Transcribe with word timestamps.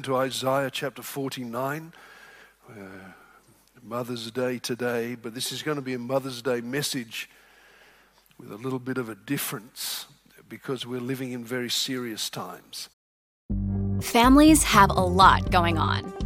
to 0.00 0.16
Isaiah 0.16 0.70
chapter 0.70 1.02
49, 1.02 1.92
uh, 2.66 2.72
Mother's 3.82 4.30
Day 4.30 4.58
today, 4.58 5.14
but 5.14 5.34
this 5.34 5.52
is 5.52 5.62
going 5.62 5.74
to 5.74 5.82
be 5.82 5.92
a 5.92 5.98
Mother's 5.98 6.40
Day 6.40 6.62
message 6.62 7.28
with 8.38 8.50
a 8.50 8.56
little 8.56 8.78
bit 8.78 8.96
of 8.96 9.10
a 9.10 9.14
difference 9.14 10.06
because 10.48 10.86
we're 10.86 10.98
living 10.98 11.32
in 11.32 11.44
very 11.44 11.68
serious 11.68 12.30
times. 12.30 12.88
Families 14.00 14.62
have 14.62 14.88
a 14.88 14.94
lot 14.94 15.50
going 15.50 15.76
on. 15.76 16.21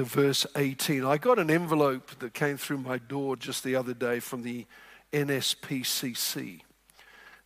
to 0.00 0.06
verse 0.06 0.46
18. 0.56 1.04
I 1.04 1.18
got 1.18 1.38
an 1.38 1.50
envelope 1.50 2.18
that 2.20 2.32
came 2.32 2.56
through 2.56 2.78
my 2.78 2.96
door 2.96 3.36
just 3.36 3.62
the 3.62 3.76
other 3.76 3.92
day 3.92 4.18
from 4.18 4.42
the 4.42 4.64
NSPCC. 5.12 6.62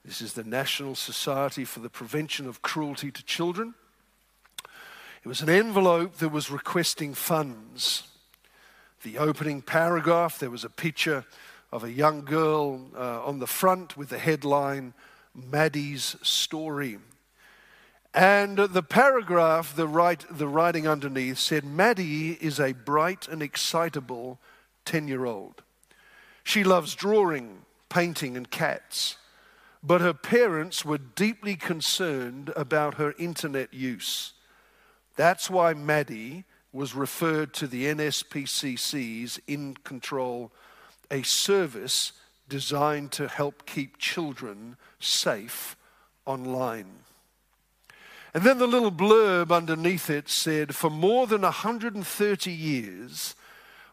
This 0.04 0.20
is 0.20 0.34
the 0.34 0.44
National 0.44 0.94
Society 0.94 1.64
for 1.64 1.80
the 1.80 1.90
Prevention 1.90 2.46
of 2.46 2.62
Cruelty 2.62 3.10
to 3.10 3.24
Children. 3.24 3.74
It 5.24 5.26
was 5.26 5.40
an 5.42 5.48
envelope 5.48 6.18
that 6.18 6.28
was 6.28 6.48
requesting 6.48 7.12
funds. 7.12 8.04
The 9.02 9.18
opening 9.18 9.60
paragraph, 9.60 10.38
there 10.38 10.50
was 10.50 10.62
a 10.62 10.70
picture 10.70 11.24
of 11.72 11.82
a 11.82 11.90
young 11.90 12.24
girl 12.24 12.86
uh, 12.96 13.24
on 13.24 13.40
the 13.40 13.48
front 13.48 13.96
with 13.96 14.10
the 14.10 14.18
headline, 14.18 14.94
Maddie's 15.34 16.14
Story. 16.22 16.98
And 18.14 18.56
the 18.58 18.82
paragraph, 18.82 19.74
the, 19.74 19.88
write, 19.88 20.24
the 20.30 20.46
writing 20.46 20.86
underneath 20.86 21.38
said, 21.38 21.64
Maddie 21.64 22.38
is 22.40 22.60
a 22.60 22.72
bright 22.72 23.26
and 23.26 23.42
excitable 23.42 24.38
10 24.84 25.08
year 25.08 25.24
old. 25.24 25.62
She 26.44 26.62
loves 26.62 26.94
drawing, 26.94 27.62
painting, 27.88 28.36
and 28.36 28.48
cats. 28.48 29.16
But 29.82 30.00
her 30.00 30.14
parents 30.14 30.84
were 30.84 30.98
deeply 30.98 31.56
concerned 31.56 32.52
about 32.54 32.94
her 32.94 33.14
internet 33.18 33.74
use. 33.74 34.34
That's 35.16 35.50
why 35.50 35.74
Maddie 35.74 36.44
was 36.72 36.94
referred 36.94 37.52
to 37.54 37.66
the 37.66 37.86
NSPCC's 37.86 39.40
In 39.46 39.74
Control, 39.84 40.52
a 41.10 41.22
service 41.22 42.12
designed 42.48 43.12
to 43.12 43.28
help 43.28 43.66
keep 43.66 43.98
children 43.98 44.76
safe 45.00 45.76
online. 46.26 47.03
And 48.34 48.42
then 48.42 48.58
the 48.58 48.66
little 48.66 48.90
blurb 48.90 49.52
underneath 49.52 50.10
it 50.10 50.28
said, 50.28 50.74
For 50.74 50.90
more 50.90 51.28
than 51.28 51.42
130 51.42 52.50
years, 52.50 53.36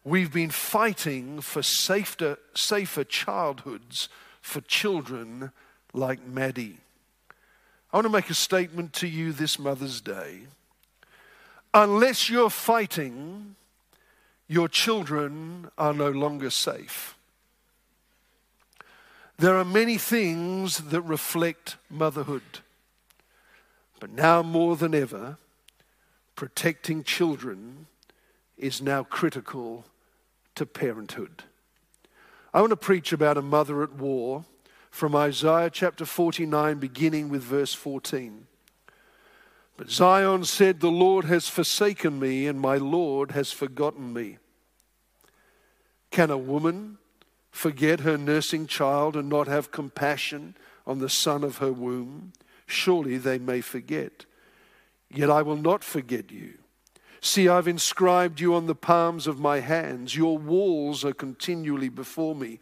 we've 0.03 0.33
been 0.33 0.49
fighting 0.49 1.41
for 1.41 1.61
safer, 1.61 2.39
safer 2.55 3.03
childhoods 3.03 4.09
for 4.41 4.61
children 4.61 5.51
like 5.93 6.25
Maddie. 6.25 6.77
I 7.93 7.97
want 7.97 8.05
to 8.05 8.11
make 8.11 8.31
a 8.31 8.33
statement 8.33 8.93
to 8.93 9.07
you 9.07 9.31
this 9.31 9.59
Mother's 9.59 10.01
Day. 10.01 10.39
Unless 11.73 12.29
you're 12.29 12.49
fighting, 12.49 13.55
your 14.47 14.67
children 14.67 15.69
are 15.77 15.93
no 15.93 16.09
longer 16.09 16.49
safe. 16.49 17.15
There 19.37 19.55
are 19.57 19.65
many 19.65 19.97
things 19.97 20.77
that 20.77 21.01
reflect 21.01 21.75
motherhood. 21.89 22.41
But 24.01 24.11
now 24.11 24.41
more 24.41 24.75
than 24.75 24.95
ever, 24.95 25.37
protecting 26.35 27.03
children 27.03 27.85
is 28.57 28.81
now 28.81 29.03
critical 29.03 29.85
to 30.55 30.65
parenthood. 30.65 31.43
I 32.51 32.61
want 32.61 32.71
to 32.71 32.77
preach 32.77 33.13
about 33.13 33.37
a 33.37 33.43
mother 33.43 33.83
at 33.83 33.93
war 33.93 34.43
from 34.89 35.15
Isaiah 35.15 35.69
chapter 35.69 36.03
49, 36.03 36.79
beginning 36.79 37.29
with 37.29 37.43
verse 37.43 37.75
14. 37.75 38.47
But 39.77 39.91
Zion 39.91 40.45
said, 40.45 40.79
The 40.79 40.89
Lord 40.89 41.25
has 41.25 41.47
forsaken 41.47 42.19
me, 42.19 42.47
and 42.47 42.59
my 42.59 42.77
Lord 42.77 43.31
has 43.31 43.51
forgotten 43.51 44.13
me. 44.13 44.39
Can 46.09 46.31
a 46.31 46.39
woman 46.39 46.97
forget 47.51 47.99
her 47.99 48.17
nursing 48.17 48.65
child 48.65 49.15
and 49.15 49.29
not 49.29 49.47
have 49.47 49.71
compassion 49.71 50.55
on 50.87 50.97
the 50.97 51.09
son 51.09 51.43
of 51.43 51.57
her 51.57 51.71
womb? 51.71 52.33
Surely 52.71 53.17
they 53.17 53.37
may 53.37 53.61
forget. 53.61 54.25
Yet 55.09 55.29
I 55.29 55.41
will 55.41 55.57
not 55.57 55.83
forget 55.83 56.31
you. 56.31 56.53
See, 57.19 57.47
I've 57.47 57.67
inscribed 57.67 58.39
you 58.39 58.55
on 58.55 58.65
the 58.65 58.75
palms 58.75 59.27
of 59.27 59.39
my 59.39 59.59
hands. 59.59 60.15
Your 60.15 60.37
walls 60.37 61.05
are 61.05 61.13
continually 61.13 61.89
before 61.89 62.33
me. 62.33 62.59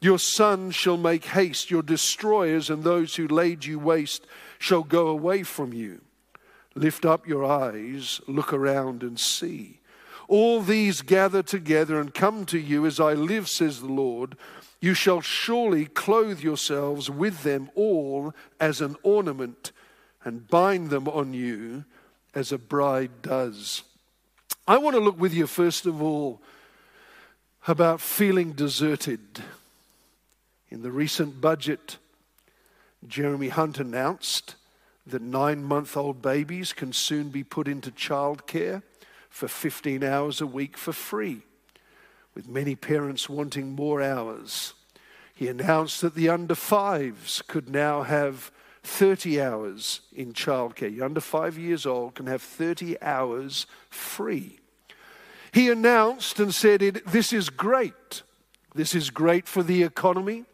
Your 0.00 0.18
sons 0.18 0.74
shall 0.74 0.96
make 0.96 1.26
haste. 1.26 1.70
Your 1.70 1.82
destroyers 1.82 2.70
and 2.70 2.82
those 2.82 3.14
who 3.16 3.28
laid 3.28 3.64
you 3.64 3.78
waste 3.78 4.26
shall 4.58 4.82
go 4.82 5.06
away 5.06 5.42
from 5.42 5.72
you. 5.72 6.00
Lift 6.74 7.04
up 7.04 7.26
your 7.26 7.44
eyes, 7.44 8.20
look 8.26 8.52
around 8.52 9.02
and 9.02 9.18
see. 9.18 9.80
All 10.28 10.62
these 10.62 11.02
gather 11.02 11.42
together 11.42 12.00
and 12.00 12.14
come 12.14 12.46
to 12.46 12.58
you 12.58 12.86
as 12.86 13.00
I 13.00 13.14
live, 13.14 13.48
says 13.48 13.80
the 13.80 13.88
Lord. 13.88 14.36
You 14.80 14.94
shall 14.94 15.20
surely 15.20 15.84
clothe 15.84 16.40
yourselves 16.40 17.10
with 17.10 17.42
them 17.42 17.70
all 17.74 18.34
as 18.58 18.80
an 18.80 18.96
ornament 19.02 19.72
and 20.24 20.48
bind 20.48 20.88
them 20.88 21.06
on 21.06 21.34
you 21.34 21.84
as 22.34 22.50
a 22.50 22.58
bride 22.58 23.22
does. 23.22 23.82
I 24.66 24.78
want 24.78 24.96
to 24.96 25.02
look 25.02 25.20
with 25.20 25.34
you, 25.34 25.46
first 25.46 25.84
of 25.84 26.00
all, 26.00 26.40
about 27.66 28.00
feeling 28.00 28.52
deserted. 28.52 29.20
In 30.70 30.82
the 30.82 30.90
recent 30.90 31.40
budget, 31.40 31.98
Jeremy 33.06 33.48
Hunt 33.48 33.78
announced 33.78 34.54
that 35.06 35.20
nine 35.20 35.62
month 35.62 35.96
old 35.96 36.22
babies 36.22 36.72
can 36.72 36.92
soon 36.92 37.28
be 37.28 37.44
put 37.44 37.68
into 37.68 37.90
childcare 37.90 38.82
for 39.28 39.48
15 39.48 40.02
hours 40.02 40.40
a 40.40 40.46
week 40.46 40.78
for 40.78 40.92
free 40.92 41.42
with 42.34 42.48
many 42.48 42.74
parents 42.74 43.28
wanting 43.28 43.72
more 43.72 44.02
hours. 44.02 44.74
He 45.34 45.48
announced 45.48 46.00
that 46.02 46.14
the 46.14 46.28
under 46.28 46.54
fives 46.54 47.42
could 47.42 47.68
now 47.68 48.02
have 48.02 48.50
30 48.82 49.40
hours 49.40 50.00
in 50.12 50.32
childcare. 50.32 50.94
You're 50.94 51.04
under 51.04 51.20
five 51.20 51.58
years 51.58 51.86
old 51.86 52.14
can 52.14 52.26
have 52.26 52.42
30 52.42 53.00
hours 53.02 53.66
free. 53.88 54.58
He 55.52 55.70
announced 55.70 56.38
and 56.40 56.54
said, 56.54 56.80
This 57.06 57.32
is 57.32 57.50
great. 57.50 58.22
This 58.74 58.94
is 58.94 59.10
great 59.10 59.48
for 59.48 59.62
the 59.62 59.82
economy, 59.82 60.44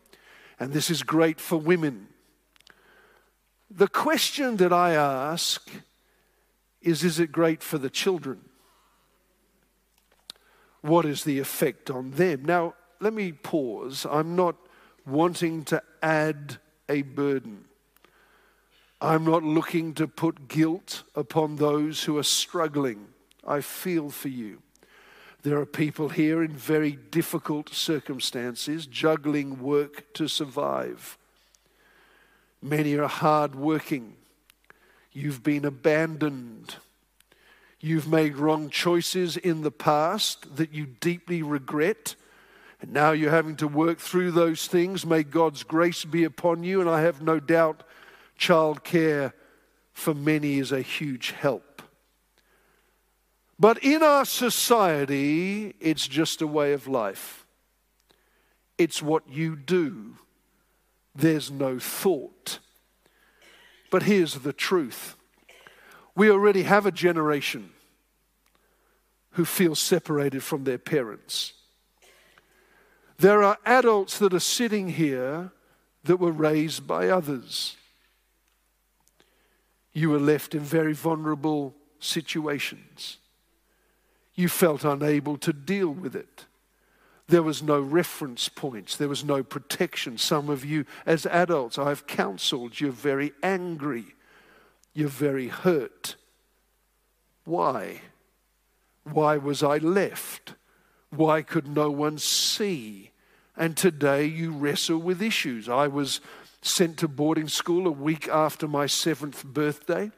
and 0.59 0.73
this 0.73 0.91
is 0.91 1.03
great 1.03 1.41
for 1.41 1.59
women. 1.59 2.09
The 3.71 3.89
question 3.89 4.57
that 4.57 4.73
I 4.73 4.95
ask 4.95 5.69
is 6.81 7.05
Is 7.05 7.21
it 7.21 7.33
great 7.33 7.63
for 7.63 7.79
the 7.79 7.91
children? 7.91 8.41
What 10.87 11.05
is 11.05 11.25
the 11.25 11.39
effect 11.39 11.91
on 11.91 12.13
them? 12.13 12.45
Now, 12.45 12.75
let 13.01 13.13
me 13.13 13.33
pause. 13.33 14.07
I'm 14.09 14.37
not 14.37 14.57
wanting 15.07 15.65
to 15.65 15.83
add 16.03 16.59
a 16.89 17.03
burden. 17.03 17.65
I'm 19.01 19.25
not 19.25 19.43
looking 19.43 19.93
to 19.95 20.09
put 20.09 20.49
guilt 20.49 21.03
upon 21.15 21.57
those 21.57 22.05
who 22.05 22.17
are 22.17 22.23
struggling. 22.23 23.09
I 23.47 23.61
feel 23.61 24.11
for 24.11 24.29
you. 24.29 24.63
There 25.43 25.59
are 25.59 25.67
people 25.67 26.09
here 26.09 26.43
in 26.43 26.57
very 26.57 26.93
difficult 26.93 27.73
circumstances, 27.73 28.87
juggling 28.87 29.61
work 29.61 30.13
to 30.15 30.27
survive. 30.27 31.19
Many 32.63 32.97
are 32.97 33.07
hard 33.07 33.55
working. 33.55 34.15
You've 35.13 35.43
been 35.43 35.65
abandoned. 35.65 36.77
You've 37.81 38.09
made 38.09 38.37
wrong 38.37 38.71
choices 38.71 39.37
in 39.37 39.63
the 39.63 39.71
past 39.71 40.57
that 40.57 40.73
you 40.73 40.87
deeply 40.87 41.43
regret. 41.43 42.15
And 42.81 42.93
now 42.93 43.13
you're 43.13 43.31
having 43.31 43.57
to 43.57 43.69
work 43.69 43.99
through 43.99 44.33
those 44.33 44.67
things. 44.67 45.05
May 45.07 45.23
God's 45.23 45.63
grace 45.63 46.05
be 46.05 46.25
upon 46.25 46.65
you. 46.65 46.81
And 46.81 46.89
I 46.89 47.03
have 47.03 47.23
no 47.23 47.41
doubt 47.41 47.83
childcare 48.39 49.33
for 49.93 50.13
many 50.13 50.59
is 50.59 50.73
a 50.73 50.83
huge 50.83 51.31
help. 51.31 51.81
But 53.59 53.83
in 53.83 54.03
our 54.03 54.27
society, 54.27 55.75
it's 55.81 56.07
just 56.07 56.43
a 56.43 56.47
way 56.47 56.75
of 56.75 56.87
life. 56.87 57.47
It's 58.77 59.01
what 59.01 59.27
you 59.27 59.57
do. 59.57 60.17
There's 61.15 61.51
no 61.51 61.79
thought. 61.79 62.59
But 63.91 64.03
here's 64.03 64.35
the 64.35 64.53
truth 64.53 65.16
we 66.17 66.31
already 66.31 66.63
have 66.63 66.87
a 66.87 66.91
generation 66.91 67.71
who 69.33 69.45
feel 69.45 69.75
separated 69.75 70.43
from 70.43 70.65
their 70.65 70.79
parents. 70.79 71.53
There 73.19 73.43
are 73.43 73.59
adults 73.65 74.19
that 74.19 74.33
are 74.33 74.41
sitting 74.41 74.89
here 74.89 75.53
that 76.05 76.17
were 76.17 76.33
raised 76.33 76.87
by 76.87 77.09
others. 77.09 77.77
You 79.93 80.11
were 80.11 80.19
left 80.19 80.55
in 80.55 80.61
very 80.61 80.95
vulnerable 80.95 81.75
situations. 81.99 83.19
You 84.35 84.49
felt 84.49 84.85
unable 84.85 85.37
to 85.39 85.53
deal 85.53 85.91
with 85.91 86.15
it. 86.15 86.47
There 87.29 87.43
was 87.43 87.63
no 87.63 87.81
reference 87.81 88.49
points. 88.49 88.97
There 88.97 89.09
was 89.09 89.25
no 89.25 89.43
protection. 89.43 90.17
Some 90.17 90.49
of 90.49 90.65
you, 90.65 90.85
as 91.05 91.27
adults, 91.27 91.79
I've 91.79 92.07
counseled, 92.07 92.81
you're 92.81 92.93
very 92.93 93.33
angry. 93.43 94.15
You're 94.97 95.09
very 95.09 95.49
hurt. 95.49 96.17
Why? 97.45 98.01
Why 99.05 99.37
was 99.37 99.63
I 99.63 99.77
left? 99.77 100.55
Why 101.11 101.43
could 101.43 101.69
no 101.69 101.91
one 101.91 102.17
see? 102.17 103.11
And 103.59 103.77
today 103.77 104.25
you 104.25 104.53
wrestle 104.53 104.97
with 104.97 105.21
issues. 105.21 105.69
I 105.69 105.87
was 105.87 106.23
sent 106.63 106.97
to 107.01 107.09
boarding 107.09 107.47
school 107.47 107.87
a 107.87 107.91
week 107.91 108.27
after 108.29 108.67
my 108.67 108.87
seventh 108.87 109.45
birthday 109.45 110.13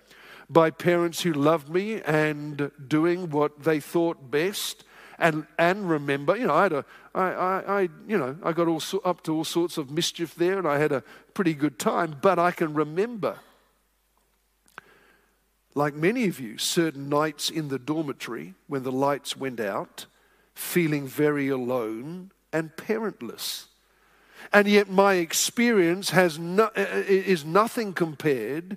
by 0.48 0.70
parents 0.70 1.22
who 1.22 1.32
loved 1.32 1.69
me 1.69 2.00
and 2.02 2.70
doing 2.86 3.30
what 3.30 3.64
they 3.64 3.80
thought 3.80 4.30
best. 4.30 4.84
And, 5.19 5.48
and 5.58 5.90
remember, 5.90 6.36
you 6.36 6.46
know, 6.46 6.54
I 6.54 6.62
had 6.62 6.72
a, 6.72 6.84
I, 7.16 7.22
I, 7.22 7.80
I 7.80 7.80
you 8.06 8.16
know, 8.16 8.36
I 8.44 8.52
got 8.52 8.69
all, 8.69 8.80
up 9.04 9.25
to 9.25 9.34
all 9.34 9.44
sorts 9.44 9.76
of 9.76 9.90
mischief 9.90 10.36
there 10.36 10.56
and 10.56 10.69
I 10.69 10.78
had 10.78 10.92
a 10.92 11.02
pretty 11.34 11.54
good 11.54 11.80
time, 11.80 12.16
but 12.22 12.38
I 12.38 12.52
can 12.52 12.75
remember, 12.75 13.40
like 15.78 15.94
many 15.94 16.26
of 16.26 16.40
you, 16.40 16.58
certain 16.58 17.08
nights 17.08 17.50
in 17.50 17.69
the 17.69 17.78
dormitory 17.78 18.54
when 18.66 18.82
the 18.82 18.90
lights 18.90 19.36
went 19.36 19.60
out, 19.60 20.06
feeling 20.52 21.06
very 21.06 21.48
alone 21.48 22.32
and 22.52 22.76
parentless. 22.76 23.66
And 24.52 24.66
yet, 24.66 24.90
my 24.90 25.14
experience 25.14 26.10
has 26.10 26.36
no, 26.36 26.70
is 26.75 27.44
nothing 27.44 27.92
compared 27.92 28.76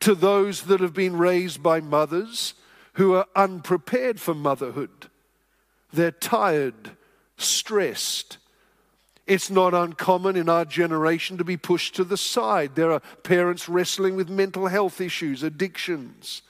to 0.00 0.14
those 0.14 0.64
that 0.64 0.80
have 0.80 0.92
been 0.92 1.16
raised 1.16 1.62
by 1.62 1.80
mothers 1.80 2.52
who 2.94 3.14
are 3.14 3.26
unprepared 3.34 4.20
for 4.20 4.34
motherhood. 4.34 5.08
They're 5.90 6.10
tired, 6.10 6.90
stressed. 7.38 8.36
It's 9.32 9.48
not 9.48 9.72
uncommon 9.72 10.36
in 10.36 10.50
our 10.50 10.66
generation 10.66 11.38
to 11.38 11.44
be 11.44 11.56
pushed 11.56 11.94
to 11.96 12.04
the 12.04 12.18
side. 12.18 12.74
There 12.74 12.92
are 12.92 13.00
parents 13.22 13.66
wrestling 13.66 14.14
with 14.14 14.28
mental 14.28 14.66
health 14.66 15.00
issues, 15.00 15.42
addictions. 15.42 16.42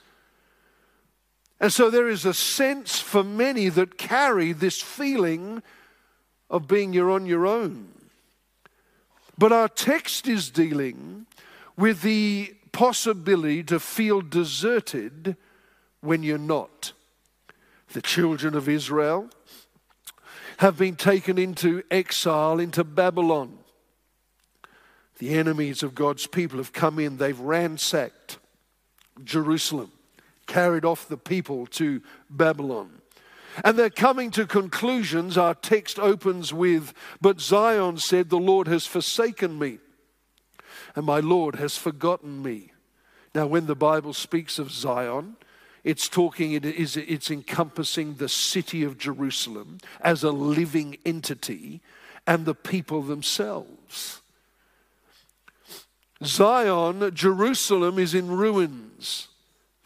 And 1.61 1.71
so 1.71 1.89
there 1.89 2.09
is 2.09 2.25
a 2.25 2.33
sense 2.33 2.99
for 2.99 3.23
many 3.23 3.69
that 3.69 3.97
carry 3.97 4.51
this 4.51 4.81
feeling 4.81 5.63
of 6.49 6.67
being 6.67 6.91
you're 6.91 7.09
on 7.09 7.25
your 7.25 7.47
own. 7.47 7.87
But 9.37 9.53
our 9.53 9.69
text 9.69 10.27
is 10.27 10.49
dealing 10.49 11.25
with 11.77 12.01
the 12.01 12.53
possibility 12.73 13.63
to 13.63 13.79
feel 13.79 14.19
deserted 14.19 15.37
when 16.01 16.21
you're 16.21 16.37
not. 16.37 16.91
The 17.93 18.01
children 18.01 18.55
of 18.55 18.67
Israel 18.67 19.29
have 20.63 20.77
been 20.77 20.95
taken 20.95 21.37
into 21.37 21.83
exile 21.91 22.57
into 22.57 22.85
Babylon. 22.85 23.57
The 25.17 25.33
enemies 25.33 25.83
of 25.83 25.93
God's 25.93 26.25
people 26.25 26.57
have 26.57 26.71
come 26.71 26.99
in, 26.99 27.17
they've 27.17 27.37
ransacked 27.37 28.37
Jerusalem, 29.25 29.91
carried 30.47 30.85
off 30.85 31.09
the 31.09 31.17
people 31.17 31.65
to 31.67 32.01
Babylon. 32.29 33.01
And 33.65 33.77
they're 33.77 33.89
coming 33.89 34.31
to 34.31 34.47
conclusions. 34.47 35.37
Our 35.37 35.53
text 35.53 35.99
opens 35.99 36.53
with, 36.53 36.93
But 37.19 37.41
Zion 37.41 37.97
said, 37.97 38.29
The 38.29 38.39
Lord 38.39 38.69
has 38.69 38.87
forsaken 38.87 39.59
me, 39.59 39.79
and 40.95 41.05
my 41.05 41.19
Lord 41.19 41.55
has 41.55 41.75
forgotten 41.75 42.41
me. 42.41 42.71
Now, 43.35 43.47
when 43.47 43.65
the 43.65 43.75
Bible 43.75 44.13
speaks 44.13 44.59
of 44.59 44.71
Zion, 44.71 45.35
it's 45.83 46.07
talking, 46.07 46.53
it 46.53 46.65
is, 46.65 46.95
it's 46.95 47.29
encompassing 47.29 48.15
the 48.15 48.29
city 48.29 48.83
of 48.83 48.97
Jerusalem 48.97 49.79
as 49.99 50.23
a 50.23 50.31
living 50.31 50.97
entity 51.05 51.81
and 52.25 52.45
the 52.45 52.55
people 52.55 53.01
themselves. 53.01 54.21
Zion, 56.23 57.13
Jerusalem, 57.13 57.99
is 57.99 58.13
in 58.13 58.29
ruins. 58.29 59.27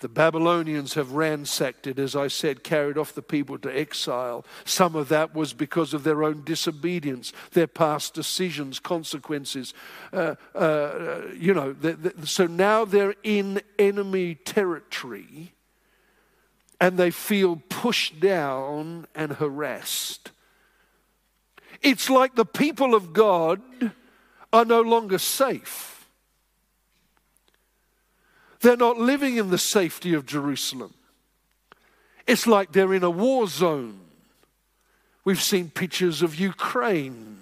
The 0.01 0.07
Babylonians 0.07 0.93
have 0.93 1.13
ransacked 1.13 1.87
it, 1.87 1.97
as 1.97 2.15
I 2.15 2.27
said, 2.27 2.63
carried 2.63 2.99
off 2.99 3.15
the 3.15 3.23
people 3.23 3.57
to 3.57 3.75
exile. 3.75 4.45
Some 4.63 4.95
of 4.95 5.09
that 5.09 5.33
was 5.33 5.53
because 5.53 5.95
of 5.95 6.03
their 6.03 6.23
own 6.23 6.43
disobedience, 6.43 7.33
their 7.53 7.65
past 7.65 8.13
decisions, 8.13 8.77
consequences. 8.77 9.73
Uh, 10.13 10.35
uh, 10.53 11.21
you 11.35 11.55
know, 11.55 11.75
so 12.25 12.45
now 12.45 12.85
they're 12.85 13.15
in 13.23 13.59
enemy 13.79 14.35
territory 14.35 15.53
and 16.79 16.97
they 16.97 17.11
feel 17.11 17.61
pushed 17.69 18.19
down 18.19 19.07
and 19.15 19.33
harassed. 19.33 20.31
It's 21.81 22.09
like 22.09 22.35
the 22.35 22.45
people 22.45 22.93
of 22.95 23.13
God 23.13 23.61
are 24.53 24.65
no 24.65 24.81
longer 24.81 25.17
safe. 25.17 26.07
They're 28.61 28.77
not 28.77 28.97
living 28.97 29.37
in 29.37 29.49
the 29.49 29.57
safety 29.57 30.13
of 30.13 30.25
Jerusalem. 30.25 30.93
It's 32.25 32.47
like 32.47 32.71
they're 32.71 32.93
in 32.93 33.03
a 33.03 33.09
war 33.09 33.47
zone. 33.47 33.99
We've 35.23 35.41
seen 35.41 35.69
pictures 35.69 36.21
of 36.21 36.35
Ukraine. 36.35 37.37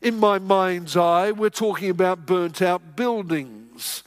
In 0.00 0.18
my 0.18 0.38
mind's 0.38 0.96
eye, 0.96 1.32
we're 1.32 1.50
talking 1.50 1.90
about 1.90 2.26
burnt 2.26 2.62
out 2.62 2.96
buildings, 2.96 4.04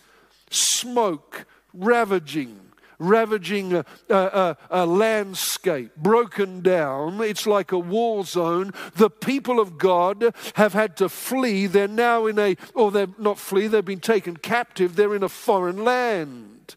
smoke 0.49 1.45
ravaging 1.73 2.70
ravaging 3.01 3.73
a, 3.73 3.85
a, 4.09 4.57
a, 4.69 4.85
landscape, 4.85 5.95
broken 5.97 6.61
down. 6.61 7.19
It's 7.21 7.47
like 7.47 7.71
a 7.71 7.79
war 7.79 8.23
zone. 8.23 8.71
The 8.95 9.09
people 9.09 9.59
of 9.59 9.77
God 9.77 10.33
have 10.55 10.73
had 10.73 10.95
to 10.97 11.09
flee. 11.09 11.65
They're 11.65 11.87
now 11.87 12.27
in 12.27 12.37
a, 12.37 12.55
or 12.73 12.91
they're 12.91 13.07
not 13.17 13.39
flee, 13.39 13.67
they've 13.67 13.83
been 13.83 13.99
taken 13.99 14.37
captive. 14.37 14.95
They're 14.95 15.15
in 15.15 15.23
a 15.23 15.29
foreign 15.29 15.83
land. 15.83 16.75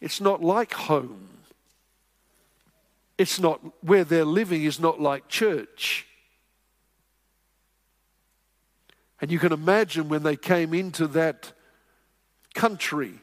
It's 0.00 0.20
not 0.20 0.42
like 0.42 0.72
home. 0.72 1.28
It's 3.18 3.38
not, 3.38 3.60
where 3.84 4.04
they're 4.04 4.24
living 4.24 4.64
is 4.64 4.80
not 4.80 5.00
like 5.00 5.28
church. 5.28 6.06
And 9.20 9.30
you 9.30 9.38
can 9.38 9.52
imagine 9.52 10.08
when 10.08 10.22
they 10.22 10.36
came 10.36 10.72
into 10.72 11.06
that 11.08 11.52
country 12.54 13.20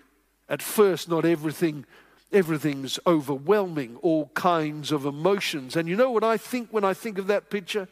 at 0.50 0.62
first, 0.62 1.10
not 1.10 1.26
everything 1.26 1.86
everything's 2.32 3.00
overwhelming, 3.08 3.98
all 4.02 4.30
kinds 4.34 4.92
of 4.92 5.06
emotions. 5.06 5.76
And 5.76 5.88
you 5.88 5.96
know 5.96 6.12
what 6.12 6.24
I 6.24 6.38
think 6.38 6.70
when 6.72 6.84
I 6.84 6.94
think 6.94 7.18
of 7.18 7.28
that 7.28 7.50
picture? 7.50 7.88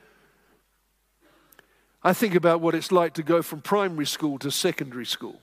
I 2.03 2.13
think 2.13 2.35
about 2.35 2.61
what 2.61 2.75
it's 2.75 2.91
like 2.91 3.13
to 3.15 3.23
go 3.23 3.41
from 3.41 3.61
primary 3.61 4.05
school 4.05 4.37
to 4.39 4.51
secondary 4.51 5.05
school. 5.05 5.39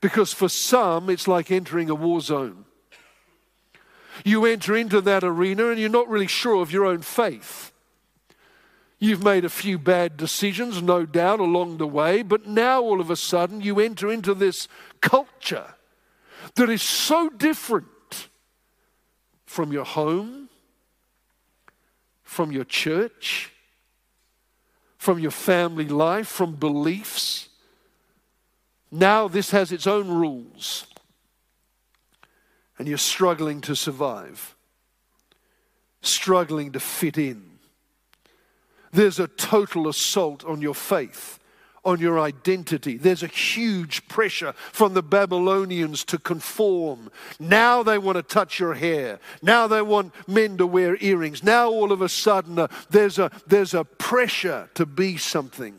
Because 0.00 0.32
for 0.32 0.48
some, 0.48 1.10
it's 1.10 1.26
like 1.26 1.50
entering 1.50 1.90
a 1.90 1.94
war 1.94 2.20
zone. 2.20 2.64
You 4.24 4.44
enter 4.46 4.76
into 4.76 5.00
that 5.00 5.24
arena 5.24 5.70
and 5.70 5.80
you're 5.80 5.88
not 5.88 6.08
really 6.08 6.26
sure 6.26 6.62
of 6.62 6.72
your 6.72 6.84
own 6.84 7.02
faith. 7.02 7.72
You've 9.00 9.22
made 9.22 9.44
a 9.44 9.48
few 9.48 9.78
bad 9.78 10.16
decisions, 10.16 10.82
no 10.82 11.06
doubt, 11.06 11.38
along 11.40 11.76
the 11.78 11.86
way, 11.86 12.22
but 12.22 12.46
now 12.46 12.82
all 12.82 13.00
of 13.00 13.10
a 13.10 13.16
sudden 13.16 13.60
you 13.60 13.78
enter 13.78 14.10
into 14.10 14.34
this 14.34 14.66
culture 15.00 15.74
that 16.54 16.68
is 16.68 16.82
so 16.82 17.28
different 17.28 18.28
from 19.46 19.72
your 19.72 19.84
home, 19.84 20.48
from 22.24 22.50
your 22.50 22.64
church, 22.64 23.52
from 24.96 25.20
your 25.20 25.30
family 25.30 25.86
life, 25.86 26.26
from 26.26 26.56
beliefs. 26.56 27.48
Now 28.90 29.28
this 29.28 29.50
has 29.52 29.70
its 29.70 29.86
own 29.86 30.08
rules. 30.08 30.86
and 32.78 32.86
you're 32.86 32.96
struggling 32.96 33.60
to 33.62 33.74
survive, 33.74 34.54
struggling 36.00 36.72
to 36.72 36.80
fit 36.80 37.18
in. 37.18 37.47
There's 38.92 39.18
a 39.18 39.28
total 39.28 39.88
assault 39.88 40.44
on 40.44 40.60
your 40.60 40.74
faith, 40.74 41.38
on 41.84 42.00
your 42.00 42.18
identity. 42.18 42.96
There's 42.96 43.22
a 43.22 43.28
huge 43.28 44.06
pressure 44.08 44.52
from 44.52 44.94
the 44.94 45.02
Babylonians 45.02 46.04
to 46.06 46.18
conform. 46.18 47.10
Now 47.38 47.82
they 47.82 47.98
want 47.98 48.16
to 48.16 48.22
touch 48.22 48.58
your 48.58 48.74
hair. 48.74 49.20
Now 49.42 49.66
they 49.66 49.82
want 49.82 50.14
men 50.28 50.56
to 50.58 50.66
wear 50.66 50.96
earrings. 51.00 51.42
Now 51.42 51.68
all 51.68 51.92
of 51.92 52.02
a 52.02 52.08
sudden 52.08 52.58
uh, 52.58 52.68
there's, 52.90 53.18
a, 53.18 53.30
there's 53.46 53.74
a 53.74 53.84
pressure 53.84 54.68
to 54.74 54.86
be 54.86 55.16
something. 55.16 55.74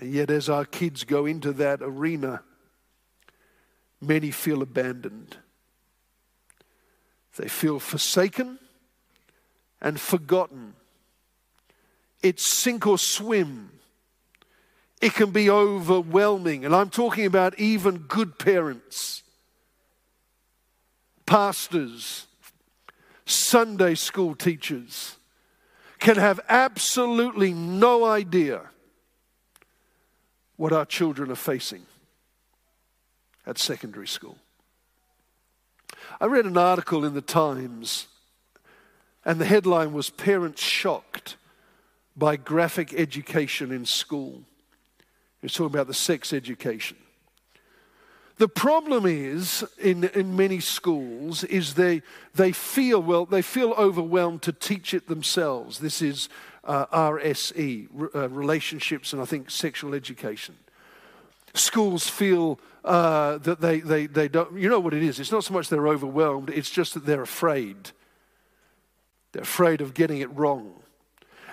And 0.00 0.12
yet, 0.12 0.30
as 0.30 0.48
our 0.48 0.64
kids 0.64 1.02
go 1.04 1.26
into 1.26 1.52
that 1.54 1.80
arena, 1.82 2.42
many 4.00 4.30
feel 4.30 4.62
abandoned. 4.62 5.36
They 7.38 7.48
feel 7.48 7.78
forsaken 7.78 8.58
and 9.80 9.98
forgotten. 9.98 10.74
It's 12.20 12.44
sink 12.44 12.84
or 12.84 12.98
swim. 12.98 13.70
It 15.00 15.14
can 15.14 15.30
be 15.30 15.48
overwhelming. 15.48 16.64
And 16.64 16.74
I'm 16.74 16.90
talking 16.90 17.26
about 17.26 17.56
even 17.56 17.98
good 17.98 18.40
parents, 18.40 19.22
pastors, 21.26 22.26
Sunday 23.24 23.94
school 23.94 24.34
teachers 24.34 25.16
can 26.00 26.16
have 26.16 26.40
absolutely 26.48 27.52
no 27.52 28.04
idea 28.04 28.62
what 30.56 30.72
our 30.72 30.86
children 30.86 31.30
are 31.30 31.36
facing 31.36 31.82
at 33.46 33.58
secondary 33.58 34.08
school. 34.08 34.38
I 36.20 36.26
read 36.26 36.46
an 36.46 36.56
article 36.56 37.04
in 37.04 37.14
the 37.14 37.20
Times, 37.20 38.06
and 39.24 39.40
the 39.40 39.44
headline 39.44 39.92
was 39.92 40.10
Parents 40.10 40.62
Shocked 40.62 41.36
by 42.16 42.36
Graphic 42.36 42.92
Education 42.94 43.70
in 43.70 43.84
School. 43.86 44.42
It's 45.42 45.54
talking 45.54 45.74
about 45.74 45.86
the 45.86 45.94
sex 45.94 46.32
education. 46.32 46.96
The 48.38 48.48
problem 48.48 49.04
is 49.04 49.64
in, 49.78 50.04
in 50.04 50.36
many 50.36 50.60
schools 50.60 51.42
is 51.44 51.74
they, 51.74 52.02
they 52.34 52.52
feel 52.52 53.02
well 53.02 53.24
they 53.26 53.42
feel 53.42 53.72
overwhelmed 53.72 54.42
to 54.42 54.52
teach 54.52 54.94
it 54.94 55.08
themselves. 55.08 55.80
This 55.80 56.00
is 56.00 56.28
uh, 56.62 56.86
RSE, 56.86 57.88
uh, 58.14 58.28
relationships 58.28 59.12
and 59.12 59.20
I 59.20 59.24
think 59.24 59.50
sexual 59.50 59.92
education. 59.92 60.56
Schools 61.54 62.08
feel 62.08 62.60
uh, 62.84 63.38
that 63.38 63.60
they, 63.60 63.80
they, 63.80 64.06
they 64.06 64.28
don't, 64.28 64.58
you 64.58 64.68
know 64.68 64.80
what 64.80 64.94
it 64.94 65.02
is? 65.02 65.20
It's 65.20 65.32
not 65.32 65.44
so 65.44 65.54
much 65.54 65.68
they're 65.68 65.88
overwhelmed, 65.88 66.50
it's 66.50 66.70
just 66.70 66.94
that 66.94 67.06
they're 67.06 67.22
afraid. 67.22 67.90
They're 69.32 69.42
afraid 69.42 69.80
of 69.80 69.94
getting 69.94 70.18
it 70.18 70.34
wrong. 70.34 70.82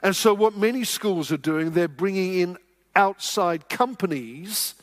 And 0.01 0.15
so, 0.15 0.34
what 0.34 0.55
many 0.55 0.84
schools 0.84 1.32
are 1.32 1.38
doing, 1.38 1.72
they're 1.72 1.88
bringing 1.88 2.36
in 2.36 2.58
outside 2.96 3.70
companies 3.70 4.75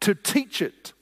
to 0.00 0.14
teach 0.14 0.62
it. 0.62 0.92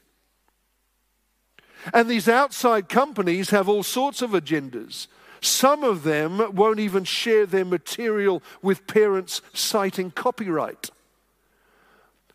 And 1.93 2.09
these 2.09 2.29
outside 2.29 2.89
companies 2.89 3.51
have 3.51 3.69
all 3.69 3.83
sorts 3.83 4.23
of 4.23 4.31
agendas. 4.31 5.07
Some 5.41 5.85
of 5.85 6.03
them 6.03 6.55
won't 6.55 6.81
even 6.81 7.05
share 7.05 7.47
their 7.47 7.65
material 7.65 8.43
with 8.63 8.87
parents 8.87 9.41
citing 9.53 10.11
copyright. 10.11 10.91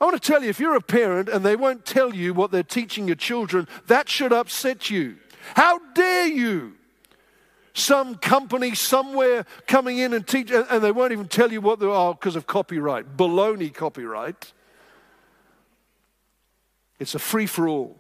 I 0.03 0.05
want 0.05 0.21
to 0.21 0.31
tell 0.31 0.43
you 0.43 0.49
if 0.49 0.59
you're 0.59 0.75
a 0.75 0.81
parent 0.81 1.29
and 1.29 1.45
they 1.45 1.55
won't 1.55 1.85
tell 1.85 2.13
you 2.13 2.33
what 2.33 2.51
they're 2.51 2.61
teaching 2.61 3.07
your 3.07 3.15
children, 3.15 3.69
that 3.87 4.09
should 4.09 4.33
upset 4.33 4.89
you. 4.89 5.15
How 5.55 5.79
dare 5.93 6.27
you? 6.27 6.73
Some 7.73 8.15
company 8.15 8.75
somewhere 8.75 9.45
coming 9.65 9.99
in 9.99 10.11
and 10.11 10.27
teach, 10.27 10.51
and 10.51 10.83
they 10.83 10.91
won't 10.91 11.13
even 11.13 11.29
tell 11.29 11.53
you 11.53 11.61
what 11.61 11.79
they 11.79 11.85
are 11.85 12.13
because 12.13 12.35
of 12.35 12.45
copyright. 12.47 13.15
Baloney 13.15 13.73
copyright. 13.73 14.51
It's 16.99 17.15
a 17.15 17.19
free 17.19 17.45
for 17.45 17.69
all. 17.69 17.97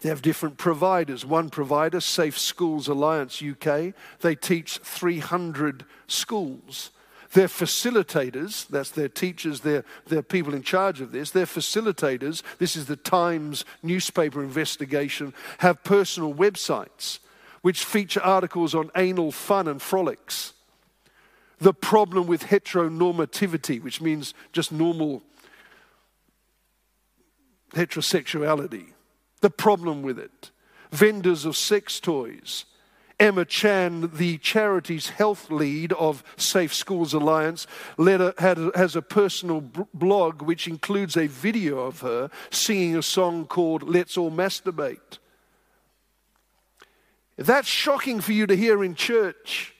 They 0.00 0.08
have 0.08 0.20
different 0.20 0.58
providers. 0.58 1.24
One 1.24 1.48
provider, 1.48 2.00
Safe 2.00 2.36
Schools 2.36 2.88
Alliance 2.88 3.40
UK, 3.40 3.94
they 4.20 4.34
teach 4.34 4.78
300 4.78 5.84
schools. 6.08 6.90
Their 7.32 7.48
facilitators, 7.48 8.68
that's 8.68 8.90
their 8.90 9.08
teachers, 9.08 9.60
their, 9.60 9.84
their 10.06 10.22
people 10.22 10.54
in 10.54 10.62
charge 10.62 11.00
of 11.00 11.12
this, 11.12 11.30
their 11.30 11.46
facilitators, 11.46 12.42
this 12.58 12.76
is 12.76 12.86
the 12.86 12.96
Times 12.96 13.64
newspaper 13.82 14.42
investigation, 14.42 15.32
have 15.58 15.82
personal 15.82 16.34
websites 16.34 17.18
which 17.62 17.84
feature 17.84 18.20
articles 18.22 18.74
on 18.74 18.90
anal 18.96 19.30
fun 19.30 19.68
and 19.68 19.80
frolics. 19.80 20.52
The 21.58 21.72
problem 21.72 22.26
with 22.26 22.44
heteronormativity, 22.44 23.80
which 23.80 24.00
means 24.00 24.34
just 24.52 24.72
normal 24.72 25.22
heterosexuality 27.72 28.92
the 29.42 29.50
problem 29.50 30.02
with 30.02 30.18
it. 30.18 30.50
Vendors 30.90 31.44
of 31.44 31.56
sex 31.56 32.00
toys. 32.00 32.64
Emma 33.18 33.44
Chan, 33.44 34.10
the 34.14 34.38
charity's 34.38 35.10
health 35.10 35.50
lead 35.50 35.92
of 35.94 36.24
Safe 36.36 36.74
Schools 36.74 37.14
Alliance, 37.14 37.66
a, 37.98 38.34
had 38.38 38.58
has 38.74 38.96
a 38.96 39.02
personal 39.02 39.60
blog 39.94 40.42
which 40.42 40.66
includes 40.66 41.16
a 41.16 41.26
video 41.26 41.78
of 41.80 42.00
her 42.00 42.30
singing 42.50 42.96
a 42.96 43.02
song 43.02 43.46
called 43.46 43.82
Let's 43.82 44.16
All 44.16 44.30
Masturbate. 44.30 45.18
That's 47.36 47.68
shocking 47.68 48.20
for 48.20 48.32
you 48.32 48.46
to 48.46 48.56
hear 48.56 48.84
in 48.84 48.94
church, 48.94 49.74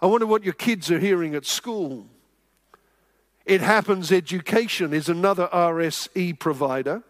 I 0.00 0.06
wonder 0.06 0.26
what 0.26 0.44
your 0.44 0.52
kids 0.52 0.90
are 0.90 0.98
hearing 0.98 1.34
at 1.34 1.46
school. 1.46 2.06
It 3.46 3.60
Happens 3.60 4.12
Education 4.12 4.92
is 4.92 5.08
another 5.08 5.48
RSE 5.52 6.38
provider 6.38 7.02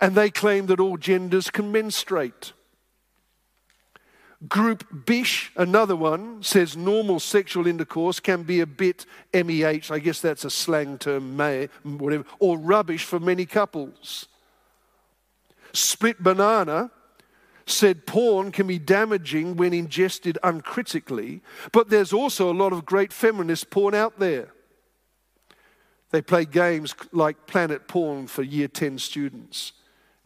and 0.00 0.14
they 0.14 0.30
claim 0.30 0.66
that 0.66 0.80
all 0.80 0.96
genders 0.96 1.50
can 1.50 1.70
menstruate. 1.70 2.53
Group 4.48 5.06
Bish, 5.06 5.52
another 5.56 5.96
one, 5.96 6.42
says 6.42 6.76
normal 6.76 7.20
sexual 7.20 7.66
intercourse 7.66 8.20
can 8.20 8.42
be 8.42 8.60
a 8.60 8.66
bit 8.66 9.06
MEH, 9.32 9.90
I 9.90 9.98
guess 9.98 10.20
that's 10.20 10.44
a 10.44 10.50
slang 10.50 10.98
term, 10.98 11.36
may, 11.36 11.68
whatever, 11.82 12.24
or 12.38 12.58
rubbish 12.58 13.04
for 13.04 13.20
many 13.20 13.46
couples. 13.46 14.26
Split 15.72 16.22
Banana 16.22 16.90
said 17.66 18.06
porn 18.06 18.52
can 18.52 18.66
be 18.66 18.78
damaging 18.78 19.56
when 19.56 19.72
ingested 19.72 20.38
uncritically, 20.42 21.42
but 21.72 21.88
there's 21.88 22.12
also 22.12 22.50
a 22.50 22.54
lot 22.54 22.72
of 22.72 22.84
great 22.84 23.12
feminist 23.12 23.70
porn 23.70 23.94
out 23.94 24.18
there. 24.18 24.48
They 26.10 26.22
play 26.22 26.44
games 26.44 26.94
like 27.12 27.46
Planet 27.46 27.88
Porn 27.88 28.28
for 28.28 28.42
year 28.42 28.68
10 28.68 28.98
students. 28.98 29.72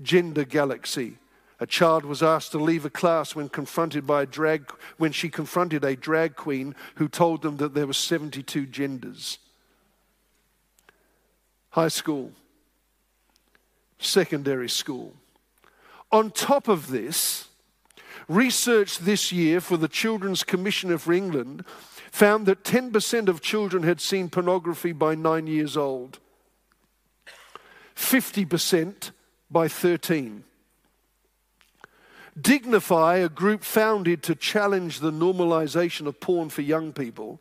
Gender 0.03 0.45
Galaxy. 0.45 1.17
A 1.61 1.67
child 1.67 2.05
was 2.05 2.23
asked 2.23 2.53
to 2.53 2.59
leave 2.59 2.85
a 2.85 2.91
class 2.91 3.35
when 3.35 3.49
confronted 3.49 4.07
by 4.07 4.23
a 4.23 4.27
drag 4.27 4.71
when 4.97 5.11
she 5.11 5.29
confronted 5.29 5.85
a 5.85 5.97
drag 5.97 6.37
queen 6.37 6.75
who 6.97 7.09
told 7.09 7.43
them 7.43 7.57
that 7.57 7.75
there 7.75 7.87
were 7.87 7.93
72 7.93 8.67
genders. 8.67 9.39
High 11.71 11.89
school, 11.89 12.33
secondary 13.99 14.69
school. 14.69 15.15
On 16.13 16.31
top 16.31 16.69
of 16.69 16.89
this, 16.89 17.49
research 18.29 18.99
this 18.99 19.33
year 19.33 19.61
for 19.61 19.77
the 19.77 19.89
Children's 19.89 20.45
Commissioner 20.45 20.99
for 20.99 21.13
England 21.13 21.65
found 22.11 22.47
that 22.47 22.65
10% 22.65 23.29
of 23.29 23.43
children 23.43 23.83
had 23.83 24.01
seen 24.01 24.31
pornography 24.31 24.93
by 24.93 25.15
nine 25.15 25.47
years 25.47 25.77
old. 25.77 26.19
50% 27.97 29.11
by 29.51 29.69
13. 29.69 30.45
Dignify, 32.41 33.17
a 33.17 33.29
group 33.29 33.63
founded 33.63 34.23
to 34.25 34.35
challenge 34.35 35.01
the 35.01 35.11
normalization 35.11 36.07
of 36.07 36.21
porn 36.21 36.49
for 36.49 36.63
young 36.63 36.93
people, 36.93 37.41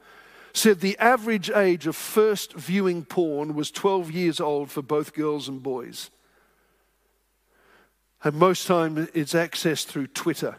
said 0.53 0.79
the 0.79 0.97
average 0.97 1.49
age 1.51 1.87
of 1.87 1.95
first 1.95 2.53
viewing 2.53 3.05
porn 3.05 3.53
was 3.53 3.69
12 3.71 4.11
years 4.11 4.39
old 4.39 4.71
for 4.71 4.81
both 4.81 5.13
girls 5.13 5.47
and 5.47 5.61
boys. 5.61 6.09
And 8.23 8.35
most 8.35 8.65
time 8.65 9.07
it's 9.13 9.33
accessed 9.33 9.85
through 9.85 10.07
Twitter 10.07 10.57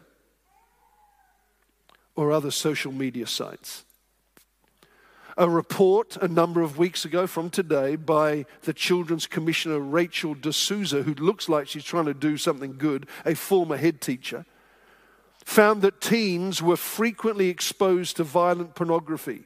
or 2.14 2.33
other 2.33 2.50
social 2.50 2.92
media 2.92 3.26
sites 3.26 3.85
a 5.38 5.49
report 5.49 6.16
a 6.16 6.26
number 6.26 6.61
of 6.62 6.76
weeks 6.76 7.04
ago 7.04 7.28
from 7.28 7.49
today 7.49 7.95
by 7.95 8.45
the 8.62 8.73
Children's 8.73 9.28
Commissioner 9.28 9.78
Rachel 9.78 10.35
de 10.35 10.52
Souza, 10.52 11.02
who 11.02 11.14
looks 11.14 11.49
like 11.49 11.68
she's 11.68 11.85
trying 11.85 12.07
to 12.07 12.14
do 12.14 12.37
something 12.37 12.76
good, 12.76 13.07
a 13.25 13.35
former 13.35 13.76
head 13.76 14.00
teacher, 14.00 14.45
found 15.45 15.80
that 15.83 16.00
teens 16.00 16.61
were 16.61 16.76
frequently 16.76 17.49
exposed 17.49 18.16
to 18.16 18.25
violent 18.25 18.75
pornography. 18.75 19.45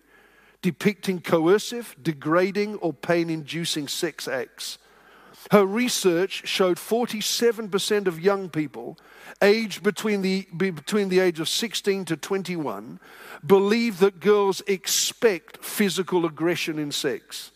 depicting 0.63 1.21
coercive, 1.21 1.97
degrading, 2.01 2.77
or 2.77 2.93
pain 2.93 3.29
inducing 3.29 3.89
sex 3.89 4.29
acts. 4.29 4.79
Her 5.51 5.67
research 5.67 6.47
showed 6.47 6.77
47% 6.77 8.07
of 8.07 8.21
young 8.21 8.49
people 8.49 8.97
aged 9.43 9.83
between 9.83 10.23
the, 10.23 10.47
between 10.57 11.09
the 11.09 11.19
age 11.19 11.41
of 11.41 11.49
16 11.49 12.05
to 12.07 12.17
21 12.17 13.01
believe 13.47 13.99
that 13.99 14.21
girls 14.21 14.63
expect 14.67 15.65
physical 15.65 16.25
aggression 16.25 16.79
in 16.79 16.93
sex. 16.93 17.51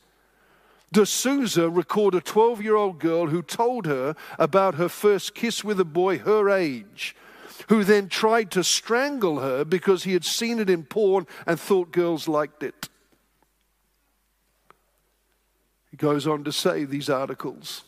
de 0.93 1.07
Souza 1.07 1.69
recorded 1.69 2.19
a 2.19 2.21
12 2.21 2.63
year 2.63 2.77
old 2.77 2.99
girl 2.99 3.27
who 3.27 3.43
told 3.43 3.87
her 3.87 4.15
about 4.39 4.77
her 4.77 4.89
first 4.89 5.35
kiss 5.35 5.63
with 5.63 5.79
a 5.79 5.85
boy 5.85 6.19
her 6.19 6.51
age, 6.51 7.15
who 7.69 7.85
then 7.85 8.09
tried 8.09 8.51
to 8.51 8.65
strangle 8.65 9.41
her 9.41 9.65
because 9.65 10.05
he 10.05 10.13
had 10.13 10.25
seen 10.25 10.59
it 10.59 10.71
in 10.71 10.85
porn 10.85 11.27
and 11.47 11.59
thought 11.59 11.93
girls 11.93 12.29
liked 12.29 12.63
it. 12.63 12.89
He 15.91 15.97
goes 15.97 16.27
on 16.27 16.45
to 16.45 16.53
say 16.53 16.85
these 16.85 17.09
articles. 17.09 17.85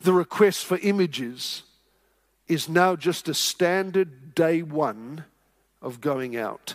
The 0.00 0.12
request 0.12 0.64
for 0.64 0.78
images 0.78 1.62
is 2.48 2.68
now 2.68 2.96
just 2.96 3.28
a 3.28 3.34
standard 3.34 4.34
day 4.34 4.62
one 4.62 5.24
of 5.82 6.00
going 6.00 6.36
out 6.36 6.74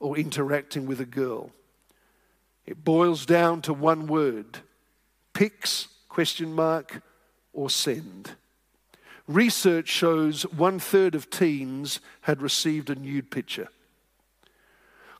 or 0.00 0.16
interacting 0.16 0.86
with 0.86 1.00
a 1.00 1.06
girl. 1.06 1.50
It 2.66 2.84
boils 2.84 3.26
down 3.26 3.62
to 3.62 3.72
one 3.72 4.06
word 4.06 4.58
pics, 5.32 5.88
question 6.08 6.52
mark, 6.52 7.02
or 7.52 7.68
send. 7.68 8.32
Research 9.26 9.88
shows 9.88 10.42
one 10.44 10.78
third 10.78 11.14
of 11.14 11.30
teens 11.30 12.00
had 12.22 12.42
received 12.42 12.90
a 12.90 12.94
nude 12.94 13.30
picture. 13.30 13.68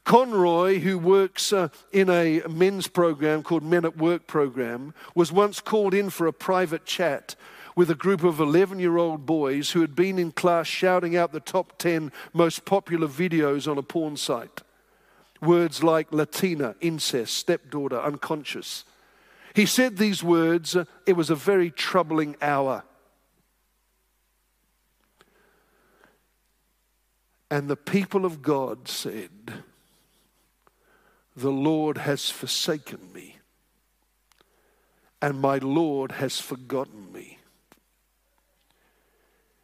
Conroy, 0.04 0.80
who 0.80 0.98
works 0.98 1.52
uh, 1.52 1.68
in 1.90 2.10
a 2.10 2.42
men's 2.46 2.86
program 2.86 3.42
called 3.42 3.62
Men 3.62 3.86
at 3.86 3.96
Work 3.96 4.26
program, 4.26 4.92
was 5.14 5.32
once 5.32 5.60
called 5.60 5.94
in 5.94 6.10
for 6.10 6.26
a 6.26 6.32
private 6.32 6.84
chat 6.84 7.34
with 7.76 7.90
a 7.90 7.94
group 7.94 8.22
of 8.22 8.40
11 8.40 8.78
year 8.78 8.96
old 8.96 9.26
boys 9.26 9.70
who 9.70 9.80
had 9.80 9.94
been 9.96 10.18
in 10.18 10.32
class 10.32 10.66
shouting 10.66 11.16
out 11.16 11.32
the 11.32 11.40
top 11.40 11.78
10 11.78 12.12
most 12.32 12.64
popular 12.64 13.08
videos 13.08 13.70
on 13.70 13.78
a 13.78 13.82
porn 13.82 14.16
site. 14.16 14.62
Words 15.40 15.82
like 15.82 16.12
Latina, 16.12 16.74
incest, 16.80 17.34
stepdaughter, 17.34 18.00
unconscious. 18.00 18.84
He 19.54 19.66
said 19.66 19.96
these 19.96 20.22
words, 20.22 20.74
uh, 20.74 20.84
it 21.06 21.14
was 21.14 21.30
a 21.30 21.34
very 21.34 21.70
troubling 21.70 22.36
hour. 22.40 22.84
And 27.50 27.68
the 27.68 27.76
people 27.76 28.24
of 28.24 28.42
God 28.42 28.88
said, 28.88 29.62
The 31.36 31.52
Lord 31.52 31.98
has 31.98 32.30
forsaken 32.30 33.12
me, 33.12 33.38
and 35.22 35.40
my 35.40 35.58
Lord 35.58 36.12
has 36.12 36.40
forgotten 36.40 37.12
me. 37.12 37.33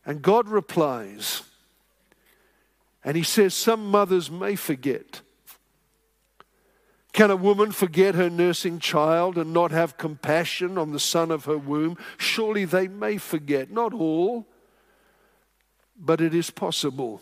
And 0.05 0.23
God 0.23 0.49
replies, 0.49 1.43
and 3.05 3.17
He 3.17 3.23
says, 3.23 3.55
Some 3.55 3.91
mothers 3.91 4.31
may 4.31 4.57
forget. 4.57 5.21
Can 7.13 7.31
a 7.31 7.37
woman 7.37 7.73
forget 7.73 8.15
her 8.15 8.31
nursing 8.31 8.79
child 8.79 9.37
and 9.37 9.53
not 9.53 9.73
have 9.73 9.99
compassion 9.99 10.79
on 10.79 10.93
the 10.93 11.01
son 11.01 11.31
of 11.31 11.45
her 11.45 11.59
womb? 11.59 11.99
Surely 12.19 12.65
they 12.65 12.87
may 12.87 13.19
forget. 13.19 13.71
Not 13.71 13.93
all, 13.93 14.47
but 15.99 16.21
it 16.21 16.35
is 16.35 16.51
possible. 16.51 17.21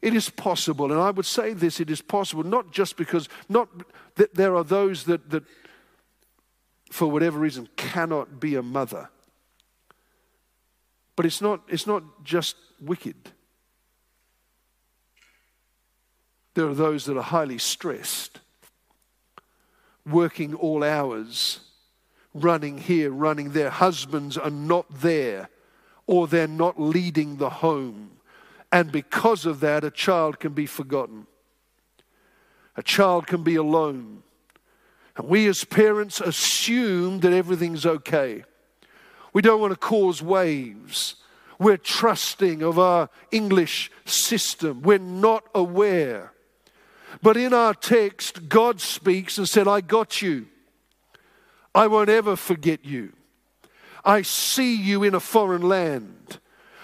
It 0.00 0.14
is 0.14 0.30
possible, 0.30 0.90
and 0.90 1.00
I 1.00 1.10
would 1.10 1.26
say 1.26 1.52
this 1.52 1.78
it 1.78 1.90
is 1.90 2.00
possible, 2.00 2.42
not 2.42 2.72
just 2.72 2.96
because, 2.96 3.28
not 3.50 3.68
that 4.14 4.34
there 4.34 4.56
are 4.56 4.64
those 4.64 5.04
that, 5.04 5.28
that 5.30 5.44
for 6.90 7.10
whatever 7.10 7.38
reason, 7.38 7.68
cannot 7.76 8.40
be 8.40 8.54
a 8.54 8.62
mother. 8.62 9.10
But 11.20 11.26
it's 11.26 11.42
not, 11.42 11.60
it's 11.68 11.86
not 11.86 12.24
just 12.24 12.56
wicked. 12.80 13.14
There 16.54 16.66
are 16.66 16.72
those 16.72 17.04
that 17.04 17.18
are 17.18 17.22
highly 17.22 17.58
stressed, 17.58 18.40
working 20.06 20.54
all 20.54 20.82
hours, 20.82 21.60
running 22.32 22.78
here, 22.78 23.10
running 23.10 23.52
there. 23.52 23.68
Husbands 23.68 24.38
are 24.38 24.48
not 24.48 24.86
there, 24.88 25.50
or 26.06 26.26
they're 26.26 26.48
not 26.48 26.80
leading 26.80 27.36
the 27.36 27.50
home 27.50 28.12
and 28.72 28.92
because 28.92 29.46
of 29.46 29.60
that, 29.60 29.84
a 29.84 29.90
child 29.90 30.38
can 30.38 30.52
be 30.52 30.66
forgotten. 30.66 31.26
A 32.76 32.82
child 32.82 33.26
can 33.26 33.42
be 33.42 33.56
alone. 33.56 34.22
And 35.16 35.28
we 35.28 35.48
as 35.48 35.64
parents 35.64 36.20
assume 36.20 37.20
that 37.20 37.32
everything's 37.32 37.84
okay. 37.84 38.44
We 39.32 39.42
don't 39.42 39.60
want 39.60 39.72
to 39.72 39.78
cause 39.78 40.22
waves. 40.22 41.16
We're 41.58 41.76
trusting 41.76 42.62
of 42.62 42.78
our 42.78 43.10
English 43.30 43.90
system. 44.04 44.82
We're 44.82 44.98
not 44.98 45.44
aware. 45.54 46.32
But 47.22 47.36
in 47.36 47.52
our 47.52 47.74
text, 47.74 48.48
God 48.48 48.80
speaks 48.80 49.36
and 49.36 49.48
said, 49.48 49.68
I 49.68 49.80
got 49.80 50.22
you. 50.22 50.46
I 51.74 51.86
won't 51.86 52.08
ever 52.08 52.34
forget 52.36 52.84
you. 52.84 53.12
I 54.04 54.22
see 54.22 54.74
you 54.74 55.02
in 55.02 55.14
a 55.14 55.20
foreign 55.20 55.62
land. 55.62 56.40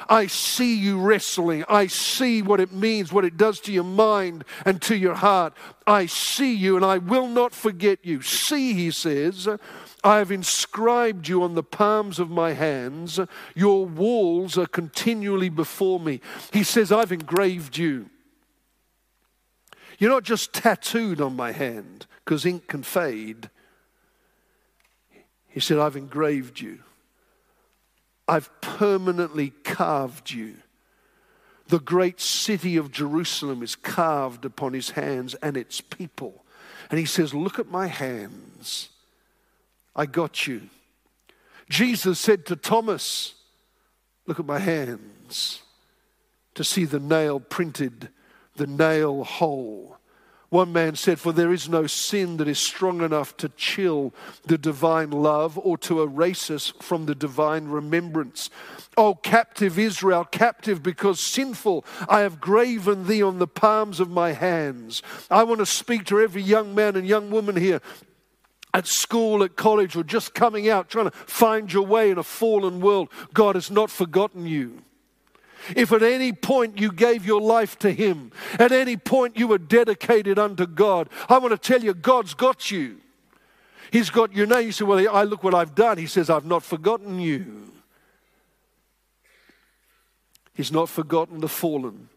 I 0.09 0.27
see 0.27 0.77
you 0.77 1.01
wrestling. 1.01 1.65
I 1.69 1.89
see 1.89 2.43
what 2.43 2.61
it 2.61 2.73
means, 2.73 3.13
what 3.13 3.25
it 3.25 3.37
does 3.37 3.59
to 3.61 3.73
your 3.73 3.85
mind 3.85 4.45
and 4.65 4.81
to 4.83 4.97
your 4.97 5.15
heart. 5.15 5.55
I 5.87 6.07
see 6.07 6.55
you 6.55 6.77
and 6.77 6.85
I 6.85 6.99
will 6.99 7.27
not 7.27 7.53
forget 7.53 8.01
you. 8.05 8.23
See, 8.23 8.75
he 8.75 8.91
says, 8.91 9.49
I 10.05 10.19
have 10.19 10.31
inscribed 10.31 11.29
you 11.29 11.43
on 11.43 11.55
the 11.55 11.63
palms 11.63 12.19
of 12.19 12.31
my 12.31 12.53
hands. 12.53 13.19
Your 13.55 13.87
walls 13.87 14.57
are 14.57 14.67
continually 14.67 15.49
before 15.49 15.99
me. 15.99 16.21
He 16.53 16.63
says, 16.63 16.93
I've 16.93 17.13
engraved 17.13 17.77
you. 17.77 18.11
You're 19.99 20.11
not 20.11 20.25
just 20.25 20.53
tattooed 20.53 21.21
on 21.21 21.35
my 21.35 21.53
hand 21.53 22.07
because 22.25 22.45
ink 22.45 22.69
can 22.69 22.83
fade. 22.83 23.51
He 25.49 25.61
said, 25.61 25.79
I've 25.79 25.97
engraved 25.97 26.61
you. 26.61 26.81
I've 28.29 28.51
permanently 28.61 29.51
carved 29.65 30.31
you. 30.31 30.57
The 31.69 31.81
great 31.81 32.21
city 32.21 32.77
of 32.77 32.93
Jerusalem 32.93 33.63
is 33.63 33.75
carved 33.75 34.45
upon 34.45 34.73
his 34.73 34.91
hands 34.91 35.35
and 35.37 35.57
its 35.57 35.81
people. 35.81 36.45
And 36.91 36.99
he 36.99 37.07
says, 37.07 37.35
Look 37.35 37.59
at 37.59 37.69
my 37.69 37.87
hands. 37.87 38.91
I 39.97 40.05
got 40.07 40.47
you. 40.47 40.69
Jesus 41.69 42.21
said 42.21 42.47
to 42.47 42.55
Thomas, 42.57 43.35
Look 44.27 44.39
at 44.39 44.47
my 44.47 44.59
hands. 44.59 45.63
To 46.55 46.65
see 46.65 46.85
the 46.85 47.01
nail 47.01 47.39
printed, 47.39 48.09
the 48.57 48.67
nail 48.67 49.25
hole. 49.25 49.99
One 50.49 50.73
man 50.73 50.95
said, 50.97 51.19
For 51.19 51.33
there 51.33 51.53
is 51.53 51.69
no 51.69 51.87
sin 51.87 52.37
that 52.37 52.49
is 52.49 52.59
strong 52.59 53.03
enough 53.03 53.37
to 53.39 53.49
chill 53.51 54.15
the 54.45 54.57
divine 54.57 55.11
love 55.11 55.59
or 55.59 55.77
to 55.79 56.03
erase 56.03 56.51
us 56.51 56.73
from 56.81 57.07
the 57.07 57.15
divine 57.15 57.67
remembrance. 57.67 58.49
O 58.97 59.15
captive 59.15 59.79
Israel, 59.79 60.25
captive 60.25 60.83
because 60.83 61.21
sinful, 61.21 61.85
I 62.09 62.21
have 62.21 62.41
graven 62.41 63.07
thee 63.07 63.23
on 63.23 63.39
the 63.39 63.47
palms 63.47 64.01
of 64.01 64.09
my 64.09 64.33
hands. 64.33 65.03
I 65.31 65.43
want 65.43 65.59
to 65.59 65.67
speak 65.67 66.05
to 66.07 66.21
every 66.21 66.43
young 66.43 66.75
man 66.75 66.97
and 66.97 67.07
young 67.07 67.31
woman 67.31 67.57
here 67.57 67.81
at 68.77 68.87
school, 68.87 69.43
at 69.43 69.57
college, 69.57 69.97
or 69.97 70.05
just 70.05 70.35
coming 70.35 70.69
out 70.69 70.91
trying 70.91 71.07
to 71.07 71.11
find 71.11 71.73
your 71.73 71.87
way 71.87 72.11
in 72.11 72.19
a 72.19 72.23
fallen 72.23 72.79
world. 72.79 73.09
God 73.33 73.55
has 73.55 73.71
not 73.71 73.91
forgotten 73.91 74.47
you. 74.47 74.83
If 75.75 75.93
at 75.93 76.03
any 76.03 76.35
point 76.35 76.79
you 76.79 76.93
gave 76.93 77.25
your 77.25 77.41
life 77.41 77.79
to 77.79 77.91
Him, 77.91 78.33
at 78.59 78.73
any 78.73 78.99
point 78.99 79.39
you 79.39 79.49
were 79.49 79.57
dedicated 79.57 80.39
unto 80.39 80.67
God, 80.67 81.09
I 81.27 81.39
want 81.39 81.53
to 81.53 81.59
tell 81.59 81.83
you, 81.83 81.95
God's 81.95 82.35
got 82.35 82.71
you. 82.71 83.01
He's 83.91 84.11
got 84.11 84.35
your 84.35 84.47
name. 84.47 84.67
You 84.67 84.73
say, 84.73 84.85
Well, 84.85 85.09
I 85.11 85.23
look 85.23 85.43
what 85.43 85.55
I've 85.55 85.75
done. 85.75 85.97
He 85.97 86.07
says, 86.07 86.29
I've 86.29 86.45
not 86.45 86.62
forgotten 86.62 87.19
you. 87.19 87.73
He's 90.53 90.71
not 90.71 90.91
forgotten 90.91 91.41
the 91.41 91.49
fallen. 91.49 92.11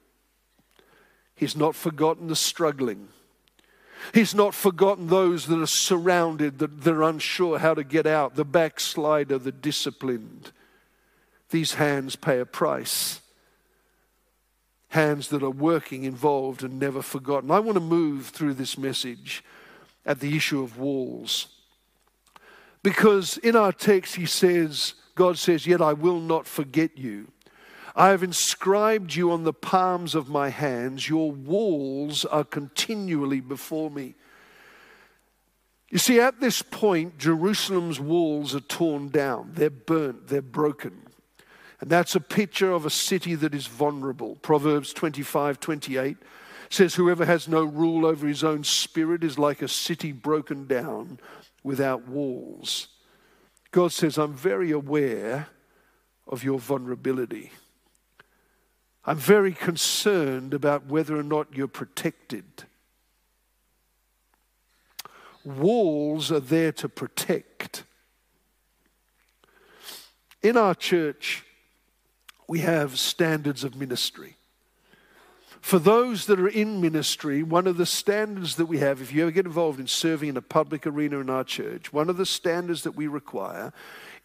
He's 1.36 1.56
not 1.56 1.74
forgotten 1.74 2.28
the 2.28 2.36
struggling. 2.36 3.08
He's 4.14 4.34
not 4.34 4.54
forgotten 4.54 5.08
those 5.08 5.48
that 5.48 5.62
are 5.62 5.68
surrounded, 5.68 6.60
that 6.60 6.82
they're 6.82 7.02
unsure 7.02 7.60
how 7.60 7.74
to 7.74 7.84
get 7.84 8.08
out, 8.08 8.36
the 8.36 8.46
backslider, 8.46 9.38
the 9.38 9.52
disciplined. 9.52 10.52
These 11.50 11.76
hands 11.76 12.16
pay 12.16 12.40
a 12.40 12.46
price 12.46 13.22
hands 14.90 15.30
that 15.30 15.44
are 15.44 15.50
working, 15.50 16.04
involved, 16.04 16.64
and 16.64 16.80
never 16.80 17.02
forgotten. 17.02 17.52
I 17.52 17.60
want 17.60 17.76
to 17.76 17.84
move 17.84 18.28
through 18.28 18.56
this 18.56 18.78
message 18.78 19.44
at 20.06 20.20
the 20.20 20.36
issue 20.36 20.62
of 20.62 20.78
walls. 20.78 21.48
Because 22.82 23.38
in 23.38 23.56
our 23.56 23.72
text, 23.72 24.16
he 24.16 24.26
says, 24.26 24.96
God 25.16 25.38
says, 25.38 25.68
Yet 25.68 25.82
I 25.82 25.94
will 25.94 26.20
not 26.20 26.48
forget 26.48 26.98
you. 26.98 27.28
I 28.00 28.12
have 28.12 28.24
inscribed 28.24 29.14
you 29.14 29.30
on 29.30 29.44
the 29.44 29.52
palms 29.52 30.16
of 30.16 30.30
my 30.30 30.48
hands. 30.48 31.10
Your 31.10 31.34
walls 31.34 32.24
are 32.24 32.46
continually 32.46 33.42
before 33.42 33.92
me. 33.92 34.16
You 35.90 35.98
see, 35.98 36.18
at 36.18 36.40
this 36.40 36.62
point, 36.62 37.18
Jerusalem's 37.18 38.00
walls 38.00 38.56
are 38.56 38.62
torn 38.62 39.10
down, 39.10 39.52
they're 39.54 39.70
burnt, 39.70 40.30
they're 40.30 40.42
broken. 40.42 41.08
And 41.82 41.90
that's 41.90 42.16
a 42.16 42.22
picture 42.22 42.72
of 42.72 42.86
a 42.86 42.90
city 42.90 43.36
that 43.36 43.54
is 43.54 43.68
vulnerable. 43.68 44.36
Proverbs 44.36 44.94
25 44.94 45.60
28 45.60 46.16
says, 46.70 46.96
Whoever 46.96 47.26
has 47.26 47.50
no 47.50 47.66
rule 47.66 48.06
over 48.06 48.28
his 48.28 48.46
own 48.46 48.64
spirit 48.64 49.26
is 49.26 49.38
like 49.38 49.62
a 49.62 49.68
city 49.68 50.14
broken 50.14 50.68
down 50.68 51.20
without 51.66 52.08
walls. 52.08 52.88
God 53.72 53.92
says, 53.92 54.18
I'm 54.18 54.36
very 54.36 54.72
aware 54.72 55.48
of 56.30 56.46
your 56.46 56.60
vulnerability. 56.60 57.52
I'm 59.06 59.18
very 59.18 59.54
concerned 59.54 60.54
about 60.54 60.86
whether 60.86 61.18
or 61.18 61.24
not 61.24 61.56
you're 61.56 61.68
protected. 61.68 62.46
Walls 65.44 66.32
are 66.32 66.40
there 66.40 66.72
to 66.74 66.90
protect. 66.90 67.84
In 70.42 70.58
our 70.58 70.76
church, 70.76 71.44
we 72.48 72.60
have 72.60 73.00
standards 73.00 73.64
of 73.64 73.76
ministry. 73.76 74.36
For 75.62 75.78
those 75.78 76.26
that 76.28 76.40
are 76.40 76.48
in 76.48 76.80
ministry, 76.80 77.44
one 77.44 77.68
of 77.68 77.78
the 77.78 77.86
standards 77.86 78.56
that 78.56 78.68
we 78.68 78.78
have, 78.78 79.02
if 79.02 79.12
you 79.12 79.24
ever 79.24 79.32
get 79.32 79.46
involved 79.46 79.80
in 79.80 79.88
serving 79.88 80.30
in 80.30 80.38
a 80.38 80.42
public 80.42 80.88
arena 80.88 81.20
in 81.20 81.30
our 81.30 81.44
church, 81.44 81.92
one 81.92 82.10
of 82.10 82.18
the 82.18 82.26
standards 82.26 82.84
that 82.84 82.96
we 82.96 83.08
require 83.08 83.74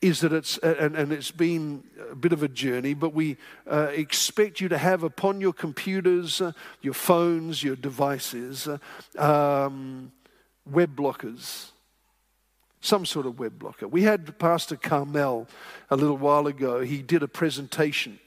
is 0.05 0.21
that 0.21 0.35
it's, 0.35 0.59
and, 0.59 0.95
and 0.97 1.13
it's 1.13 1.31
been 1.31 1.83
a 2.11 2.15
bit 2.15 2.35
of 2.35 2.43
a 2.43 2.49
journey, 2.49 2.93
but 2.93 3.15
we 3.15 3.39
uh, 3.67 3.89
expect 3.95 4.61
you 4.61 4.69
to 4.69 4.77
have 4.77 5.03
upon 5.03 5.41
your 5.41 5.55
computers, 5.55 6.43
uh, 6.43 6.53
your 6.83 6.93
phones, 6.93 7.63
your 7.63 7.75
devices, 7.75 8.69
uh, 8.69 8.79
um, 9.19 10.13
web 10.71 10.95
blockers 10.95 11.71
some 12.81 13.07
sort 13.07 13.25
of 13.25 13.39
web 13.39 13.59
blocker. 13.59 13.89
We 13.89 14.03
had 14.03 14.39
Pastor 14.39 14.77
Carmel 14.77 15.49
a 15.89 15.97
little 15.97 16.19
while 16.19 16.47
ago. 16.47 16.83
He 16.83 17.01
did 17.01 17.23
a 17.23 17.29
presentation 17.29 18.19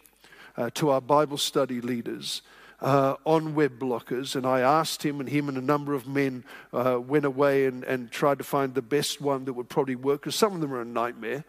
uh, 0.57 0.71
to 0.73 0.89
our 0.89 0.99
Bible 0.99 1.37
study 1.37 1.79
leaders 1.79 2.41
uh, 2.81 3.17
on 3.23 3.53
web 3.53 3.77
blockers, 3.77 4.35
and 4.35 4.47
I 4.47 4.61
asked 4.61 5.05
him, 5.05 5.19
and 5.19 5.29
him 5.29 5.47
and 5.47 5.59
a 5.59 5.61
number 5.61 5.93
of 5.93 6.07
men 6.07 6.43
uh, 6.73 6.99
went 6.99 7.25
away 7.25 7.67
and, 7.67 7.83
and 7.83 8.09
tried 8.09 8.39
to 8.39 8.43
find 8.43 8.73
the 8.73 8.81
best 8.81 9.21
one 9.21 9.45
that 9.45 9.53
would 9.53 9.69
probably 9.69 9.95
work, 9.95 10.21
because 10.21 10.35
some 10.35 10.55
of 10.55 10.61
them 10.61 10.73
are 10.73 10.81
a 10.81 10.85
nightmare. 10.85 11.43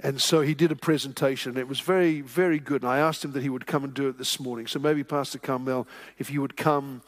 And 0.00 0.20
so 0.20 0.42
he 0.42 0.54
did 0.54 0.70
a 0.70 0.76
presentation. 0.76 1.50
and 1.50 1.58
It 1.58 1.66
was 1.66 1.80
very, 1.80 2.20
very 2.20 2.60
good. 2.60 2.82
And 2.82 2.90
I 2.90 2.98
asked 2.98 3.24
him 3.24 3.32
that 3.32 3.42
he 3.42 3.48
would 3.48 3.66
come 3.66 3.82
and 3.82 3.92
do 3.92 4.08
it 4.08 4.16
this 4.16 4.38
morning. 4.38 4.68
So 4.68 4.78
maybe, 4.78 5.02
Pastor 5.02 5.38
Carmel, 5.38 5.88
if 6.18 6.30
you 6.30 6.40
would 6.40 6.56
come, 6.56 7.02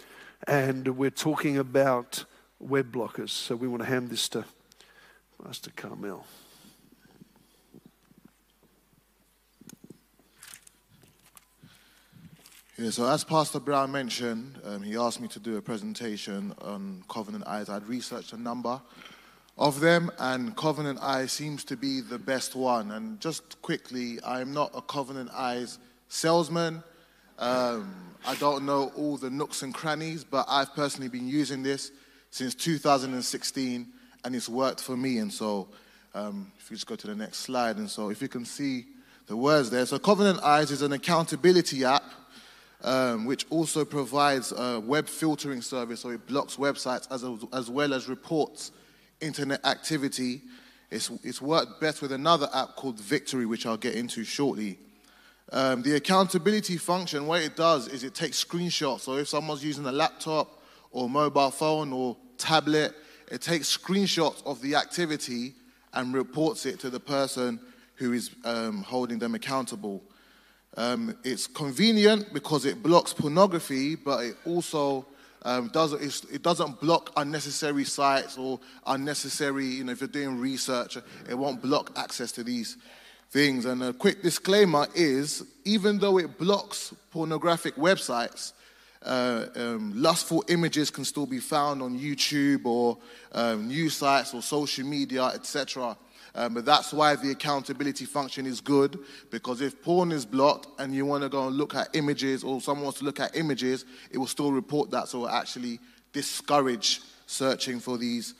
and 0.47 0.97
we're 0.97 1.11
talking 1.11 1.59
about 1.59 2.25
web 2.59 2.93
blockers. 2.93 3.31
So 3.31 3.55
we 3.55 3.69
want 3.69 3.83
to 3.83 3.89
hand 3.89 4.11
this 4.11 4.29
to 4.31 4.45
Pastor 5.45 5.71
Carmel. 5.77 6.27
Yeah, 12.77 12.91
so 12.91 13.07
as 13.07 13.25
Pastor 13.25 13.61
Brown 13.61 13.93
mentioned, 13.93 14.59
um, 14.65 14.83
he 14.83 14.97
asked 14.97 15.21
me 15.21 15.29
to 15.29 15.39
do 15.39 15.59
a 15.59 15.63
presentation 15.63 16.55
on 16.63 17.05
Covenant 17.11 17.47
Eyes. 17.47 17.69
I'd 17.69 17.87
researched 17.87 18.33
a 18.33 18.39
number 18.39 18.81
of 19.59 19.81
them, 19.81 20.11
and 20.19 20.57
Covenant 20.57 21.01
Eyes 21.01 21.33
seems 21.33 21.65
to 21.65 21.77
be 21.77 22.01
the 22.01 22.19
best 22.19 22.55
one. 22.55 22.91
And 22.93 23.21
just 23.21 23.61
quickly, 23.63 24.19
I'm 24.25 24.53
not 24.53 24.71
a 24.75 24.81
Covenant 24.83 25.31
Eyes 25.35 25.79
salesman. 26.09 26.83
Um, 27.39 27.95
I 28.27 28.35
don't 28.37 28.65
know 28.65 28.93
all 28.97 29.17
the 29.17 29.31
nooks 29.31 29.63
and 29.63 29.75
crannies, 29.75 30.25
but 30.25 30.47
I've 30.49 30.75
personally 30.75 31.09
been 31.09 31.29
using 31.29 31.63
this 31.63 31.93
since 32.31 32.55
2016, 32.55 33.87
and 34.25 34.37
it's 34.37 34.49
worked 34.49 34.81
for 34.81 34.97
me. 34.97 35.19
And 35.19 35.33
so, 35.33 35.69
um, 36.15 36.51
if 36.59 36.71
you 36.71 36.77
just 36.77 36.87
go 36.87 36.97
to 36.97 37.07
the 37.07 37.15
next 37.15 37.39
slide, 37.39 37.77
and 37.77 37.89
so 37.89 38.11
if 38.11 38.23
you 38.23 38.29
can 38.29 38.45
see 38.45 38.87
the 39.27 39.37
words 39.37 39.71
there. 39.71 39.87
So, 39.87 39.99
Covenant 39.99 40.43
Eyes 40.43 40.71
is 40.71 40.83
an 40.83 40.93
accountability 40.93 41.85
app 41.85 42.05
um, 42.83 43.25
which 43.27 43.47
also 43.51 43.85
provides 43.85 44.53
a 44.53 44.81
web 44.81 45.07
filtering 45.07 45.63
service, 45.63 46.01
so 46.01 46.11
it 46.11 46.27
blocks 46.27 46.57
websites 46.57 47.11
as, 47.11 47.25
a, 47.25 47.37
as 47.53 47.71
well 47.71 47.93
as 47.93 48.09
reports 48.09 48.73
internet 49.21 49.65
activity. 49.65 50.43
It's, 50.91 51.11
it's 51.23 51.41
worked 51.41 51.81
best 51.81 52.03
with 52.03 52.13
another 52.13 52.49
app 52.53 52.77
called 52.77 52.99
Victory, 52.99 53.47
which 53.47 53.67
I'll 53.67 53.77
get 53.77 53.95
into 53.95 54.25
shortly. 54.25 54.79
Um, 55.53 55.83
the 55.83 55.97
accountability 55.97 56.77
function, 56.77 57.27
what 57.27 57.43
it 57.43 57.57
does 57.57 57.89
is 57.89 58.05
it 58.05 58.15
takes 58.15 58.43
screenshots. 58.43 59.01
So 59.01 59.17
if 59.17 59.29
someone's 59.29 59.65
using 59.65 59.87
a 59.87 59.93
laptop 59.93 60.63
or 60.93 61.09
mobile 61.09 61.51
phone 61.51 61.93
or 61.93 62.17
tablet, 62.39 62.95
it 63.31 63.41
takes 63.41 63.77
screenshots 63.77 64.45
of 64.47 64.61
the 64.63 64.75
activity 64.77 65.55
and 65.93 66.15
reports 66.15 66.67
it 66.67 66.79
to 66.81 66.91
the 66.91 67.01
person 67.01 67.61
who 67.97 68.13
is 68.13 68.31
um, 68.45 68.83
holding 68.83 69.19
them 69.19 69.35
accountable. 69.35 70.03
Um, 70.77 71.17
it's 71.25 71.47
convenient 71.47 72.33
because 72.33 72.65
it 72.65 72.83
blocks 72.83 73.13
pornography, 73.13 73.97
but 73.97 74.25
it 74.25 74.37
also 74.47 75.05
um, 75.43 75.69
doesn't, 75.69 76.03
it 76.33 76.43
doesn't 76.43 76.81
block 76.81 77.13
unnecessary 77.17 77.85
sites 77.85 78.37
or 78.37 78.61
unnecessary, 78.87 79.67
you 79.67 79.85
know, 79.85 79.93
if 79.93 80.01
you're 80.01 80.09
doing 80.09 80.39
research, 80.39 80.99
it 81.29 81.35
won't 81.35 81.63
block 81.63 81.93
access 81.97 82.31
to 82.33 82.45
these 82.45 82.77
things. 83.31 83.65
And 83.65 83.83
a 83.83 83.93
quick 83.93 84.23
disclaimer 84.23 84.87
is 84.95 85.45
even 85.65 85.99
though 85.99 86.19
it 86.19 86.39
blocks 86.39 86.93
pornographic 87.11 87.77
websites, 87.77 88.53
uh, 89.03 89.47
um, 89.57 89.93
lustful 89.97 90.45
images 90.49 90.91
can 90.91 91.05
still 91.05 91.27
be 91.27 91.41
found 91.41 91.81
on 91.81 91.99
YouTube 91.99 92.67
or 92.67 92.99
um, 93.33 93.69
news 93.69 93.97
sites 93.97 94.35
or 94.35 94.43
social 94.43 94.87
media, 94.87 95.25
etc. 95.27 95.97
Um, 96.35 96.55
but 96.55 96.65
that's 96.65 96.93
why 96.93 97.17
the 97.17 97.31
accountability 97.33 98.05
function 98.05 98.47
is 98.47 98.61
good 98.61 98.99
because 99.31 99.61
if 99.61 99.83
porn 99.83 100.13
is 100.13 100.25
blocked 100.25 100.69
and 100.81 100.95
you 100.95 101.05
want 101.05 101.23
to 101.23 101.29
go 101.29 101.49
and 101.49 101.57
look 101.57 101.75
at 101.75 101.89
images 101.95 102.45
or 102.45 102.61
someone 102.61 102.85
wants 102.85 103.01
to 103.01 103.05
look 103.05 103.21
at 103.21 103.37
images, 103.37 103.85
it 104.11 104.19
will 104.19 104.27
still 104.27 104.53
report 104.53 104.91
that. 104.93 105.09
So 105.09 105.29
actually 105.29 105.81
discourage 106.13 107.01
searching 107.27 107.81
for 107.81 107.99
these 107.99 108.35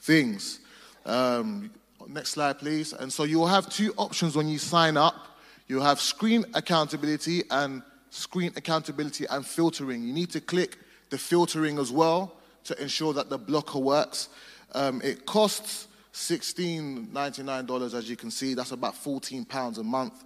things. 0.00 0.60
Um, 1.04 1.70
next 2.08 2.30
slide, 2.30 2.58
please. 2.58 2.92
And 2.92 3.12
so 3.12 3.24
you'll 3.24 3.46
have 3.46 3.68
two 3.68 3.92
options 3.96 4.36
when 4.36 4.48
you 4.48 4.58
sign 4.58 4.96
up. 4.96 5.38
You'll 5.68 5.84
have 5.84 6.00
screen 6.00 6.44
accountability 6.54 7.44
and 7.50 7.82
screen 8.10 8.52
accountability 8.56 9.26
and 9.30 9.46
filtering. 9.46 10.02
You 10.02 10.12
need 10.12 10.30
to 10.30 10.40
click 10.40 10.78
the 11.10 11.18
filtering 11.18 11.78
as 11.78 11.90
well 11.90 12.36
to 12.64 12.80
ensure 12.80 13.12
that 13.14 13.30
the 13.30 13.38
blocker 13.38 13.78
works. 13.78 14.28
Um, 14.74 15.00
it 15.02 15.26
costs 15.26 15.88
$16.99, 16.12 17.94
as 17.94 18.08
you 18.08 18.16
can 18.16 18.30
see. 18.30 18.54
That's 18.54 18.72
about 18.72 18.96
14 18.96 19.44
pounds 19.44 19.78
a 19.78 19.82
month. 19.82 20.24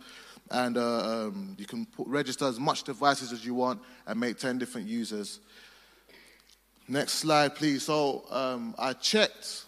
And 0.51 0.77
uh, 0.77 1.27
um, 1.27 1.57
you 1.59 1.67
can 1.67 1.87
put, 1.87 2.07
register 2.07 2.47
as 2.47 2.61
much 2.61 2.85
devices 2.85 3.33
as 3.33 3.45
you 3.45 3.55
want 3.55 3.81
and 4.07 4.19
make 4.19 4.39
10 4.39 4.59
different 4.59 4.87
users. 4.87 5.41
Next 6.89 7.15
slide, 7.15 7.57
please. 7.57 7.83
So 7.85 8.25
um, 8.31 8.75
I 8.79 8.93
checked, 8.93 9.65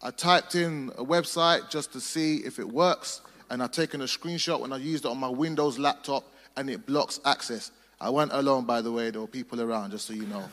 I 0.00 0.10
typed 0.10 0.54
in 0.54 0.90
a 0.96 1.04
website 1.04 1.68
just 1.70 1.92
to 1.92 2.00
see 2.00 2.36
if 2.38 2.58
it 2.58 2.66
works, 2.66 3.20
and 3.50 3.62
I've 3.62 3.72
taken 3.72 4.00
a 4.00 4.04
screenshot 4.04 4.58
when 4.60 4.72
I 4.72 4.78
used 4.78 5.04
it 5.04 5.08
on 5.08 5.18
my 5.18 5.28
Windows 5.28 5.78
laptop, 5.78 6.24
and 6.56 6.70
it 6.70 6.86
blocks 6.86 7.20
access. 7.26 7.70
I 8.00 8.08
went 8.10 8.32
alone, 8.32 8.64
by 8.64 8.80
the 8.80 8.90
way. 8.90 9.10
There 9.10 9.20
were 9.20 9.26
people 9.26 9.60
around, 9.60 9.90
just 9.92 10.06
so 10.06 10.14
you 10.14 10.26
know. 10.26 10.44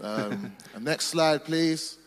um, 0.02 0.52
next 0.80 1.06
slide, 1.06 1.44
please. 1.44 1.98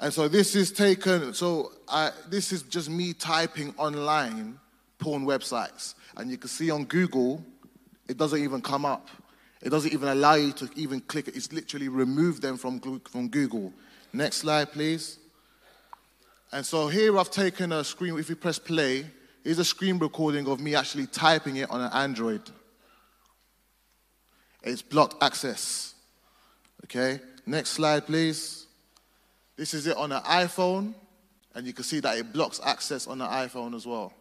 And 0.00 0.12
so 0.12 0.28
this 0.28 0.54
is 0.54 0.70
taken, 0.70 1.34
so 1.34 1.72
I, 1.88 2.12
this 2.28 2.52
is 2.52 2.62
just 2.62 2.88
me 2.88 3.12
typing 3.12 3.74
online 3.76 4.58
porn 4.98 5.26
websites. 5.26 5.94
And 6.16 6.30
you 6.30 6.38
can 6.38 6.48
see 6.48 6.70
on 6.70 6.84
Google, 6.84 7.44
it 8.08 8.16
doesn't 8.16 8.40
even 8.42 8.62
come 8.62 8.84
up. 8.84 9.08
It 9.60 9.70
doesn't 9.70 9.92
even 9.92 10.08
allow 10.08 10.34
you 10.34 10.52
to 10.52 10.70
even 10.76 11.00
click 11.00 11.26
it. 11.26 11.36
It's 11.36 11.52
literally 11.52 11.88
removed 11.88 12.42
them 12.42 12.56
from, 12.56 12.80
from 12.80 13.28
Google. 13.28 13.72
Next 14.12 14.36
slide, 14.36 14.72
please. 14.72 15.18
And 16.52 16.64
so 16.64 16.86
here 16.86 17.18
I've 17.18 17.30
taken 17.30 17.72
a 17.72 17.82
screen, 17.82 18.16
if 18.18 18.28
you 18.28 18.36
press 18.36 18.58
play, 18.58 19.04
here's 19.42 19.58
a 19.58 19.64
screen 19.64 19.98
recording 19.98 20.46
of 20.48 20.60
me 20.60 20.76
actually 20.76 21.06
typing 21.06 21.56
it 21.56 21.70
on 21.70 21.80
an 21.80 21.92
Android. 21.92 22.42
It's 24.62 24.80
blocked 24.80 25.22
access. 25.22 25.94
Okay, 26.84 27.20
next 27.44 27.70
slide, 27.70 28.06
please. 28.06 28.67
This 29.58 29.74
is 29.74 29.88
it 29.88 29.96
on 29.96 30.12
an 30.12 30.22
iPhone, 30.22 30.94
and 31.52 31.66
you 31.66 31.72
can 31.72 31.82
see 31.82 31.98
that 31.98 32.16
it 32.16 32.32
blocks 32.32 32.60
access 32.64 33.08
on 33.08 33.18
the 33.18 33.26
iPhone 33.26 33.74
as 33.74 33.84
well. 33.84 34.12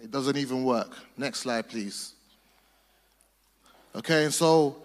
It 0.00 0.10
doesn't 0.10 0.36
even 0.36 0.64
work. 0.64 0.96
Next 1.16 1.38
slide, 1.38 1.68
please. 1.68 2.14
Okay, 3.94 4.24
and 4.24 4.34
so 4.34 4.82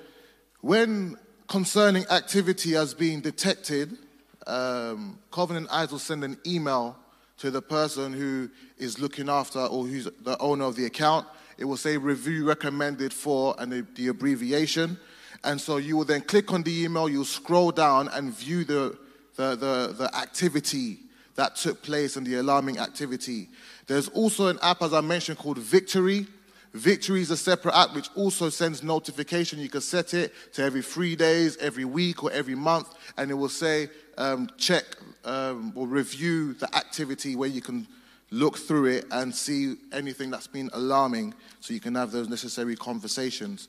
when 0.62 1.17
concerning 1.48 2.06
activity 2.12 2.74
has 2.74 2.93
been 2.93 3.22
detected, 3.22 3.98
um, 4.45 5.17
Covenant 5.32 5.67
Eyes 5.72 5.91
will 5.91 5.98
send 5.98 6.24
an 6.24 6.38
email 6.45 6.95
to 7.39 7.49
the 7.49 7.62
person 7.62 8.13
who 8.13 8.49
is 8.78 8.99
looking 8.99 9.30
after 9.30 9.60
or 9.60 9.86
who's 9.86 10.08
the 10.23 10.38
owner 10.39 10.65
of 10.65 10.75
the 10.75 10.86
account. 10.86 11.25
It 11.58 11.65
will 11.65 11.78
say 11.78 11.97
review 11.97 12.47
recommended 12.47 13.13
for 13.13 13.56
and 13.60 13.86
the, 13.95 14.08
abbreviation. 14.08 14.97
And 15.43 15.60
so 15.60 15.78
you 15.78 15.95
will 15.97 16.06
then 16.06 16.21
click 16.21 16.52
on 16.52 16.63
the 16.63 16.84
email, 16.84 17.08
you'll 17.08 17.25
scroll 17.25 17.71
down 17.71 18.10
and 18.10 18.34
view 18.34 18.65
the, 18.65 18.97
the, 19.36 19.56
the, 19.56 19.95
the 19.97 20.15
activity 20.15 20.99
that 21.36 21.56
took 21.56 21.82
place 21.82 22.17
and 22.17 22.28
the 22.28 22.36
alarming 22.36 22.78
activity. 22.78 23.47
There's 23.88 24.10
also 24.10 24.47
an 24.47 24.60
app, 24.62 24.82
as 24.82 24.93
I 24.93 24.99
mentioned, 24.99 25.38
called 25.38 25.58
Victory. 25.58 26.28
Victory 26.73 27.21
is 27.21 27.32
a 27.32 27.38
separate 27.38 27.73
app 27.73 27.95
which 27.95 28.10
also 28.15 28.49
sends 28.49 28.84
notification. 28.84 29.60
You 29.60 29.69
can 29.69 29.82
set 29.82 30.13
it 30.13 30.34
to 30.54 30.63
every 30.63 30.82
three 30.82 31.15
days, 31.15 31.56
every 31.58 31.86
week, 31.86 32.21
or 32.23 32.32
every 32.32 32.56
month, 32.56 32.93
and 33.17 33.32
it 33.32 33.34
will 33.34 33.49
say 33.49 33.89
um, 34.19 34.49
check 34.58 34.84
um, 35.25 35.73
or 35.75 35.88
review 35.88 36.53
the 36.53 36.73
activity 36.75 37.36
where 37.36 37.49
you 37.49 37.62
can 37.62 37.88
look 38.32 38.58
through 38.58 38.86
it 38.86 39.05
and 39.12 39.34
see 39.34 39.75
anything 39.91 40.29
that's 40.29 40.45
been 40.45 40.69
alarming 40.73 41.34
so 41.62 41.73
you 41.73 41.79
can 41.79 41.95
have 41.95 42.12
those 42.12 42.29
necessary 42.29 42.75
conversations. 42.75 43.67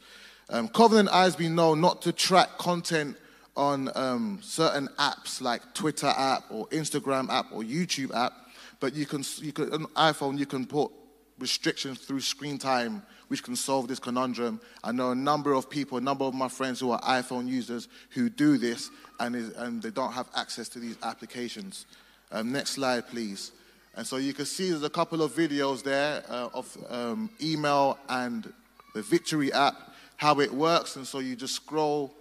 Um, 0.50 0.68
Covenant 0.68 1.08
Eyes 1.10 1.36
been 1.36 1.54
known 1.54 1.80
not 1.80 2.02
to 2.02 2.12
track 2.12 2.58
content 2.58 3.16
on 3.56 3.90
um, 3.94 4.38
certain 4.42 4.88
apps 4.98 5.40
like 5.40 5.62
Twitter 5.74 6.12
app 6.16 6.44
or 6.50 6.66
Instagram 6.68 7.30
app 7.30 7.46
or 7.52 7.62
YouTube 7.62 8.14
app, 8.14 8.32
but 8.80 8.94
you 8.94 9.06
can, 9.06 9.22
you 9.38 9.52
can 9.52 9.72
on 9.72 9.84
iPhone 9.94 10.38
you 10.38 10.46
can 10.46 10.66
put 10.66 10.90
restrictions 11.38 12.00
through 12.00 12.20
screen 12.20 12.58
time, 12.58 13.02
which 13.30 13.44
can 13.44 13.54
solve 13.54 13.86
this 13.86 14.00
conundrum. 14.00 14.60
I 14.82 14.90
know 14.90 15.12
a 15.12 15.14
number 15.14 15.52
of 15.52 15.70
people, 15.70 15.98
a 15.98 16.00
number 16.00 16.24
of 16.24 16.34
my 16.34 16.48
friends 16.48 16.80
who 16.80 16.90
are 16.90 17.00
iPhone 17.02 17.46
users 17.46 17.86
who 18.10 18.28
do 18.28 18.58
this, 18.58 18.90
and, 19.20 19.36
is, 19.36 19.50
and 19.50 19.80
they 19.80 19.90
don't 19.90 20.10
have 20.10 20.26
access 20.34 20.68
to 20.70 20.80
these 20.80 20.96
applications. 21.04 21.86
Um, 22.32 22.50
next 22.50 22.70
slide, 22.70 23.06
please. 23.06 23.52
And 23.94 24.04
so 24.04 24.16
you 24.16 24.34
can 24.34 24.46
see 24.46 24.70
there's 24.70 24.82
a 24.82 24.90
couple 24.90 25.22
of 25.22 25.30
videos 25.30 25.84
there 25.84 26.24
uh, 26.28 26.48
of 26.52 26.76
um, 26.88 27.30
email 27.40 27.98
and 28.08 28.52
the 28.96 29.02
Victory 29.02 29.52
app, 29.52 29.76
how 30.16 30.40
it 30.40 30.52
works. 30.52 30.96
And 30.96 31.06
so 31.06 31.20
you 31.20 31.36
just 31.36 31.54
scroll, 31.54 32.12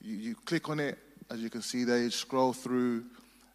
you, 0.00 0.16
you 0.16 0.34
click 0.46 0.70
on 0.70 0.80
it, 0.80 0.96
as 1.30 1.40
you 1.40 1.50
can 1.50 1.60
see 1.60 1.84
there, 1.84 1.98
you 1.98 2.10
scroll 2.10 2.54
through, 2.54 3.04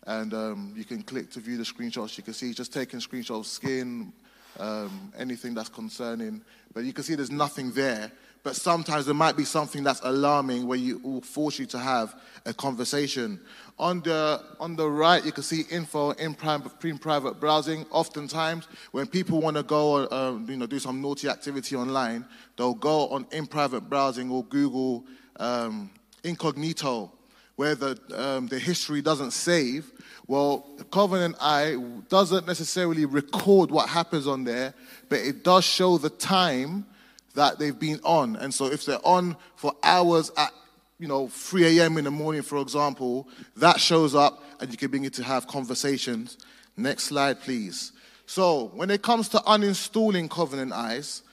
and 0.05 0.31
um, 0.35 0.73
you 0.77 0.85
can 0.85 1.01
click 1.01 1.31
to 1.31 1.39
view 1.39 1.57
the 1.57 1.63
screenshots. 1.63 2.19
You 2.19 2.23
can 2.23 2.35
see 2.35 2.53
just 2.53 2.71
taking 2.71 2.99
screenshots 2.99 3.39
of 3.39 3.47
skin, 3.47 4.13
um, 4.59 5.11
anything 5.17 5.53
that's 5.53 5.69
concerning. 5.69 6.41
But 6.73 6.83
you 6.83 6.93
can 6.93 7.03
see 7.03 7.15
there's 7.15 7.31
nothing 7.31 7.71
there. 7.71 8.11
But 8.41 8.55
sometimes 8.55 9.05
there 9.05 9.15
might 9.15 9.35
be 9.35 9.43
something 9.43 9.83
that's 9.83 9.99
alarming 10.01 10.65
where 10.65 10.77
you 10.77 10.99
will 10.99 11.21
force 11.21 11.59
you 11.59 11.65
to 11.67 11.79
have 11.79 12.15
a 12.45 12.53
conversation. 12.53 13.39
On 13.77 13.99
the, 14.01 14.41
on 14.61 14.77
the 14.77 14.89
right, 14.89 15.25
you 15.25 15.33
can 15.33 15.43
see 15.43 15.65
info 15.69 16.11
in, 16.11 16.37
in 16.83 16.97
private 16.97 17.39
browsing. 17.39 17.85
Oftentimes, 17.91 18.67
when 18.91 19.07
people 19.07 19.41
want 19.41 19.57
to 19.57 19.63
go, 19.63 20.05
uh, 20.05 20.39
you 20.47 20.55
know, 20.55 20.65
do 20.67 20.79
some 20.79 21.01
naughty 21.01 21.27
activity 21.27 21.75
online, 21.75 22.25
they'll 22.57 22.73
go 22.73 23.09
on 23.09 23.25
in 23.31 23.45
private 23.45 23.81
browsing 23.89 24.31
or 24.31 24.45
Google 24.45 25.05
um, 25.37 25.89
incognito, 26.23 27.11
where 27.59 27.75
the, 27.75 27.99
um, 28.15 28.47
the 28.47 28.57
history 28.57 29.01
doesn't 29.01 29.31
save. 29.31 29.91
Well, 30.27 30.65
Covenant 30.91 31.35
Eye 31.41 31.75
doesn't 32.07 32.47
necessarily 32.47 33.03
record 33.03 33.69
what 33.69 33.89
happens 33.89 34.27
on 34.27 34.45
there, 34.45 34.73
but 35.09 35.19
it 35.19 35.43
does 35.43 35.65
show 35.65 35.97
the 35.97 36.09
time 36.09 36.85
that 37.33 37.59
they've 37.59 37.77
been 37.77 37.99
on. 38.05 38.37
And 38.37 38.53
so 38.53 38.67
if 38.67 38.85
they're 38.85 39.05
on 39.05 39.35
for 39.57 39.73
hours 39.83 40.31
at 40.37 40.53
you 40.99 41.09
know, 41.09 41.27
3 41.27 41.79
a.m. 41.79 41.97
in 41.97 42.05
the 42.05 42.11
morning, 42.11 42.43
for 42.43 42.61
example, 42.61 43.27
that 43.57 43.81
shows 43.81 44.15
up 44.15 44.41
and 44.61 44.71
you 44.71 44.77
can 44.77 44.89
begin 44.89 45.11
to 45.11 45.23
have 45.23 45.45
conversations. 45.45 46.37
Next 46.77 47.03
slide, 47.03 47.41
please. 47.41 47.91
So, 48.25 48.71
when 48.73 48.89
it 48.89 49.01
comes 49.01 49.27
to 49.29 49.37
uninstalling 49.39 50.29
Covenant 50.29 50.71
Eyes, 50.71 51.23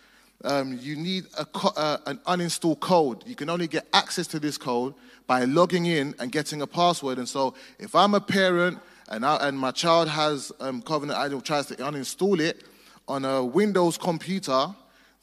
um, 0.42 0.76
you 0.80 0.96
need 0.96 1.26
co- 1.52 1.72
uh, 1.76 1.98
an 2.06 2.18
uninstall 2.26 2.80
code. 2.80 3.22
You 3.26 3.36
can 3.36 3.48
only 3.48 3.68
get 3.68 3.86
access 3.92 4.26
to 4.28 4.40
this 4.40 4.58
code 4.58 4.94
by 5.26 5.44
logging 5.44 5.86
in 5.86 6.14
and 6.18 6.30
getting 6.30 6.62
a 6.62 6.66
password. 6.66 7.18
And 7.18 7.28
so, 7.28 7.54
if 7.78 7.94
I'm 7.94 8.14
a 8.14 8.20
parent 8.20 8.78
and, 9.08 9.24
I, 9.24 9.48
and 9.48 9.58
my 9.58 9.70
child 9.70 10.08
has 10.08 10.52
um, 10.60 10.82
Covenant 10.82 11.32
and 11.32 11.44
tries 11.44 11.66
to 11.66 11.76
uninstall 11.76 12.40
it 12.40 12.64
on 13.08 13.24
a 13.24 13.44
Windows 13.44 13.98
computer, 13.98 14.68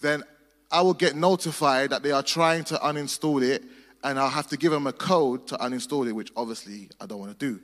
then 0.02 0.24
I 0.72 0.82
will 0.82 0.94
get 0.94 1.16
notified 1.16 1.92
that 1.92 2.04
they 2.04 2.12
are 2.12 2.24
trying 2.24 2.64
to 2.66 2.76
uninstall 2.76 3.44
it 3.44 3.64
and 4.04 4.20
I'll 4.20 4.30
have 4.30 4.48
to 4.48 4.58
give 4.58 4.72
them 4.72 4.88
a 4.88 4.94
code 4.94 5.48
to 5.48 5.58
uninstall 5.58 6.08
it, 6.08 6.12
which 6.12 6.32
obviously 6.36 6.90
I 7.00 7.06
don't 7.06 7.20
want 7.20 7.38
to 7.38 7.46
do. 7.46 7.60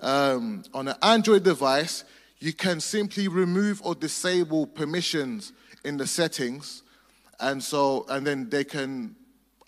Um, 0.00 0.64
on 0.74 0.88
an 0.88 0.96
Android 1.02 1.44
device, 1.44 2.04
you 2.38 2.52
can 2.52 2.80
simply 2.80 3.28
remove 3.28 3.80
or 3.84 3.94
disable 3.94 4.66
permissions 4.66 5.52
in 5.84 5.96
the 5.96 6.06
settings, 6.06 6.82
and 7.40 7.62
so 7.62 8.04
and 8.08 8.26
then 8.26 8.50
they 8.50 8.64
can 8.64 9.14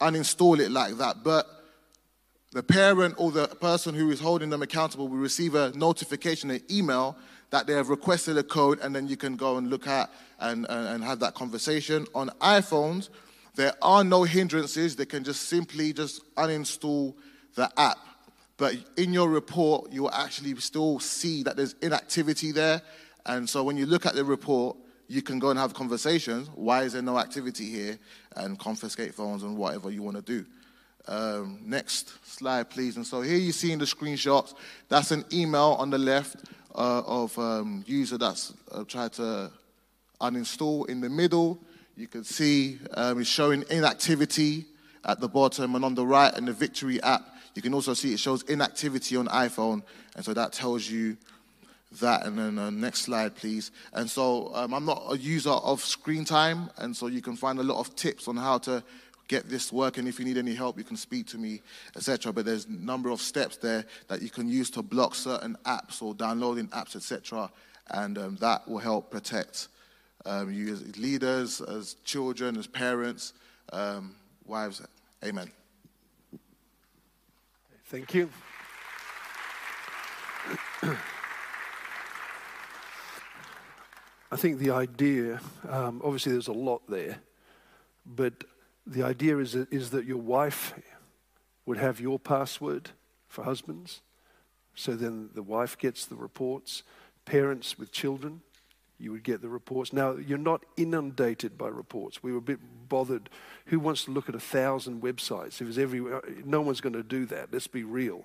uninstall 0.01 0.59
it 0.59 0.71
like 0.71 0.99
that. 0.99 1.23
But 1.23 1.47
the 2.53 2.63
parent 2.63 3.15
or 3.19 3.31
the 3.31 3.47
person 3.47 3.95
who 3.95 4.11
is 4.11 4.21
holding 4.21 4.51
them 4.51 4.63
accountable 4.63 5.09
will 5.09 5.19
receive 5.19 5.55
a 5.55 5.71
notification, 5.73 6.51
an 6.51 6.63
email 6.71 7.17
that 7.51 7.67
they 7.67 7.75
have 7.75 7.89
requested 7.89 8.37
a 8.39 8.43
code, 8.43 8.79
and 8.81 8.95
then 8.95 9.09
you 9.09 9.17
can 9.17 9.37
go 9.37 9.57
and 9.57 9.71
look 9.71 9.87
at 9.87 10.11
and, 10.41 10.67
and, 10.69 10.89
and 10.89 11.05
have 11.05 11.21
that 11.21 11.35
conversation. 11.35 12.07
On 12.15 12.29
iPhones, 12.41 13.09
there 13.55 13.73
are 13.83 14.05
no 14.05 14.23
hindrances. 14.23 14.97
They 14.97 15.07
can 15.07 15.25
just 15.25 15.49
simply 15.49 15.93
just 15.93 16.23
uninstall 16.37 17.15
the 17.55 17.71
app. 17.77 17.99
But 18.57 18.77
in 18.97 19.13
your 19.13 19.29
report, 19.29 19.93
you 19.93 20.03
will 20.03 20.13
actually 20.13 20.55
still 20.57 21.01
see 21.01 21.43
that 21.45 21.57
there's 21.57 21.75
inactivity 21.83 22.53
there. 22.53 22.83
And 23.27 23.49
so 23.49 23.63
when 23.63 23.77
you 23.77 23.87
look 23.87 24.07
at 24.07 24.15
the 24.15 24.25
report, 24.25 24.77
you 25.07 25.23
can 25.23 25.39
go 25.39 25.51
and 25.51 25.59
have 25.59 25.75
conversations. 25.75 26.51
Why 26.55 26.83
is 26.83 26.93
there 26.93 27.03
no 27.03 27.19
activity 27.19 27.67
here? 27.71 27.99
And 28.37 28.59
confiscate 28.59 29.15
phones 29.15 29.43
and 29.43 29.57
whatever 29.57 29.91
you 29.91 30.03
want 30.03 30.17
to 30.17 30.23
do. 30.23 30.47
Um, 31.09 31.61
next 31.65 32.13
slide, 32.27 32.69
please. 32.69 32.97
And 32.97 33.07
so 33.07 33.23
here 33.23 33.39
you 33.39 33.53
see 33.53 33.73
in 33.73 33.79
the 33.79 33.87
screenshots, 33.87 34.55
that's 34.91 35.11
an 35.11 35.25
email 35.33 35.75
on 35.79 35.89
the 35.89 35.97
left 35.97 36.37
uh, 36.75 37.03
of 37.07 37.37
um, 37.39 37.83
user 37.87 38.19
that's 38.19 38.53
uh, 38.71 38.85
tried 38.85 39.15
to 39.15 39.51
uninstall. 40.21 40.87
In 40.89 41.01
the 41.01 41.09
middle, 41.09 41.59
you 41.97 42.09
can 42.09 42.25
see 42.25 42.79
um, 42.93 43.21
it's 43.21 43.31
showing 43.31 43.65
inactivity 43.71 44.67
at 45.05 45.19
the 45.19 45.29
bottom, 45.29 45.75
and 45.75 45.85
on 45.85 45.95
the 45.95 46.07
right, 46.07 46.37
in 46.37 46.45
the 46.45 46.53
Victory 46.53 47.03
app, 47.03 47.23
you 47.55 47.63
can 47.63 47.73
also 47.73 47.95
see 47.95 48.13
it 48.13 48.21
shows 48.21 48.43
inactivity 48.43 49.17
on 49.17 49.29
iPhone, 49.29 49.83
and 50.15 50.25
so 50.25 50.35
that 50.35 50.53
tells 50.53 50.89
you 50.89 51.17
that. 52.01 52.27
And 52.27 52.39
then 52.39 52.59
uh, 52.59 52.69
next 52.69 53.03
slide, 53.03 53.35
please. 53.35 53.71
And 53.95 54.11
so 54.11 54.55
um, 54.55 54.75
I'm 54.75 54.85
not 54.85 55.05
a 55.09 55.17
user 55.17 55.51
of 55.51 55.81
screen 55.81 56.27
time, 56.27 56.69
and 56.77 56.95
so 56.95 57.07
you 57.07 57.23
can 57.23 57.35
find 57.35 57.59
a 57.59 57.63
lot 57.63 57.79
of 57.79 57.97
tips 57.97 58.29
on 58.29 58.37
how 58.37 58.59
to 58.59 58.85
get 59.29 59.49
this 59.49 59.73
working. 59.73 60.07
If 60.07 60.19
you 60.19 60.25
need 60.25 60.39
any 60.39 60.55
help, 60.55 60.79
you 60.79 60.85
can 60.85 60.97
speak 60.97 61.27
to 61.29 61.39
me, 61.39 61.63
etc. 61.95 62.33
But 62.33 62.47
there's 62.47 62.65
a 62.65 62.73
number 62.73 63.11
of 63.11 63.21
steps 63.21 63.59
there 63.59 63.85
that 64.09 64.23
you 64.23 64.31
can 64.31 64.49
use 64.49 64.71
to 64.71 64.83
block 64.83 65.15
certain 65.15 65.57
apps 65.65 66.03
or 66.03 66.15
downloading 66.15 66.69
apps, 66.69 66.97
etc. 66.97 67.51
And 67.91 68.19
um, 68.19 68.37
that 68.37 68.67
will 68.67 68.79
help 68.79 69.11
protect 69.11 69.69
um, 70.27 70.53
you 70.53 70.73
as 70.73 70.97
leaders, 70.99 71.61
as 71.61 71.95
children, 72.05 72.57
as 72.57 72.67
parents, 72.67 73.35
um, 73.73 74.15
wives. 74.47 74.83
Amen. 75.25 75.51
Thank 77.87 78.15
you. 78.15 78.31
I 84.31 84.37
think 84.37 84.59
the 84.59 84.71
idea, 84.71 85.41
um, 85.71 86.03
obviously, 86.05 86.33
there's 86.33 86.49
a 86.49 86.53
lot 86.53 86.83
there, 86.89 87.19
but 88.05 88.45
the 88.89 89.03
idea 89.03 89.39
is 89.39 89.53
that, 89.53 89.73
is 89.73 89.91
that 89.91 90.05
your 90.05 90.19
wife 90.19 90.75
would 91.67 91.79
have 91.79 92.01
your 92.01 92.19
password 92.19 92.91
for 93.29 93.45
husbands. 93.45 94.01
So 94.75 94.97
then 94.97 95.31
the 95.35 95.43
wife 95.43 95.77
gets 95.77 96.07
the 96.07 96.17
reports. 96.17 96.83
Parents 97.25 97.79
with 97.79 97.93
children 97.93 98.41
you 98.99 99.13
would 99.13 99.23
get 99.23 99.41
the 99.41 99.49
reports. 99.49 99.93
Now, 99.93 100.17
you're 100.17 100.39
not 100.39 100.65
inundated 100.77 101.57
by 101.57 101.69
reports. 101.69 102.23
We 102.23 102.33
were 102.33 102.39
a 102.39 102.43
bit 102.43 102.59
bothered. 102.89 103.31
Who 103.67 103.79
wants 103.79 104.05
to 104.05 104.11
look 104.11 104.29
at 104.29 104.35
a 104.35 104.41
thousand 104.41 105.03
websites? 105.03 105.61
If 105.61 105.69
it's 105.69 105.79
everywhere, 105.79 106.23
no 106.45 106.61
one's 106.61 106.81
going 106.81 106.95
to 106.95 107.03
do 107.05 107.25
that. 107.27 107.53
Let's 107.53 107.69
be 107.69 107.85
real. 107.85 108.25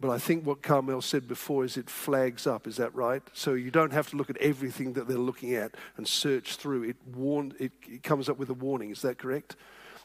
But 0.00 0.10
I 0.10 0.18
think 0.18 0.46
what 0.46 0.62
Carmel 0.62 1.02
said 1.02 1.28
before 1.28 1.64
is 1.64 1.76
it 1.76 1.88
flags 1.88 2.46
up. 2.46 2.66
Is 2.66 2.76
that 2.78 2.94
right? 2.94 3.22
So 3.34 3.54
you 3.54 3.70
don't 3.70 3.92
have 3.92 4.08
to 4.10 4.16
look 4.16 4.30
at 4.30 4.38
everything 4.38 4.94
that 4.94 5.06
they're 5.06 5.18
looking 5.18 5.54
at 5.54 5.74
and 5.96 6.08
search 6.08 6.56
through. 6.56 6.84
It, 6.84 6.96
warn, 7.14 7.52
it, 7.60 7.72
it 7.86 8.02
comes 8.02 8.28
up 8.28 8.38
with 8.38 8.48
a 8.48 8.54
warning. 8.54 8.90
Is 8.90 9.02
that 9.02 9.18
correct? 9.18 9.56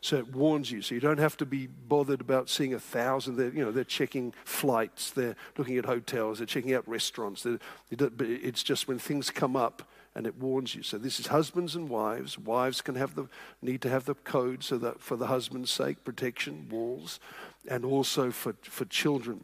So 0.05 0.17
it 0.17 0.35
warns 0.35 0.69
you. 0.69 0.83
So 0.83 0.93
you 0.93 1.01
don't 1.01 1.17
have 1.17 1.35
to 1.37 1.47
be 1.47 1.65
bothered 1.65 2.21
about 2.21 2.47
seeing 2.47 2.75
a 2.75 2.79
thousand. 2.79 3.37
They're, 3.37 3.51
you 3.51 3.65
know, 3.65 3.71
they're 3.71 3.83
checking 3.83 4.35
flights. 4.43 5.09
They're 5.09 5.35
looking 5.57 5.79
at 5.79 5.85
hotels. 5.85 6.37
They're 6.37 6.45
checking 6.45 6.75
out 6.75 6.87
restaurants. 6.87 7.41
They're, 7.41 7.57
it's 7.89 8.61
just 8.61 8.87
when 8.87 8.99
things 8.99 9.31
come 9.31 9.55
up 9.55 9.81
and 10.13 10.27
it 10.27 10.37
warns 10.37 10.75
you. 10.75 10.83
So 10.83 10.99
this 10.99 11.19
is 11.19 11.25
husbands 11.25 11.75
and 11.75 11.89
wives. 11.89 12.37
Wives 12.37 12.81
can 12.81 12.93
have 12.93 13.15
the 13.15 13.27
need 13.63 13.81
to 13.81 13.89
have 13.89 14.05
the 14.05 14.13
code 14.13 14.63
so 14.63 14.77
that 14.77 15.01
for 15.01 15.15
the 15.15 15.25
husband's 15.25 15.71
sake, 15.71 16.03
protection, 16.03 16.67
walls, 16.69 17.19
and 17.67 17.83
also 17.83 18.29
for, 18.29 18.53
for 18.61 18.85
children. 18.85 19.43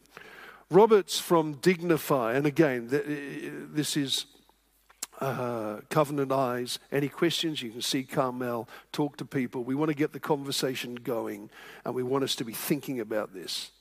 Roberts 0.70 1.18
from 1.18 1.54
Dignify, 1.54 2.36
and 2.36 2.46
again, 2.46 2.88
this 3.74 3.98
is 3.98 4.28
uh, 5.22 5.82
Covenant 5.90 6.32
Eyes. 6.32 6.80
Any 6.92 7.08
questions? 7.08 7.62
You 7.62 7.70
can 7.70 7.82
see 7.82 8.04
Carmel, 8.04 8.68
talk 8.92 9.18
to 9.18 9.26
people. 9.26 9.64
We 9.64 9.76
want 9.76 9.90
to 9.90 9.96
get 9.96 10.12
the 10.12 10.20
conversation 10.20 10.96
going, 10.96 11.50
and 11.86 11.96
we 11.96 12.04
want 12.04 12.24
us 12.24 12.36
to 12.36 12.44
be 12.44 12.54
thinking 12.54 13.00
about 13.00 13.34
this. 13.34 13.72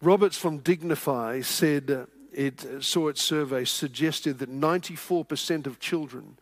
Roberts 0.00 0.38
from 0.38 0.58
Dignify 0.58 1.40
said 1.42 1.90
uh, 1.90 2.06
it 2.32 2.64
uh, 2.64 2.80
saw 2.80 3.08
its 3.08 3.20
survey 3.20 3.64
suggested 3.64 4.38
that 4.38 4.50
94% 4.50 5.66
of 5.66 5.80
children 5.80 6.38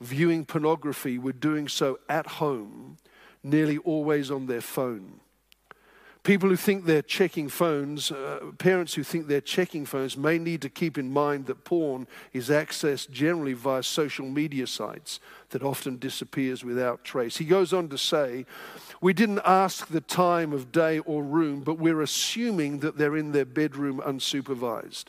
viewing 0.00 0.44
pornography 0.44 1.18
were 1.18 1.32
doing 1.32 1.68
so 1.68 1.98
at 2.08 2.26
home, 2.26 2.98
nearly 3.42 3.78
always 3.78 4.30
on 4.30 4.46
their 4.46 4.60
phone. 4.60 5.21
People 6.24 6.50
who 6.50 6.56
think 6.56 6.84
they're 6.84 7.02
checking 7.02 7.48
phones, 7.48 8.12
uh, 8.12 8.52
parents 8.58 8.94
who 8.94 9.02
think 9.02 9.26
they're 9.26 9.40
checking 9.40 9.84
phones, 9.84 10.16
may 10.16 10.38
need 10.38 10.62
to 10.62 10.68
keep 10.68 10.96
in 10.96 11.12
mind 11.12 11.46
that 11.46 11.64
porn 11.64 12.06
is 12.32 12.48
accessed 12.48 13.10
generally 13.10 13.54
via 13.54 13.82
social 13.82 14.26
media 14.26 14.68
sites 14.68 15.18
that 15.50 15.64
often 15.64 15.98
disappears 15.98 16.62
without 16.62 17.02
trace. 17.02 17.38
He 17.38 17.44
goes 17.44 17.72
on 17.72 17.88
to 17.88 17.98
say, 17.98 18.46
We 19.00 19.12
didn't 19.12 19.40
ask 19.44 19.88
the 19.88 20.00
time 20.00 20.52
of 20.52 20.70
day 20.70 21.00
or 21.00 21.24
room, 21.24 21.62
but 21.62 21.78
we're 21.78 22.02
assuming 22.02 22.78
that 22.80 22.96
they're 22.96 23.16
in 23.16 23.32
their 23.32 23.44
bedroom 23.44 24.00
unsupervised. 24.06 25.06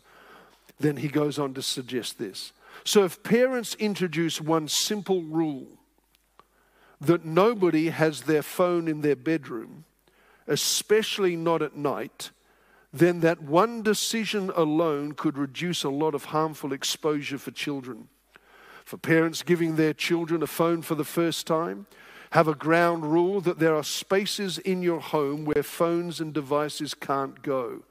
Then 0.80 0.98
he 0.98 1.10
goes 1.10 1.38
on 1.38 1.54
to 1.54 1.62
suggest 1.62 2.18
this. 2.18 2.54
So 2.86 3.04
if 3.04 3.22
parents 3.22 3.76
introduce 3.76 4.42
one 4.42 4.68
simple 4.68 5.22
rule 5.22 5.68
that 7.00 7.24
nobody 7.24 7.90
has 7.90 8.22
their 8.22 8.42
phone 8.42 8.88
in 8.88 9.02
their 9.02 9.16
bedroom, 9.16 9.86
especially 10.48 11.36
not 11.36 11.62
at 11.62 11.76
night, 11.76 12.32
then 12.92 13.22
that 13.22 13.42
one 13.42 13.82
decision 13.82 14.52
alone 14.56 15.14
could 15.14 15.38
reduce 15.38 15.84
a 15.84 15.90
lot 15.90 16.14
of 16.14 16.26
harmful 16.26 16.72
exposure 16.72 17.38
for 17.38 17.52
children. 17.52 18.08
For 18.86 18.98
parents 18.98 19.42
giving 19.42 19.76
their 19.76 19.94
children 19.94 20.44
a 20.44 20.48
phone 20.48 20.82
for 20.82 20.96
the 20.96 21.04
first 21.04 21.48
time, 21.48 21.88
have 22.32 22.48
a 22.48 22.56
ground 22.56 23.12
rule 23.12 23.42
that 23.42 23.60
there 23.60 23.76
are 23.76 23.84
spaces 23.84 24.58
in 24.60 24.82
your 24.82 25.00
home 25.00 25.46
where 25.46 25.64
phones 25.64 26.20
and 26.20 26.34
devices 26.34 26.94
can't 26.94 27.42
go. 27.42 27.84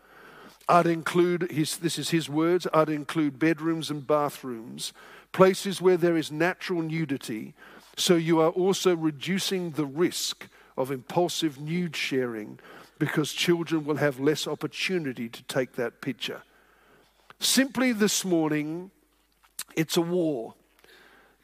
I'd 0.69 0.87
include, 0.87 1.51
his, 1.51 1.77
this 1.79 1.99
is 1.99 2.11
his 2.11 2.29
words, 2.29 2.67
I'd 2.73 2.89
include 2.89 3.39
bedrooms 3.39 3.91
and 3.91 4.07
bathrooms, 4.07 4.93
places 5.33 5.81
where 5.81 5.97
there 5.97 6.17
is 6.17 6.31
natural 6.31 6.83
nudity, 6.83 7.55
so 7.97 8.15
you 8.17 8.41
are 8.41 8.51
also 8.51 8.97
reducing 8.97 9.73
the 9.73 9.87
risk 9.87 10.49
of 10.77 10.91
impulsive 10.91 11.61
nude 11.61 11.97
sharing 11.97 12.59
because 12.99 13.33
children 13.33 13.85
will 13.85 13.97
have 13.97 14.21
less 14.21 14.47
opportunity 14.47 15.29
to 15.29 15.43
take 15.45 15.73
that 15.73 16.01
picture. 16.01 16.43
Simply 17.41 17.93
this 17.93 18.25
morning, 18.25 18.91
it's 19.75 19.97
a 19.97 20.03
war. 20.03 20.55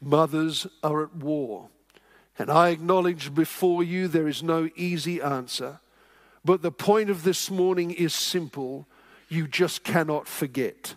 Mothers 0.01 0.65
are 0.81 1.03
at 1.03 1.15
war. 1.15 1.69
And 2.37 2.49
I 2.49 2.69
acknowledge 2.69 3.33
before 3.35 3.83
you 3.83 4.07
there 4.07 4.27
is 4.27 4.41
no 4.41 4.69
easy 4.75 5.21
answer. 5.21 5.79
But 6.45 6.61
the 6.61 6.71
point 6.71 7.09
of 7.09 7.23
this 7.23 7.51
morning 7.51 7.91
is 7.91 8.13
simple 8.13 8.87
you 9.27 9.47
just 9.47 9.83
cannot 9.83 10.27
forget. 10.27 10.95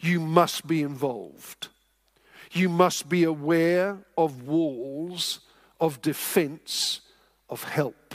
You 0.00 0.18
must 0.18 0.66
be 0.66 0.82
involved. 0.82 1.68
You 2.52 2.68
must 2.68 3.08
be 3.08 3.22
aware 3.22 3.98
of 4.16 4.42
walls 4.42 5.40
of 5.80 6.02
defense, 6.02 7.00
of 7.48 7.64
help. 7.64 8.14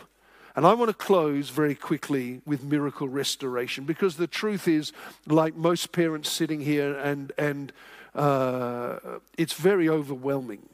And 0.56 0.66
I 0.66 0.74
want 0.74 0.90
to 0.90 0.94
close 0.94 1.50
very 1.50 1.76
quickly 1.76 2.42
with 2.46 2.64
miracle 2.64 3.10
restoration 3.10 3.84
because 3.84 4.16
the 4.16 4.28
truth 4.28 4.68
is, 4.68 4.94
like 5.28 5.56
most 5.56 5.92
parents 5.92 6.30
sitting 6.30 6.62
here, 6.62 6.98
and, 6.98 7.34
and 7.38 7.74
uh, 8.14 9.00
it's 9.38 9.54
very 9.54 9.90
overwhelming. 9.90 10.70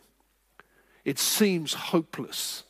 It 1.03 1.17
seems 1.17 1.73
hopeless. 1.73 2.63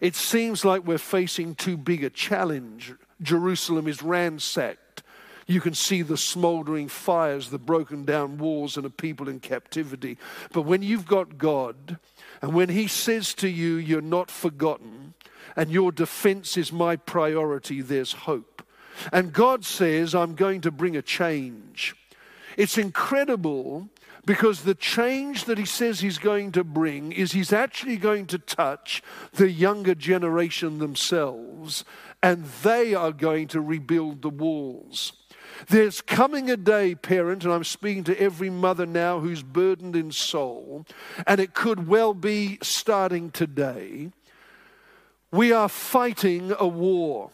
It 0.00 0.16
seems 0.16 0.64
like 0.64 0.84
we're 0.84 0.98
facing 0.98 1.54
too 1.54 1.76
big 1.76 2.02
a 2.02 2.10
challenge. 2.10 2.94
Jerusalem 3.22 3.86
is 3.86 4.02
ransacked. 4.02 5.04
You 5.46 5.60
can 5.60 5.74
see 5.74 6.02
the 6.02 6.16
smoldering 6.16 6.88
fires, 6.88 7.50
the 7.50 7.58
broken 7.58 8.04
down 8.04 8.38
walls, 8.38 8.76
and 8.76 8.86
a 8.86 8.90
people 8.90 9.28
in 9.28 9.40
captivity. 9.40 10.16
But 10.52 10.62
when 10.62 10.82
you've 10.82 11.06
got 11.06 11.38
God, 11.38 11.98
and 12.42 12.54
when 12.54 12.68
He 12.68 12.86
says 12.86 13.34
to 13.34 13.48
you, 13.48 13.76
You're 13.76 14.00
not 14.00 14.30
forgotten, 14.30 15.14
and 15.56 15.70
your 15.70 15.92
defense 15.92 16.56
is 16.56 16.72
my 16.72 16.96
priority, 16.96 17.80
there's 17.80 18.12
hope. 18.12 18.62
And 19.12 19.32
God 19.32 19.64
says, 19.64 20.14
I'm 20.14 20.34
going 20.34 20.60
to 20.62 20.70
bring 20.70 20.96
a 20.96 21.02
change. 21.02 21.94
It's 22.56 22.76
incredible 22.76 23.88
because 24.26 24.62
the 24.62 24.74
change 24.74 25.44
that 25.44 25.58
He 25.58 25.64
says 25.64 26.00
He's 26.00 26.18
going 26.18 26.52
to 26.52 26.64
bring 26.64 27.12
is 27.12 27.32
He's 27.32 27.52
actually 27.52 27.96
going 27.96 28.26
to 28.26 28.38
touch 28.38 29.02
the 29.32 29.50
younger 29.50 29.94
generation 29.94 30.78
themselves, 30.78 31.84
and 32.22 32.44
they 32.62 32.94
are 32.94 33.12
going 33.12 33.48
to 33.48 33.60
rebuild 33.60 34.22
the 34.22 34.30
walls. 34.30 35.12
There's 35.68 36.00
coming 36.00 36.50
a 36.50 36.56
day, 36.56 36.94
parent, 36.94 37.44
and 37.44 37.52
I'm 37.52 37.64
speaking 37.64 38.04
to 38.04 38.20
every 38.20 38.50
mother 38.50 38.86
now 38.86 39.20
who's 39.20 39.42
burdened 39.42 39.96
in 39.96 40.12
soul, 40.12 40.86
and 41.26 41.40
it 41.40 41.54
could 41.54 41.86
well 41.86 42.14
be 42.14 42.58
starting 42.62 43.30
today. 43.30 44.10
We 45.32 45.52
are 45.52 45.68
fighting 45.68 46.52
a 46.58 46.66
war. 46.66 47.30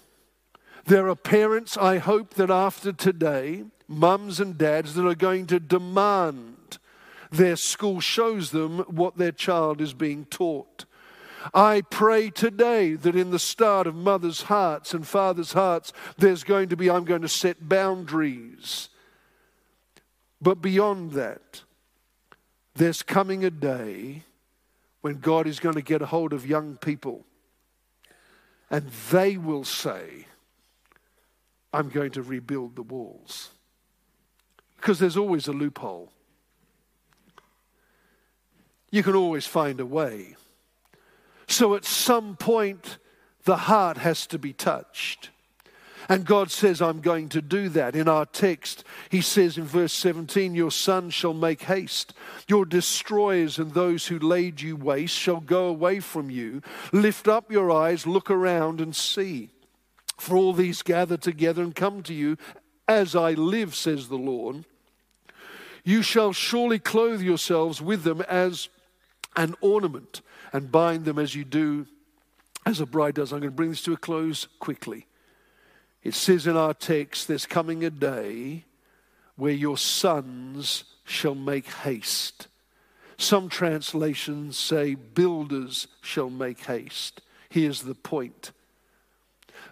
There 0.84 1.08
are 1.08 1.16
parents, 1.16 1.76
I 1.76 1.98
hope, 1.98 2.34
that 2.34 2.50
after 2.50 2.92
today, 2.92 3.64
mums 3.88 4.38
and 4.40 4.56
dads, 4.56 4.94
that 4.94 5.06
are 5.06 5.14
going 5.14 5.46
to 5.46 5.58
demand 5.58 6.78
their 7.30 7.56
school 7.56 8.00
shows 8.00 8.50
them 8.50 8.78
what 8.80 9.16
their 9.16 9.32
child 9.32 9.80
is 9.80 9.92
being 9.92 10.24
taught. 10.26 10.85
I 11.52 11.82
pray 11.82 12.30
today 12.30 12.94
that 12.94 13.16
in 13.16 13.30
the 13.30 13.38
start 13.38 13.86
of 13.86 13.94
mothers' 13.94 14.42
hearts 14.42 14.94
and 14.94 15.06
fathers' 15.06 15.52
hearts, 15.52 15.92
there's 16.16 16.44
going 16.44 16.68
to 16.70 16.76
be, 16.76 16.90
I'm 16.90 17.04
going 17.04 17.22
to 17.22 17.28
set 17.28 17.68
boundaries. 17.68 18.88
But 20.40 20.60
beyond 20.60 21.12
that, 21.12 21.62
there's 22.74 23.02
coming 23.02 23.44
a 23.44 23.50
day 23.50 24.22
when 25.00 25.20
God 25.20 25.46
is 25.46 25.60
going 25.60 25.76
to 25.76 25.82
get 25.82 26.02
a 26.02 26.06
hold 26.06 26.32
of 26.32 26.46
young 26.46 26.76
people 26.76 27.24
and 28.70 28.88
they 29.10 29.36
will 29.36 29.64
say, 29.64 30.26
I'm 31.72 31.88
going 31.88 32.10
to 32.12 32.22
rebuild 32.22 32.76
the 32.76 32.82
walls. 32.82 33.50
Because 34.76 34.98
there's 34.98 35.16
always 35.16 35.46
a 35.46 35.52
loophole. 35.52 36.12
You 38.90 39.02
can 39.02 39.14
always 39.14 39.46
find 39.46 39.80
a 39.80 39.86
way. 39.86 40.35
So 41.48 41.74
at 41.74 41.84
some 41.84 42.36
point, 42.36 42.98
the 43.44 43.56
heart 43.56 43.98
has 43.98 44.26
to 44.28 44.38
be 44.38 44.52
touched. 44.52 45.30
And 46.08 46.24
God 46.24 46.50
says, 46.50 46.80
I'm 46.80 47.00
going 47.00 47.28
to 47.30 47.42
do 47.42 47.68
that. 47.70 47.96
In 47.96 48.08
our 48.08 48.26
text, 48.26 48.84
He 49.10 49.20
says 49.20 49.58
in 49.58 49.64
verse 49.64 49.92
17, 49.92 50.54
Your 50.54 50.70
son 50.70 51.10
shall 51.10 51.34
make 51.34 51.62
haste. 51.62 52.12
Your 52.46 52.64
destroyers 52.64 53.58
and 53.58 53.72
those 53.72 54.06
who 54.06 54.18
laid 54.18 54.60
you 54.60 54.76
waste 54.76 55.16
shall 55.16 55.40
go 55.40 55.66
away 55.66 56.00
from 56.00 56.30
you. 56.30 56.62
Lift 56.92 57.26
up 57.26 57.50
your 57.50 57.70
eyes, 57.72 58.06
look 58.06 58.30
around, 58.30 58.80
and 58.80 58.94
see. 58.94 59.50
For 60.16 60.36
all 60.36 60.52
these 60.52 60.82
gather 60.82 61.16
together 61.16 61.62
and 61.62 61.74
come 61.74 62.02
to 62.04 62.14
you, 62.14 62.36
as 62.86 63.16
I 63.16 63.32
live, 63.32 63.74
says 63.74 64.08
the 64.08 64.16
Lord. 64.16 64.64
You 65.82 66.02
shall 66.02 66.32
surely 66.32 66.78
clothe 66.78 67.20
yourselves 67.20 67.82
with 67.82 68.04
them 68.04 68.22
as 68.22 68.68
an 69.36 69.54
ornament 69.60 70.22
and 70.52 70.72
bind 70.72 71.04
them 71.04 71.18
as 71.18 71.34
you 71.34 71.44
do 71.44 71.86
as 72.64 72.80
a 72.80 72.86
bride 72.86 73.14
does. 73.14 73.32
I'm 73.32 73.40
going 73.40 73.50
to 73.50 73.56
bring 73.56 73.70
this 73.70 73.82
to 73.82 73.92
a 73.92 73.96
close 73.96 74.46
quickly. 74.58 75.06
It 76.02 76.14
says 76.14 76.46
in 76.46 76.56
our 76.56 76.74
text, 76.74 77.28
There's 77.28 77.46
coming 77.46 77.84
a 77.84 77.90
day 77.90 78.64
where 79.36 79.52
your 79.52 79.76
sons 79.76 80.84
shall 81.04 81.34
make 81.34 81.66
haste. 81.66 82.48
Some 83.18 83.48
translations 83.48 84.58
say, 84.58 84.94
Builders 84.94 85.88
shall 86.00 86.30
make 86.30 86.60
haste. 86.60 87.20
Here's 87.48 87.82
the 87.82 87.94
point 87.94 88.52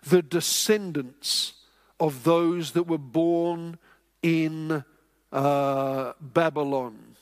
the 0.03 0.22
descendants 0.22 1.55
of 1.99 2.24
those 2.24 2.72
that 2.72 2.84
were 2.84 2.99
born 2.99 3.78
in 4.22 4.84
uh, 5.32 6.12
Babylon 6.20 7.14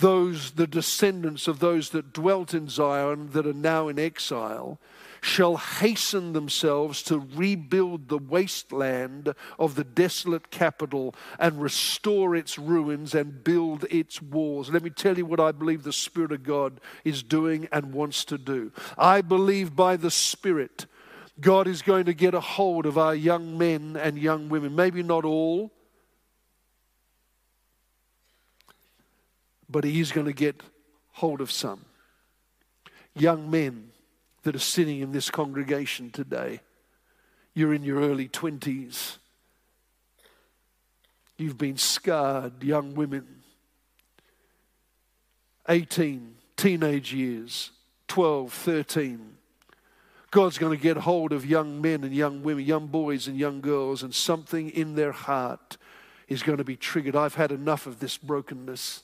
those, 0.00 0.52
the 0.52 0.66
descendants 0.66 1.48
of 1.48 1.58
those 1.58 1.90
that 1.90 2.12
dwelt 2.12 2.54
in 2.54 2.68
Zion 2.68 3.30
that 3.30 3.46
are 3.46 3.52
now 3.52 3.88
in 3.88 3.98
exile, 3.98 4.78
shall 5.20 5.56
hasten 5.56 6.32
themselves 6.32 7.02
to 7.02 7.26
rebuild 7.34 8.08
the 8.08 8.18
wasteland 8.18 9.34
of 9.58 9.74
the 9.74 9.84
desolate 9.84 10.50
capital 10.50 11.14
and 11.38 11.60
restore 11.60 12.36
its 12.36 12.58
ruins 12.58 13.14
and 13.14 13.42
build 13.42 13.84
its 13.90 14.22
walls. 14.22 14.70
Let 14.70 14.82
me 14.82 14.90
tell 14.90 15.18
you 15.18 15.26
what 15.26 15.40
I 15.40 15.52
believe 15.52 15.82
the 15.82 15.92
Spirit 15.92 16.32
of 16.32 16.44
God 16.44 16.80
is 17.04 17.22
doing 17.22 17.68
and 17.72 17.92
wants 17.92 18.24
to 18.26 18.38
do. 18.38 18.72
I 18.96 19.20
believe 19.20 19.74
by 19.74 19.96
the 19.96 20.10
Spirit, 20.10 20.86
God 21.40 21.66
is 21.66 21.82
going 21.82 22.04
to 22.06 22.14
get 22.14 22.34
a 22.34 22.40
hold 22.40 22.86
of 22.86 22.98
our 22.98 23.14
young 23.14 23.58
men 23.58 23.96
and 23.96 24.18
young 24.18 24.48
women. 24.48 24.74
Maybe 24.74 25.02
not 25.02 25.24
all, 25.24 25.72
but 29.68 29.84
He's 29.84 30.12
going 30.12 30.26
to 30.26 30.32
get 30.32 30.62
hold 31.12 31.40
of 31.40 31.50
some. 31.50 31.84
Young 33.14 33.50
men 33.50 33.90
that 34.42 34.54
are 34.54 34.60
sitting 34.60 35.00
in 35.00 35.12
this 35.12 35.30
congregation 35.30 36.10
today. 36.10 36.60
You're 37.54 37.74
in 37.74 37.82
your 37.82 38.00
early 38.00 38.28
20s. 38.28 39.16
You've 41.36 41.58
been 41.58 41.76
scarred, 41.76 42.62
young 42.62 42.94
women. 42.94 43.26
18, 45.68 46.34
teenage 46.56 47.12
years, 47.12 47.70
12, 48.08 48.52
13. 48.52 49.36
God's 50.30 50.58
going 50.58 50.76
to 50.76 50.82
get 50.82 50.98
hold 50.98 51.32
of 51.32 51.46
young 51.46 51.80
men 51.80 52.04
and 52.04 52.14
young 52.14 52.42
women, 52.42 52.64
young 52.64 52.86
boys 52.86 53.28
and 53.28 53.36
young 53.36 53.60
girls, 53.60 54.02
and 54.02 54.14
something 54.14 54.70
in 54.70 54.94
their 54.94 55.12
heart 55.12 55.76
is 56.26 56.42
going 56.42 56.58
to 56.58 56.64
be 56.64 56.76
triggered. 56.76 57.16
I've 57.16 57.34
had 57.34 57.50
enough 57.50 57.86
of 57.86 58.00
this 58.00 58.18
brokenness. 58.18 59.02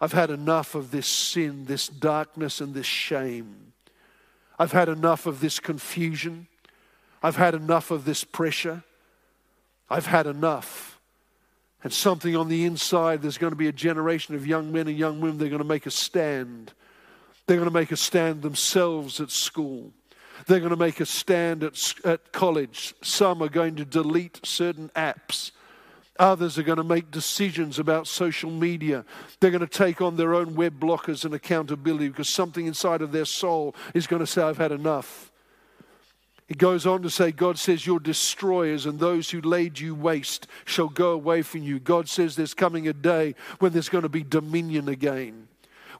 I've 0.00 0.12
had 0.12 0.30
enough 0.30 0.74
of 0.74 0.90
this 0.90 1.06
sin, 1.06 1.66
this 1.66 1.88
darkness, 1.88 2.60
and 2.60 2.74
this 2.74 2.86
shame. 2.86 3.72
I've 4.58 4.72
had 4.72 4.88
enough 4.88 5.26
of 5.26 5.40
this 5.40 5.60
confusion. 5.60 6.46
I've 7.22 7.36
had 7.36 7.54
enough 7.54 7.90
of 7.90 8.04
this 8.04 8.24
pressure. 8.24 8.82
I've 9.90 10.06
had 10.06 10.26
enough. 10.26 11.00
And 11.82 11.92
something 11.92 12.36
on 12.36 12.48
the 12.48 12.64
inside, 12.64 13.22
there's 13.22 13.38
going 13.38 13.52
to 13.52 13.56
be 13.56 13.68
a 13.68 13.72
generation 13.72 14.34
of 14.34 14.46
young 14.46 14.70
men 14.70 14.86
and 14.86 14.98
young 14.98 15.20
women, 15.20 15.38
they're 15.38 15.48
going 15.48 15.62
to 15.62 15.64
make 15.64 15.86
a 15.86 15.90
stand. 15.90 16.72
They're 17.46 17.56
going 17.56 17.68
to 17.68 17.74
make 17.74 17.90
a 17.90 17.96
stand 17.96 18.42
themselves 18.42 19.20
at 19.20 19.30
school. 19.30 19.92
They're 20.46 20.60
going 20.60 20.70
to 20.70 20.76
make 20.76 21.00
a 21.00 21.06
stand 21.06 21.62
at, 21.64 21.94
at 22.04 22.32
college. 22.32 22.94
Some 23.02 23.42
are 23.42 23.48
going 23.48 23.76
to 23.76 23.84
delete 23.84 24.40
certain 24.46 24.90
apps. 24.94 25.52
Others 26.20 26.58
are 26.58 26.62
going 26.62 26.76
to 26.76 26.84
make 26.84 27.10
decisions 27.10 27.78
about 27.78 28.06
social 28.06 28.50
media. 28.50 29.06
They're 29.40 29.50
going 29.50 29.62
to 29.62 29.66
take 29.66 30.02
on 30.02 30.16
their 30.16 30.34
own 30.34 30.54
web 30.54 30.78
blockers 30.78 31.24
and 31.24 31.32
accountability 31.32 32.08
because 32.08 32.28
something 32.28 32.66
inside 32.66 33.00
of 33.00 33.10
their 33.10 33.24
soul 33.24 33.74
is 33.94 34.06
going 34.06 34.20
to 34.20 34.26
say, 34.26 34.42
I've 34.42 34.58
had 34.58 34.70
enough. 34.70 35.32
It 36.46 36.58
goes 36.58 36.84
on 36.84 37.00
to 37.02 37.10
say, 37.10 37.32
God 37.32 37.58
says, 37.58 37.86
Your 37.86 37.98
destroyers 37.98 38.84
and 38.84 39.00
those 39.00 39.30
who 39.30 39.40
laid 39.40 39.78
you 39.78 39.94
waste 39.94 40.46
shall 40.66 40.88
go 40.88 41.12
away 41.12 41.40
from 41.40 41.62
you. 41.62 41.80
God 41.80 42.06
says 42.06 42.36
there's 42.36 42.52
coming 42.52 42.86
a 42.86 42.92
day 42.92 43.34
when 43.58 43.72
there's 43.72 43.88
going 43.88 44.02
to 44.02 44.10
be 44.10 44.22
dominion 44.22 44.90
again. 44.90 45.48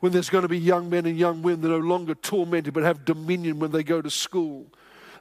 When 0.00 0.12
there's 0.12 0.28
going 0.28 0.42
to 0.42 0.48
be 0.48 0.58
young 0.58 0.90
men 0.90 1.06
and 1.06 1.18
young 1.18 1.40
women 1.40 1.62
that 1.62 1.74
are 1.74 1.80
no 1.80 1.86
longer 1.86 2.14
tormented 2.14 2.74
but 2.74 2.82
have 2.82 3.06
dominion 3.06 3.58
when 3.58 3.70
they 3.70 3.82
go 3.82 4.02
to 4.02 4.10
school 4.10 4.66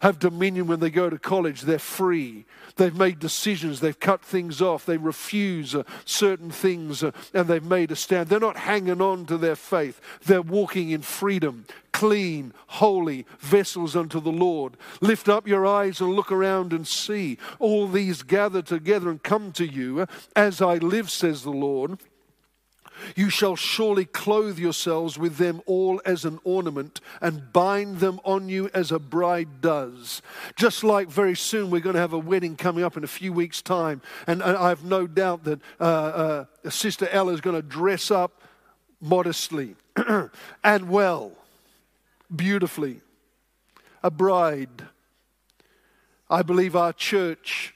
have 0.02 0.20
dominion 0.20 0.68
when 0.68 0.80
they 0.80 0.89
go 0.89 1.10
to 1.10 1.20
college. 1.20 1.62
They're 1.62 1.80
free. 1.80 2.45
They've 2.76 2.95
made 2.95 3.20
decisions. 3.20 3.80
They've 3.80 4.00
cut 4.00 4.24
things 4.24 4.62
off. 4.62 4.86
They 4.86 4.97
refuse 4.97 5.76
uh, 5.76 5.84
certain 6.06 6.52
things 6.52 7.04
uh, 7.04 7.12
and 7.34 7.47
they've 7.47 7.64
made 7.64 7.91
a 7.91 7.95
stand. 7.95 8.30
They're 8.30 8.39
not 8.39 8.58
hanging 8.58 9.02
on 9.02 9.26
to 9.28 9.38
their 9.38 9.56
faith. 9.56 10.00
They're 10.26 10.41
walking 10.41 10.91
in 10.91 11.02
freedom, 11.02 11.66
clean, 11.91 12.54
holy 12.68 13.26
vessels 13.39 13.95
unto 13.95 14.20
the 14.20 14.32
Lord. 14.32 14.78
Lift 15.02 15.28
up 15.28 15.47
your 15.47 15.66
eyes 15.66 16.00
and 16.00 16.14
look 16.14 16.32
around 16.32 16.74
and 16.74 16.88
see. 16.88 17.38
All 17.60 17.88
these 17.88 18.24
gather 18.24 18.62
together 18.62 19.10
and 19.10 19.22
come 19.22 19.52
to 19.54 19.66
you. 19.66 20.08
As 20.36 20.62
I 20.62 20.76
live, 20.76 21.10
says 21.10 21.43
the 21.43 21.52
Lord. 21.52 22.00
You 23.16 23.30
shall 23.30 23.56
surely 23.56 24.06
clothe 24.06 24.58
yourselves 24.58 25.18
with 25.18 25.38
them 25.38 25.62
all 25.66 26.02
as 26.06 26.26
an 26.26 26.39
ornament 26.43 27.02
and 27.22 27.52
bind 27.54 28.00
them 28.00 28.20
on 28.24 28.50
you 28.50 28.70
as 28.74 28.91
a 28.91 29.00
bride 29.00 29.62
does. 29.62 30.22
Just 30.56 30.84
like 30.84 31.10
very 31.10 31.36
soon 31.36 31.70
we're 31.70 31.82
going 31.82 31.95
to 31.95 32.02
have 32.02 32.14
a 32.14 32.20
wedding 32.20 32.56
coming 32.56 32.84
up 32.84 32.97
in 32.97 33.04
a 33.04 33.08
few 33.08 33.34
weeks' 33.34 33.62
time. 33.62 34.02
And, 34.28 34.43
I 34.43 34.70
have 34.70 34.84
no 34.84 35.06
doubt 35.06 35.43
that 35.43 35.60
uh, 35.80 36.45
uh, 36.64 36.70
Sister 36.70 37.08
Ella 37.12 37.34
is 37.34 37.41
going 37.41 37.56
to 37.56 37.62
dress 37.62 38.10
up 38.10 38.41
modestly 39.02 39.76
and 40.64 40.89
well, 40.89 41.32
beautifully. 42.34 43.02
A 44.02 44.10
bride. 44.10 44.88
I 46.30 46.41
believe 46.41 46.76
our 46.76 46.93
church 46.93 47.74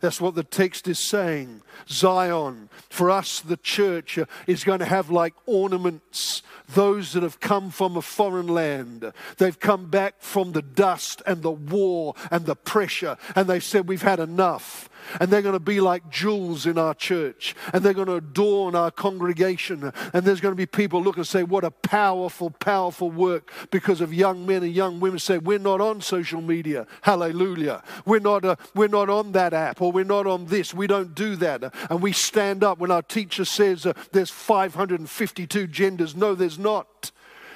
that's 0.00 0.20
what 0.20 0.34
the 0.34 0.44
text 0.44 0.88
is 0.88 0.98
saying. 0.98 1.62
Zion, 1.88 2.68
for 2.90 3.10
us, 3.10 3.40
the 3.40 3.56
church, 3.56 4.18
uh, 4.18 4.26
is 4.46 4.64
going 4.64 4.80
to 4.80 4.84
have 4.84 5.10
like 5.10 5.34
ornaments 5.46 6.42
those 6.74 7.12
that 7.12 7.22
have 7.22 7.40
come 7.40 7.70
from 7.70 7.96
a 7.96 8.02
foreign 8.02 8.48
land. 8.48 9.12
They've 9.38 9.58
come 9.58 9.90
back 9.90 10.16
from 10.20 10.52
the 10.52 10.62
dust 10.62 11.22
and 11.26 11.42
the 11.42 11.50
war 11.50 12.14
and 12.30 12.46
the 12.46 12.56
pressure, 12.56 13.16
and 13.34 13.48
they 13.48 13.60
said, 13.60 13.88
We've 13.88 14.02
had 14.02 14.20
enough 14.20 14.88
and 15.20 15.30
they're 15.30 15.42
going 15.42 15.54
to 15.54 15.60
be 15.60 15.80
like 15.80 16.10
jewels 16.10 16.66
in 16.66 16.78
our 16.78 16.94
church, 16.94 17.54
and 17.72 17.82
they're 17.82 17.94
going 17.94 18.06
to 18.06 18.14
adorn 18.14 18.74
our 18.74 18.90
congregation. 18.90 19.92
And 20.12 20.24
there's 20.24 20.40
going 20.40 20.52
to 20.52 20.56
be 20.56 20.66
people 20.66 21.02
look 21.02 21.16
and 21.16 21.26
say, 21.26 21.42
What 21.42 21.64
a 21.64 21.70
powerful, 21.70 22.50
powerful 22.50 23.10
work 23.10 23.52
because 23.70 24.00
of 24.00 24.12
young 24.12 24.46
men 24.46 24.62
and 24.62 24.72
young 24.72 25.00
women 25.00 25.18
say, 25.18 25.38
We're 25.38 25.58
not 25.58 25.80
on 25.80 26.00
social 26.00 26.40
media. 26.40 26.86
Hallelujah. 27.02 27.82
We're 28.04 28.20
not, 28.20 28.44
uh, 28.44 28.56
we're 28.74 28.88
not 28.88 29.08
on 29.08 29.32
that 29.32 29.52
app, 29.52 29.80
or 29.80 29.92
we're 29.92 30.04
not 30.04 30.26
on 30.26 30.46
this. 30.46 30.74
We 30.74 30.86
don't 30.86 31.14
do 31.14 31.36
that. 31.36 31.74
And 31.90 32.02
we 32.02 32.12
stand 32.12 32.64
up 32.64 32.78
when 32.78 32.90
our 32.90 33.02
teacher 33.02 33.44
says 33.44 33.86
uh, 33.86 33.92
there's 34.12 34.30
552 34.30 35.66
genders. 35.68 36.14
No, 36.14 36.34
there's 36.34 36.58
not. 36.58 37.10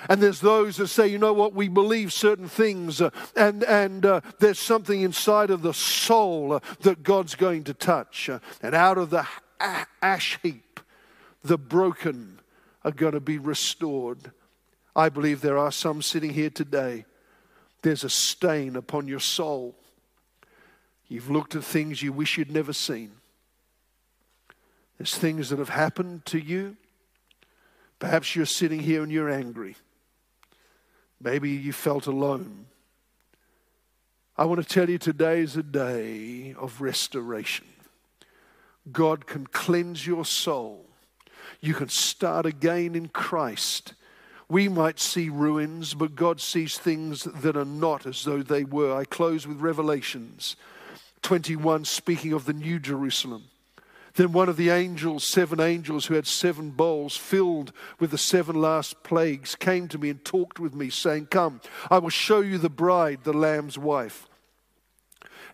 And 0.09 0.23
there's 0.23 0.41
those 0.41 0.77
that 0.77 0.89
say, 0.89 1.09
you 1.09 1.19
know 1.19 1.33
what, 1.33 1.55
we 1.55 1.69
believe 1.69 2.13
certain 2.13 2.49
things, 2.49 3.01
uh, 3.01 3.11
and, 3.37 3.65
and 3.65 4.07
uh, 4.07 4.21
there's 4.39 4.59
something 4.59 5.01
inside 5.01 5.51
of 5.51 5.63
the 5.63 5.75
soul 5.75 6.53
uh, 6.53 6.61
that 6.81 7.03
God's 7.03 7.35
going 7.35 7.65
to 7.65 7.75
touch. 7.75 8.29
Uh, 8.29 8.39
and 8.63 8.75
out 8.75 8.99
of 8.99 9.11
the 9.11 9.27
ash 9.61 10.39
heap, 10.43 10.81
the 11.43 11.59
broken 11.59 12.41
are 12.85 12.93
going 12.93 13.13
to 13.13 13.21
be 13.21 13.39
restored. 13.39 14.31
I 14.95 15.09
believe 15.09 15.41
there 15.41 15.59
are 15.59 15.73
some 15.73 16.03
sitting 16.03 16.31
here 16.31 16.51
today. 16.51 17.05
There's 17.83 18.05
a 18.05 18.11
stain 18.11 18.77
upon 18.77 19.09
your 19.09 19.21
soul. 19.21 19.75
You've 21.09 21.31
looked 21.31 21.55
at 21.55 21.65
things 21.65 22.03
you 22.03 22.13
wish 22.13 22.37
you'd 22.37 22.51
never 22.51 22.73
seen. 22.73 23.13
There's 24.99 25.17
things 25.17 25.51
that 25.51 25.59
have 25.59 25.69
happened 25.69 26.27
to 26.27 26.39
you. 26.39 26.77
Perhaps 27.99 28.35
you're 28.35 28.47
sitting 28.47 28.81
here 28.81 29.03
and 29.03 29.11
you're 29.11 29.31
angry. 29.31 29.77
Maybe 31.21 31.51
you 31.51 31.73
felt 31.73 32.07
alone. 32.07 32.67
I 34.37 34.45
want 34.45 34.63
to 34.63 34.69
tell 34.69 34.89
you 34.89 34.99
today 34.99 35.41
is 35.41 35.57
a 35.57 35.63
day 35.63 36.55
of 36.57 36.81
restoration. 36.81 37.67
God 38.93 39.27
can 39.27 39.47
cleanse 39.47 40.07
your 40.07 40.25
soul. 40.25 40.87
You 41.61 41.75
can 41.75 41.89
start 41.89 42.47
again 42.47 42.95
in 42.95 43.09
Christ. 43.09 43.95
We 44.49 44.69
might 44.69 45.01
see 45.01 45.29
ruins, 45.29 45.93
but 45.93 46.15
God 46.15 46.41
sees 46.41 46.79
things 46.79 47.25
that 47.25 47.57
are 47.57 47.65
not 47.65 48.07
as 48.07 48.25
though 48.25 48.43
they 48.43 48.65
were. 48.65 48.97
I 48.97 49.05
close 49.05 49.47
with 49.47 49.61
Revelations 49.61 50.57
21, 51.23 51.85
speaking 51.85 52.33
of 52.33 52.45
the 52.45 52.53
New 52.53 52.79
Jerusalem. 52.79 53.45
Then 54.19 54.33
one 54.33 54.49
of 54.49 54.57
the 54.57 54.71
angels, 54.71 55.23
seven 55.23 55.61
angels 55.61 56.07
who 56.07 56.15
had 56.15 56.27
seven 56.27 56.73
bowls 56.73 57.17
filled 57.17 57.73
with 58.01 58.11
the 58.11 58.19
seven 58.19 58.61
last 58.61 59.05
plagues, 59.05 59.55
came 59.55 59.87
to 59.87 59.97
me 59.97 60.11
and 60.11 60.25
talked 60.25 60.59
with 60.59 60.75
me, 60.75 60.91
saying, 60.91 61.27
Come, 61.27 61.61
I 61.89 61.99
will 61.99 62.09
show 62.09 62.41
you 62.41 62.59
the 62.59 62.69
bride, 62.69 63.21
the 63.23 63.33
Lamb's 63.33 63.79
wife. 63.79 64.29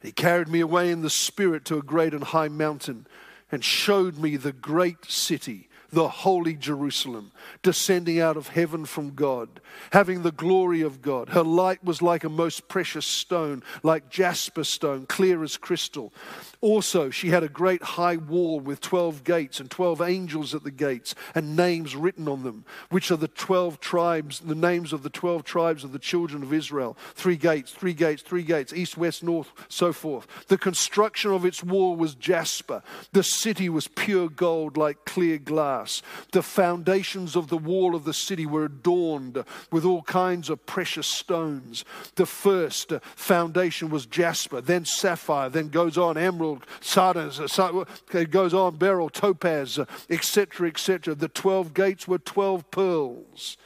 He 0.00 0.12
carried 0.12 0.48
me 0.48 0.60
away 0.60 0.90
in 0.90 1.02
the 1.02 1.10
Spirit 1.10 1.66
to 1.66 1.76
a 1.76 1.82
great 1.82 2.14
and 2.14 2.24
high 2.24 2.48
mountain 2.48 3.06
and 3.52 3.62
showed 3.62 4.16
me 4.16 4.38
the 4.38 4.52
great 4.52 5.10
city 5.10 5.68
the 5.94 6.08
holy 6.08 6.54
Jerusalem, 6.54 7.30
descending 7.62 8.20
out 8.20 8.36
of 8.36 8.48
heaven 8.48 8.84
from 8.84 9.14
God, 9.14 9.60
having 9.92 10.22
the 10.22 10.32
glory 10.32 10.82
of 10.82 11.00
God. 11.00 11.30
Her 11.30 11.42
light 11.42 11.82
was 11.84 12.02
like 12.02 12.24
a 12.24 12.28
most 12.28 12.68
precious 12.68 13.06
stone, 13.06 13.62
like 13.82 14.10
jasper 14.10 14.64
stone, 14.64 15.06
clear 15.06 15.42
as 15.42 15.56
crystal. 15.56 16.12
Also, 16.60 17.10
she 17.10 17.28
had 17.28 17.44
a 17.44 17.48
great 17.48 17.82
high 17.82 18.16
wall 18.16 18.58
with 18.58 18.80
12 18.80 19.22
gates 19.22 19.60
and 19.60 19.70
12 19.70 20.00
angels 20.02 20.54
at 20.54 20.64
the 20.64 20.70
gates 20.70 21.14
and 21.34 21.56
names 21.56 21.94
written 21.94 22.26
on 22.26 22.42
them, 22.42 22.64
which 22.90 23.10
are 23.10 23.16
the 23.16 23.28
12 23.28 23.78
tribes, 23.80 24.40
the 24.40 24.54
names 24.54 24.92
of 24.92 25.02
the 25.02 25.10
12 25.10 25.44
tribes 25.44 25.84
of 25.84 25.92
the 25.92 25.98
children 25.98 26.42
of 26.42 26.52
Israel. 26.52 26.96
Three 27.14 27.36
gates, 27.36 27.70
three 27.70 27.94
gates, 27.94 28.22
three 28.22 28.42
gates, 28.42 28.72
east, 28.72 28.96
west, 28.96 29.22
north, 29.22 29.52
so 29.68 29.92
forth. 29.92 30.26
The 30.48 30.58
construction 30.58 31.30
of 31.30 31.44
its 31.44 31.62
wall 31.62 31.94
was 31.94 32.14
jasper. 32.14 32.82
The 33.12 33.22
city 33.22 33.68
was 33.68 33.86
pure 33.86 34.28
gold 34.28 34.76
like 34.76 35.04
clear 35.04 35.38
glass 35.38 35.83
glass. 35.84 36.02
The 36.32 36.42
foundations 36.42 37.36
of 37.36 37.48
the 37.48 37.58
wall 37.58 37.94
of 37.94 38.04
the 38.04 38.14
city 38.14 38.46
were 38.46 38.64
adorned 38.64 39.44
with 39.70 39.84
all 39.84 40.02
kinds 40.02 40.50
of 40.50 40.66
precious 40.66 41.06
stones. 41.06 41.84
The 42.16 42.26
first 42.26 42.92
foundation 43.14 43.90
was 43.90 44.06
jasper, 44.06 44.60
then 44.60 44.84
sapphire, 44.84 45.48
then 45.48 45.68
goes 45.68 45.98
on 45.98 46.16
emerald, 46.16 46.66
sardis, 46.80 47.40
uh, 47.40 47.64
uh, 47.64 47.84
it 48.12 48.30
goes 48.30 48.54
on 48.54 48.76
beryl, 48.76 49.08
topaz, 49.08 49.78
uh, 49.78 49.84
etc., 50.10 50.68
etc. 50.68 51.14
The 51.14 51.28
12 51.28 51.74
gates 51.74 52.08
were 52.08 52.18
12 52.18 52.70
pearls. 52.70 53.56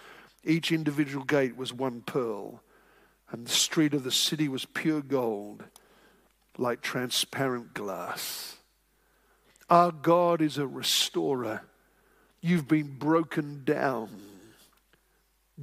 Each 0.45 0.73
individual 0.73 1.25
gate 1.25 1.57
was 1.57 1.73
one 1.73 2.03
pearl, 2.03 2.62
and 3.31 3.47
the 3.47 3.51
street 3.51 3.93
of 3.93 4.05
the 4.05 4.12
city 4.12 4.49
was 4.49 4.64
pure 4.64 5.03
gold, 5.03 5.64
like 6.57 6.81
transparent 6.81 7.75
glass. 7.75 8.59
Our 9.71 9.93
God 9.93 10.41
is 10.41 10.57
a 10.57 10.66
restorer. 10.66 11.62
You've 12.41 12.68
been 12.68 12.97
broken 12.99 13.62
down. 13.64 14.09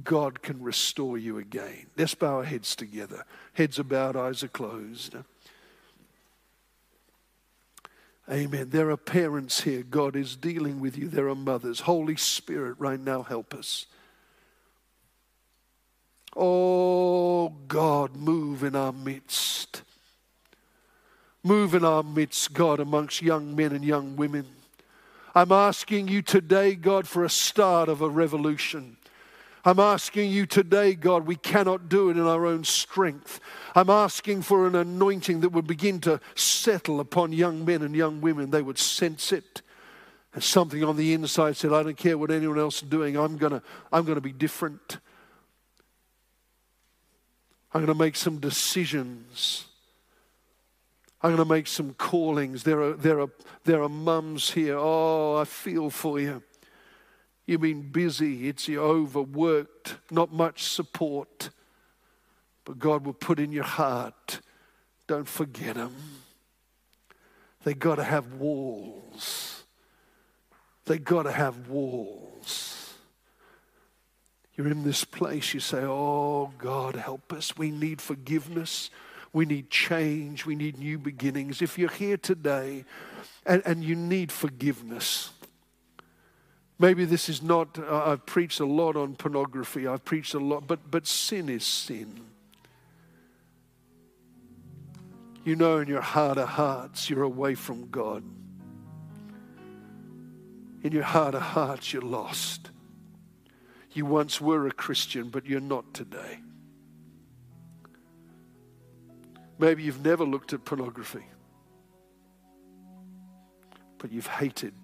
God 0.04 0.42
can 0.42 0.62
restore 0.62 1.16
you 1.16 1.38
again. 1.38 1.86
Let's 1.96 2.14
bow 2.14 2.36
our 2.36 2.44
heads 2.44 2.76
together. 2.76 3.24
Heads 3.54 3.78
are 3.78 3.84
bowed, 3.84 4.16
eyes 4.16 4.42
are 4.42 4.48
closed. 4.48 5.16
Amen. 8.30 8.70
There 8.70 8.90
are 8.90 8.96
parents 8.96 9.60
here. 9.62 9.82
God 9.82 10.16
is 10.16 10.34
dealing 10.36 10.80
with 10.80 10.98
you. 10.98 11.08
There 11.08 11.28
are 11.28 11.34
mothers. 11.34 11.80
Holy 11.80 12.16
Spirit, 12.16 12.74
right 12.78 12.98
now, 12.98 13.22
help 13.22 13.54
us. 13.54 13.86
Oh, 16.34 17.50
God, 17.68 18.16
move 18.16 18.64
in 18.64 18.74
our 18.74 18.92
midst. 18.92 19.82
Move 21.42 21.74
in 21.74 21.84
our 21.84 22.02
midst, 22.02 22.52
God, 22.52 22.80
amongst 22.80 23.22
young 23.22 23.54
men 23.54 23.72
and 23.72 23.84
young 23.84 24.16
women. 24.16 24.46
I'm 25.36 25.52
asking 25.52 26.08
you 26.08 26.22
today, 26.22 26.74
God, 26.74 27.06
for 27.06 27.22
a 27.22 27.28
start 27.28 27.90
of 27.90 28.00
a 28.00 28.08
revolution. 28.08 28.96
I'm 29.66 29.78
asking 29.78 30.30
you 30.30 30.46
today, 30.46 30.94
God, 30.94 31.26
we 31.26 31.36
cannot 31.36 31.90
do 31.90 32.08
it 32.08 32.16
in 32.16 32.22
our 32.22 32.46
own 32.46 32.64
strength. 32.64 33.38
I'm 33.74 33.90
asking 33.90 34.42
for 34.42 34.66
an 34.66 34.74
anointing 34.74 35.40
that 35.40 35.50
would 35.50 35.66
begin 35.66 36.00
to 36.00 36.20
settle 36.36 37.00
upon 37.00 37.34
young 37.34 37.66
men 37.66 37.82
and 37.82 37.94
young 37.94 38.22
women. 38.22 38.50
They 38.50 38.62
would 38.62 38.78
sense 38.78 39.30
it. 39.30 39.60
And 40.32 40.42
something 40.42 40.82
on 40.82 40.96
the 40.96 41.12
inside 41.12 41.58
said, 41.58 41.70
I 41.70 41.82
don't 41.82 41.98
care 41.98 42.16
what 42.16 42.30
anyone 42.30 42.58
else 42.58 42.82
is 42.82 42.88
doing, 42.88 43.18
I'm 43.18 43.36
going 43.36 43.52
to 43.52 43.62
I'm 43.92 44.04
going 44.04 44.14
to 44.14 44.22
be 44.22 44.32
different. 44.32 45.00
I'm 47.74 47.84
going 47.84 47.94
to 47.98 48.04
make 48.04 48.16
some 48.16 48.38
decisions. 48.38 49.66
I'm 51.26 51.34
going 51.34 51.48
to 51.48 51.52
make 51.52 51.66
some 51.66 51.92
callings. 51.94 52.62
There 52.62 52.80
are, 52.80 52.92
there 52.92 53.20
are, 53.20 53.30
there 53.64 53.82
are 53.82 53.88
mums 53.88 54.52
here. 54.52 54.76
Oh, 54.78 55.34
I 55.34 55.44
feel 55.44 55.90
for 55.90 56.20
you. 56.20 56.40
You've 57.46 57.62
been 57.62 57.90
busy. 57.90 58.48
It's 58.48 58.68
you 58.68 58.80
overworked, 58.80 59.96
not 60.08 60.32
much 60.32 60.62
support. 60.62 61.50
But 62.64 62.78
God 62.78 63.04
will 63.04 63.12
put 63.12 63.40
in 63.40 63.50
your 63.50 63.64
heart, 63.64 64.40
don't 65.08 65.26
forget 65.26 65.74
them. 65.74 65.96
They 67.64 67.74
got 67.74 67.96
to 67.96 68.04
have 68.04 68.34
walls. 68.34 69.64
They 70.84 70.98
got 70.98 71.24
to 71.24 71.32
have 71.32 71.68
walls. 71.68 72.94
You're 74.54 74.68
in 74.68 74.84
this 74.84 75.02
place, 75.02 75.54
you 75.54 75.58
say, 75.58 75.82
Oh, 75.82 76.52
God, 76.56 76.94
help 76.94 77.32
us. 77.32 77.56
We 77.56 77.72
need 77.72 78.00
forgiveness. 78.00 78.90
We 79.36 79.44
need 79.44 79.68
change. 79.68 80.46
We 80.46 80.54
need 80.54 80.78
new 80.78 80.96
beginnings. 80.96 81.60
If 81.60 81.76
you're 81.76 81.90
here 81.90 82.16
today 82.16 82.86
and, 83.44 83.62
and 83.66 83.84
you 83.84 83.94
need 83.94 84.32
forgiveness, 84.32 85.28
maybe 86.78 87.04
this 87.04 87.28
is 87.28 87.42
not, 87.42 87.78
uh, 87.78 88.12
I've 88.12 88.24
preached 88.24 88.60
a 88.60 88.64
lot 88.64 88.96
on 88.96 89.14
pornography, 89.14 89.86
I've 89.86 90.06
preached 90.06 90.32
a 90.32 90.38
lot, 90.38 90.66
but, 90.66 90.90
but 90.90 91.06
sin 91.06 91.50
is 91.50 91.66
sin. 91.66 92.18
You 95.44 95.54
know 95.54 95.80
in 95.80 95.88
your 95.88 96.00
heart 96.00 96.38
of 96.38 96.48
hearts 96.48 97.10
you're 97.10 97.22
away 97.22 97.56
from 97.56 97.90
God. 97.90 98.24
In 100.82 100.92
your 100.92 101.02
heart 101.02 101.34
of 101.34 101.42
hearts 101.42 101.92
you're 101.92 102.00
lost. 102.00 102.70
You 103.92 104.06
once 104.06 104.40
were 104.40 104.66
a 104.66 104.72
Christian, 104.72 105.28
but 105.28 105.44
you're 105.44 105.60
not 105.60 105.92
today. 105.92 106.38
Maybe 109.58 109.82
you've 109.82 110.04
never 110.04 110.24
looked 110.24 110.52
at 110.52 110.64
pornography, 110.64 111.24
but 113.98 114.12
you've 114.12 114.26
hated. 114.26 114.74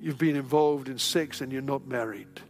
You've 0.00 0.18
been 0.18 0.36
involved 0.36 0.88
in 0.88 0.98
sex 0.98 1.42
and 1.42 1.52
you're 1.52 1.60
not 1.60 1.86
married. 1.86 2.40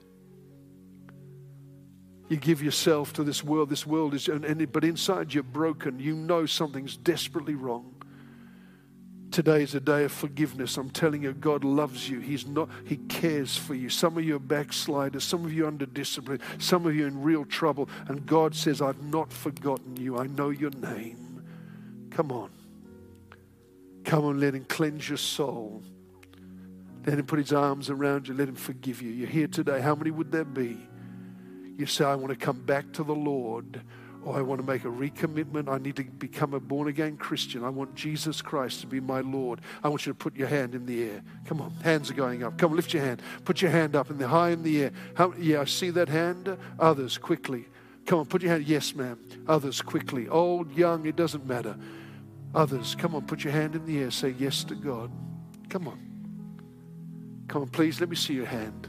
You 2.28 2.36
give 2.36 2.62
yourself 2.62 3.12
to 3.14 3.24
this 3.24 3.42
world. 3.42 3.70
This 3.70 3.84
world 3.84 4.14
is, 4.14 4.28
and, 4.28 4.44
and, 4.44 4.70
but 4.70 4.84
inside 4.84 5.34
you're 5.34 5.42
broken. 5.42 5.98
You 5.98 6.14
know 6.14 6.46
something's 6.46 6.96
desperately 6.96 7.56
wrong. 7.56 7.99
Today 9.30 9.62
is 9.62 9.76
a 9.76 9.80
day 9.80 10.04
of 10.04 10.12
forgiveness. 10.12 10.76
I'm 10.76 10.90
telling 10.90 11.22
you, 11.22 11.32
God 11.32 11.62
loves 11.62 12.08
you. 12.08 12.18
He's 12.18 12.46
not, 12.46 12.68
He 12.84 12.96
cares 12.96 13.56
for 13.56 13.74
you. 13.74 13.88
Some 13.88 14.18
of 14.18 14.24
you 14.24 14.36
are 14.36 14.40
backsliders, 14.40 15.22
some 15.22 15.44
of 15.44 15.52
you 15.52 15.68
under 15.68 15.86
discipline, 15.86 16.40
some 16.58 16.84
of 16.84 16.96
you 16.96 17.06
in 17.06 17.22
real 17.22 17.44
trouble. 17.44 17.88
And 18.08 18.26
God 18.26 18.56
says, 18.56 18.82
I've 18.82 19.02
not 19.04 19.32
forgotten 19.32 19.96
you. 19.96 20.18
I 20.18 20.26
know 20.26 20.50
your 20.50 20.70
name. 20.70 21.44
Come 22.10 22.32
on. 22.32 22.50
Come 24.04 24.24
on, 24.24 24.40
let 24.40 24.54
Him 24.54 24.64
cleanse 24.64 25.08
your 25.08 25.18
soul. 25.18 25.82
Let 27.06 27.18
Him 27.18 27.26
put 27.26 27.38
His 27.38 27.52
arms 27.52 27.88
around 27.88 28.26
you. 28.26 28.34
Let 28.34 28.48
Him 28.48 28.56
forgive 28.56 29.00
you. 29.00 29.10
You're 29.10 29.28
here 29.28 29.46
today. 29.46 29.80
How 29.80 29.94
many 29.94 30.10
would 30.10 30.32
there 30.32 30.44
be? 30.44 30.76
You 31.76 31.86
say, 31.86 32.04
I 32.04 32.16
want 32.16 32.30
to 32.30 32.36
come 32.36 32.60
back 32.60 32.92
to 32.94 33.04
the 33.04 33.14
Lord 33.14 33.76
or 33.76 33.82
oh, 34.24 34.32
I 34.32 34.42
want 34.42 34.60
to 34.60 34.66
make 34.66 34.84
a 34.84 34.88
recommitment. 34.88 35.68
I 35.68 35.78
need 35.78 35.96
to 35.96 36.04
become 36.04 36.54
a 36.54 36.60
born 36.60 36.88
again 36.88 37.16
Christian. 37.16 37.64
I 37.64 37.68
want 37.68 37.94
Jesus 37.94 38.42
Christ 38.42 38.80
to 38.82 38.86
be 38.86 39.00
my 39.00 39.20
Lord. 39.20 39.60
I 39.82 39.88
want 39.88 40.06
you 40.06 40.12
to 40.12 40.16
put 40.16 40.36
your 40.36 40.48
hand 40.48 40.74
in 40.74 40.86
the 40.86 41.02
air. 41.04 41.22
Come 41.46 41.60
on, 41.60 41.70
hands 41.82 42.10
are 42.10 42.14
going 42.14 42.42
up. 42.42 42.58
Come 42.58 42.70
on, 42.70 42.76
lift 42.76 42.92
your 42.92 43.02
hand. 43.02 43.22
Put 43.44 43.62
your 43.62 43.70
hand 43.70 43.96
up 43.96 44.10
in 44.10 44.18
the 44.18 44.28
high 44.28 44.50
in 44.50 44.62
the 44.62 44.84
air. 44.84 44.92
How, 45.14 45.32
yeah, 45.38 45.60
I 45.60 45.64
see 45.64 45.90
that 45.90 46.08
hand. 46.08 46.56
Others, 46.78 47.18
quickly. 47.18 47.66
Come 48.06 48.20
on, 48.20 48.26
put 48.26 48.42
your 48.42 48.52
hand. 48.52 48.64
Yes, 48.66 48.94
ma'am. 48.94 49.18
Others, 49.46 49.82
quickly. 49.82 50.28
Old, 50.28 50.72
young, 50.72 51.06
it 51.06 51.16
doesn't 51.16 51.46
matter. 51.46 51.76
Others, 52.54 52.96
come 52.96 53.14
on, 53.14 53.26
put 53.26 53.44
your 53.44 53.52
hand 53.52 53.76
in 53.76 53.86
the 53.86 54.00
air. 54.00 54.10
Say 54.10 54.34
yes 54.38 54.64
to 54.64 54.74
God. 54.74 55.10
Come 55.68 55.86
on. 55.86 55.98
Come 57.46 57.62
on, 57.62 57.68
please, 57.68 58.00
let 58.00 58.08
me 58.08 58.16
see 58.16 58.34
your 58.34 58.46
hand. 58.46 58.88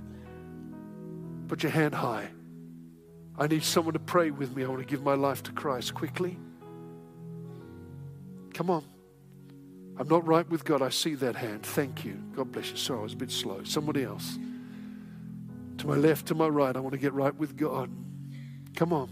Put 1.48 1.64
your 1.64 1.72
hand 1.72 1.94
high. 1.94 2.30
I 3.42 3.48
need 3.48 3.64
someone 3.64 3.94
to 3.94 4.00
pray 4.00 4.30
with 4.30 4.56
me. 4.56 4.64
I 4.64 4.68
want 4.68 4.82
to 4.82 4.86
give 4.86 5.02
my 5.02 5.16
life 5.16 5.42
to 5.44 5.52
Christ 5.52 5.96
quickly. 5.96 6.38
Come 8.54 8.70
on. 8.70 8.84
I'm 9.98 10.08
not 10.08 10.28
right 10.28 10.48
with 10.48 10.64
God. 10.64 10.84
I 10.84 10.90
see 10.90 11.16
that 11.16 11.36
hand. 11.36 11.64
Thank 11.64 12.06
you. 12.06 12.22
God 12.36 12.52
bless 12.52 12.70
you. 12.70 12.78
Sorry, 12.78 13.00
I 13.00 13.02
was 13.02 13.14
a 13.14 13.16
bit 13.16 13.32
slow. 13.32 13.64
Somebody 13.64 14.04
else. 14.04 14.38
To 15.80 15.88
my 15.88 15.96
left, 15.96 16.28
to 16.28 16.36
my 16.36 16.48
right, 16.48 16.76
I 16.76 16.80
want 16.82 16.94
to 16.94 17.00
get 17.00 17.14
right 17.14 17.36
with 17.36 17.58
God. 17.58 17.90
Come 18.76 18.94
on. 18.94 19.10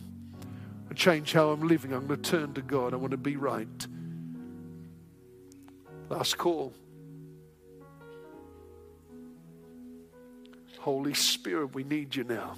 I 0.91 0.93
change 0.93 1.33
how 1.33 1.49
I'm 1.49 1.67
living. 1.67 1.91
I'm 1.91 2.05
going 2.05 2.21
to 2.21 2.29
turn 2.29 2.53
to 2.53 2.61
God. 2.61 2.93
I 2.93 2.97
want 2.97 3.09
to 3.11 3.17
be 3.17 3.35
right. 3.35 3.87
Last 6.07 6.37
call. 6.37 6.75
Holy 10.77 11.15
Spirit, 11.15 11.73
we 11.73 11.83
need 11.83 12.15
you 12.15 12.25
now 12.25 12.53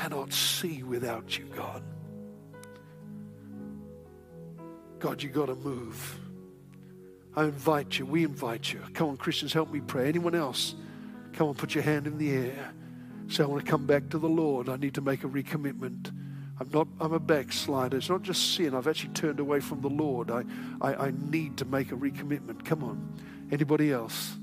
cannot 0.00 0.32
see 0.32 0.82
without 0.82 1.36
you, 1.36 1.44
God. 1.54 1.82
God, 4.98 5.22
you 5.22 5.28
got 5.28 5.46
to 5.46 5.54
move. 5.54 6.18
I 7.36 7.44
invite 7.44 7.98
you. 7.98 8.06
We 8.06 8.24
invite 8.24 8.72
you. 8.72 8.80
Come 8.94 9.10
on, 9.10 9.16
Christians, 9.18 9.52
help 9.52 9.70
me 9.70 9.80
pray. 9.80 10.08
Anyone 10.08 10.34
else? 10.34 10.74
Come 11.34 11.48
on, 11.48 11.54
put 11.54 11.74
your 11.74 11.84
hand 11.84 12.06
in 12.06 12.16
the 12.16 12.30
air. 12.30 12.72
Say, 13.28 13.42
I 13.42 13.46
want 13.46 13.62
to 13.64 13.70
come 13.70 13.86
back 13.86 14.08
to 14.10 14.18
the 14.18 14.28
Lord. 14.28 14.70
I 14.70 14.76
need 14.76 14.94
to 14.94 15.02
make 15.02 15.22
a 15.22 15.28
recommitment. 15.28 16.10
I'm 16.58 16.70
not, 16.72 16.88
I'm 16.98 17.12
a 17.12 17.20
backslider. 17.20 17.98
It's 17.98 18.08
not 18.08 18.22
just 18.22 18.54
sin. 18.54 18.74
I've 18.74 18.88
actually 18.88 19.12
turned 19.12 19.38
away 19.38 19.60
from 19.60 19.82
the 19.82 19.90
Lord. 19.90 20.30
I, 20.30 20.44
I, 20.80 20.94
I 20.94 21.12
need 21.30 21.58
to 21.58 21.66
make 21.66 21.92
a 21.92 21.96
recommitment. 21.96 22.64
Come 22.64 22.82
on. 22.82 23.18
Anybody 23.52 23.92
else? 23.92 24.36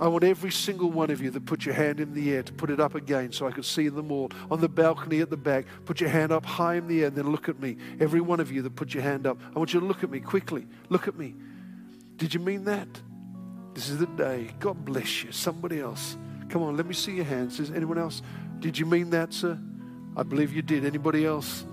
I 0.00 0.08
want 0.08 0.24
every 0.24 0.50
single 0.50 0.90
one 0.90 1.10
of 1.10 1.20
you 1.20 1.30
that 1.30 1.44
put 1.44 1.66
your 1.66 1.74
hand 1.74 2.00
in 2.00 2.14
the 2.14 2.32
air 2.32 2.42
to 2.42 2.52
put 2.54 2.70
it 2.70 2.80
up 2.80 2.94
again 2.94 3.32
so 3.32 3.46
I 3.46 3.50
can 3.50 3.62
see 3.62 3.88
them 3.88 4.10
all. 4.10 4.30
On 4.50 4.58
the 4.58 4.68
balcony 4.68 5.20
at 5.20 5.28
the 5.28 5.36
back, 5.36 5.66
put 5.84 6.00
your 6.00 6.08
hand 6.08 6.32
up 6.32 6.46
high 6.46 6.76
in 6.76 6.86
the 6.86 7.02
air 7.02 7.08
and 7.08 7.16
then 7.16 7.30
look 7.30 7.50
at 7.50 7.60
me. 7.60 7.76
Every 8.00 8.22
one 8.22 8.40
of 8.40 8.50
you 8.50 8.62
that 8.62 8.74
put 8.76 8.94
your 8.94 9.02
hand 9.02 9.26
up, 9.26 9.38
I 9.54 9.58
want 9.58 9.74
you 9.74 9.80
to 9.80 9.86
look 9.86 10.02
at 10.02 10.10
me 10.10 10.20
quickly. 10.20 10.66
Look 10.88 11.06
at 11.06 11.18
me. 11.18 11.34
Did 12.16 12.32
you 12.32 12.40
mean 12.40 12.64
that? 12.64 12.88
This 13.74 13.90
is 13.90 13.98
the 13.98 14.06
day. 14.06 14.50
God 14.58 14.86
bless 14.86 15.22
you. 15.22 15.32
Somebody 15.32 15.80
else. 15.80 16.16
Come 16.48 16.62
on, 16.62 16.76
let 16.78 16.86
me 16.86 16.94
see 16.94 17.12
your 17.12 17.26
hands. 17.26 17.60
Is 17.60 17.70
anyone 17.70 17.98
else? 17.98 18.22
Did 18.58 18.78
you 18.78 18.86
mean 18.86 19.10
that, 19.10 19.34
sir? 19.34 19.58
I 20.16 20.22
believe 20.22 20.52
you 20.52 20.62
did. 20.62 20.86
Anybody 20.86 21.26
else? 21.26 21.64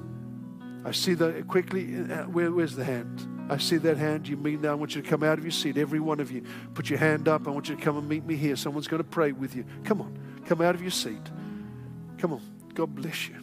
I 0.83 0.91
see 0.91 1.13
that 1.15 1.47
quickly. 1.47 1.95
Uh, 1.95 2.23
where, 2.23 2.51
where's 2.51 2.75
the 2.75 2.83
hand? 2.83 3.36
I 3.49 3.57
see 3.57 3.77
that 3.77 3.97
hand. 3.97 4.27
You 4.27 4.37
mean 4.37 4.61
that? 4.63 4.71
I 4.71 4.73
want 4.73 4.95
you 4.95 5.01
to 5.01 5.07
come 5.09 5.23
out 5.23 5.37
of 5.37 5.43
your 5.43 5.51
seat. 5.51 5.77
Every 5.77 5.99
one 5.99 6.19
of 6.19 6.31
you, 6.31 6.43
put 6.73 6.89
your 6.89 6.99
hand 6.99 7.27
up. 7.27 7.47
I 7.47 7.51
want 7.51 7.69
you 7.69 7.75
to 7.75 7.81
come 7.81 7.97
and 7.97 8.07
meet 8.07 8.25
me 8.25 8.35
here. 8.35 8.55
Someone's 8.55 8.87
going 8.87 9.01
to 9.01 9.09
pray 9.09 9.31
with 9.31 9.55
you. 9.55 9.65
Come 9.83 10.01
on, 10.01 10.17
come 10.45 10.61
out 10.61 10.75
of 10.75 10.81
your 10.81 10.91
seat. 10.91 11.31
Come 12.17 12.33
on. 12.33 12.41
God 12.77 12.93
bless 12.93 13.27
you. 13.27 13.33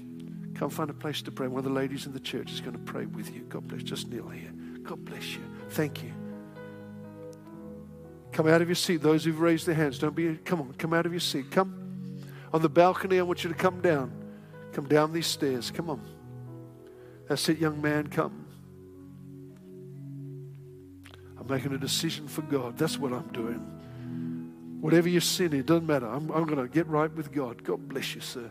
Come 0.55 0.71
find 0.71 0.89
a 0.91 0.95
place 0.95 1.21
to 1.23 1.33
pray. 1.33 1.49
One 1.49 1.59
of 1.59 1.65
the 1.65 1.71
ladies 1.71 2.07
in 2.07 2.13
the 2.13 2.21
church 2.21 2.53
is 2.53 2.61
going 2.61 2.75
to 2.75 2.93
pray 2.93 3.05
with 3.05 3.35
you. 3.35 3.41
God 3.49 3.67
bless. 3.67 3.83
Just 3.83 4.09
kneel 4.09 4.29
here. 4.29 4.53
God 4.85 5.05
bless 5.05 5.35
you. 5.35 5.41
Thank 5.71 6.05
you. 6.05 6.13
Come 8.31 8.47
out 8.47 8.63
of 8.63 8.69
your 8.69 8.77
seat. 8.77 9.03
Those 9.03 9.25
who've 9.25 9.41
raised 9.41 9.67
their 9.67 9.75
hands, 9.75 9.99
don't 9.99 10.15
be. 10.15 10.37
Come 10.37 10.61
on, 10.61 10.73
come 10.75 10.95
out 10.95 11.05
of 11.05 11.13
your 11.13 11.19
seat. 11.19 11.51
Come 11.51 12.23
on 12.53 12.63
the 12.63 12.69
balcony. 12.69 13.19
I 13.19 13.23
want 13.23 13.43
you 13.43 13.51
to 13.51 13.57
come 13.57 13.81
down. 13.81 14.13
Come 14.73 14.87
down 14.87 15.13
these 15.13 15.27
stairs. 15.27 15.73
Come 15.73 15.91
on. 15.91 16.01
That's 17.29 17.49
it, 17.49 17.59
young 17.59 17.83
man. 17.83 18.07
Come. 18.07 18.44
I'm 21.45 21.55
making 21.55 21.75
a 21.75 21.79
decision 21.79 22.27
for 22.27 22.43
God. 22.43 22.79
That's 22.79 22.99
what 22.99 23.13
I'm 23.13 23.29
doing. 23.29 24.79
Whatever 24.81 25.09
your 25.09 25.21
sin, 25.21 25.53
it 25.53 25.67
doesn't 25.67 25.87
matter. 25.87 26.07
I'm, 26.07 26.31
I'm 26.31 26.45
going 26.47 26.57
to 26.57 26.69
get 26.69 26.87
right 26.87 27.13
with 27.15 27.33
God. 27.33 27.63
God 27.63 27.87
bless 27.89 28.15
you, 28.15 28.23
sir. 28.23 28.51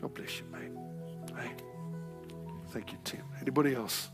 God 0.00 0.12
bless 0.14 0.40
you, 0.40 0.46
mate. 0.50 1.40
Hey. 1.40 1.50
Thank 2.70 2.92
you, 2.92 2.98
Tim. 3.04 3.22
Anybody 3.40 3.74
else? 3.74 4.10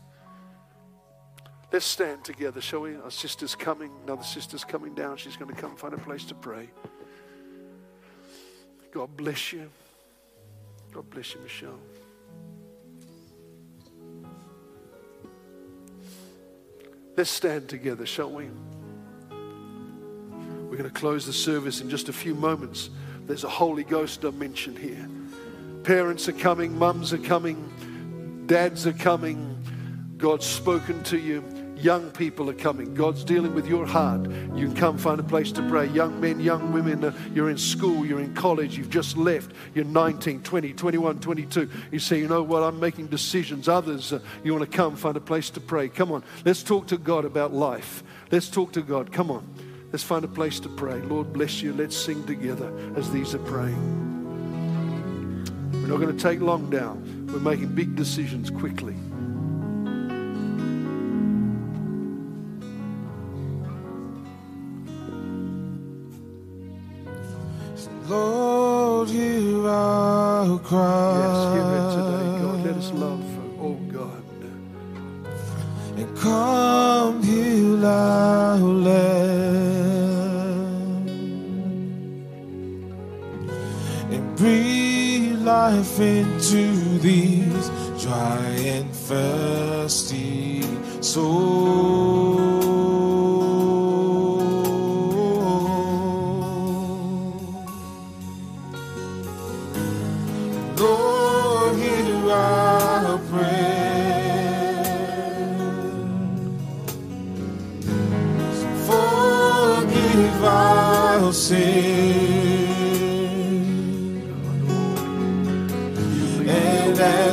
Let's 1.71 1.85
stand 1.85 2.23
together, 2.23 2.61
shall 2.61 2.81
we? 2.81 2.95
Our 2.95 3.11
sister's 3.11 3.55
coming. 3.55 3.91
Another 4.03 4.23
sister's 4.23 4.63
coming 4.63 4.93
down. 4.93 5.17
She's 5.17 5.35
going 5.37 5.53
to 5.53 5.59
come 5.59 5.75
find 5.75 5.93
a 5.93 5.97
place 5.97 6.23
to 6.25 6.35
pray. 6.35 6.69
God 8.91 9.15
bless 9.17 9.51
you. 9.53 9.69
God 10.93 11.09
bless 11.09 11.33
you, 11.33 11.41
Michelle. 11.41 11.79
Let's 17.17 17.29
stand 17.29 17.69
together, 17.69 18.05
shall 18.05 18.29
we? 18.29 18.49
We're 19.29 20.77
going 20.77 20.83
to 20.83 20.89
close 20.89 21.25
the 21.25 21.31
service 21.31 21.79
in 21.79 21.89
just 21.89 22.09
a 22.09 22.13
few 22.13 22.35
moments. 22.35 22.89
There's 23.25 23.45
a 23.45 23.49
Holy 23.49 23.85
Ghost 23.85 24.19
dimension 24.21 24.75
here. 24.75 25.07
Parents 25.83 26.27
are 26.27 26.33
coming, 26.33 26.77
mums 26.77 27.13
are 27.13 27.17
coming, 27.17 28.43
dads 28.47 28.85
are 28.85 28.93
coming. 28.93 29.53
God's 30.17 30.45
spoken 30.45 31.01
to 31.03 31.17
you. 31.17 31.41
Young 31.75 32.09
people 32.11 32.49
are 32.49 32.53
coming. 32.53 32.93
God's 32.93 33.23
dealing 33.23 33.53
with 33.53 33.67
your 33.67 33.85
heart. 33.85 34.21
You 34.55 34.67
can 34.67 34.75
come 34.75 34.97
find 34.97 35.19
a 35.19 35.23
place 35.23 35.51
to 35.53 35.61
pray. 35.69 35.87
Young 35.87 36.19
men, 36.21 36.39
young 36.39 36.71
women, 36.71 37.03
uh, 37.03 37.13
you're 37.33 37.49
in 37.49 37.57
school, 37.57 38.05
you're 38.05 38.21
in 38.21 38.33
college, 38.33 38.77
you've 38.77 38.89
just 38.89 39.17
left, 39.17 39.51
you're 39.73 39.85
19, 39.85 40.41
20, 40.41 40.73
21, 40.73 41.19
22. 41.19 41.69
You 41.91 41.99
say, 41.99 42.17
you 42.19 42.27
know 42.27 42.43
what, 42.43 42.63
I'm 42.63 42.79
making 42.79 43.07
decisions. 43.07 43.67
Others, 43.67 44.13
uh, 44.13 44.19
you 44.43 44.53
want 44.53 44.69
to 44.69 44.77
come 44.77 44.95
find 44.95 45.17
a 45.17 45.21
place 45.21 45.49
to 45.51 45.59
pray. 45.59 45.89
Come 45.89 46.11
on, 46.11 46.23
let's 46.45 46.63
talk 46.63 46.87
to 46.87 46.97
God 46.97 47.25
about 47.25 47.53
life. 47.53 48.03
Let's 48.31 48.49
talk 48.49 48.71
to 48.73 48.81
God. 48.81 49.11
Come 49.11 49.29
on, 49.29 49.45
let's 49.91 50.03
find 50.03 50.23
a 50.23 50.29
place 50.29 50.59
to 50.61 50.69
pray. 50.69 51.01
Lord, 51.01 51.33
bless 51.33 51.61
you. 51.61 51.73
Let's 51.73 51.97
sing 51.97 52.25
together 52.25 52.71
as 52.95 53.11
these 53.11 53.35
are 53.35 53.39
praying. 53.39 54.13
We're 55.73 55.87
not 55.87 55.99
going 55.99 56.15
to 56.15 56.23
take 56.23 56.39
long 56.39 56.69
now. 56.69 56.93
We're 57.31 57.39
making 57.39 57.75
big 57.75 57.95
decisions 57.95 58.49
quickly. 58.49 58.95
Lord, 69.05 69.15
hear 69.15 69.67
our 69.69 70.59
cry. 70.59 71.19
Yes, 71.19 71.37
hear 71.53 71.69
it 71.77 71.85
today, 71.95 72.27
God. 72.41 72.59
Let 72.65 72.75
us 72.75 72.91
love, 72.91 73.25
oh 73.61 73.77
God. 73.91 74.23
And 75.97 76.17
come 76.17 77.23
heal 77.23 77.85
our 77.85 78.57
land. 78.57 79.09
And 84.11 84.35
breathe 84.35 85.39
life 85.41 85.99
into 85.99 86.99
these 86.99 87.69
dry 88.01 88.39
and 88.65 88.91
thirsty 88.91 90.63
souls. 91.01 92.04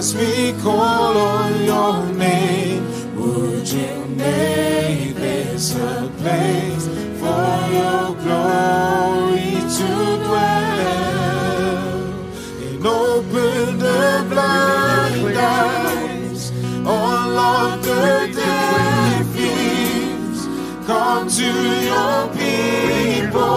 As 0.03 0.17
we 0.17 0.53
call 0.61 1.17
on 1.17 1.63
your 1.63 2.05
name, 2.15 2.85
would 3.15 3.69
you 3.69 4.05
make 4.17 5.15
this 5.15 5.77
a 5.77 6.11
place 6.19 6.87
for 7.21 7.51
your 7.79 8.07
glory 8.25 9.53
to 9.79 9.91
dwell? 10.27 12.03
And 12.67 12.85
open 12.85 13.79
the 13.79 14.27
blind 14.29 15.39
eyes, 15.39 16.43
all 16.85 17.39
of 17.39 17.85
the 17.85 18.29
deaf 18.41 19.37
ears. 19.37 20.41
Come 20.85 21.29
to 21.41 21.51
your 21.91 22.19
people 22.43 23.55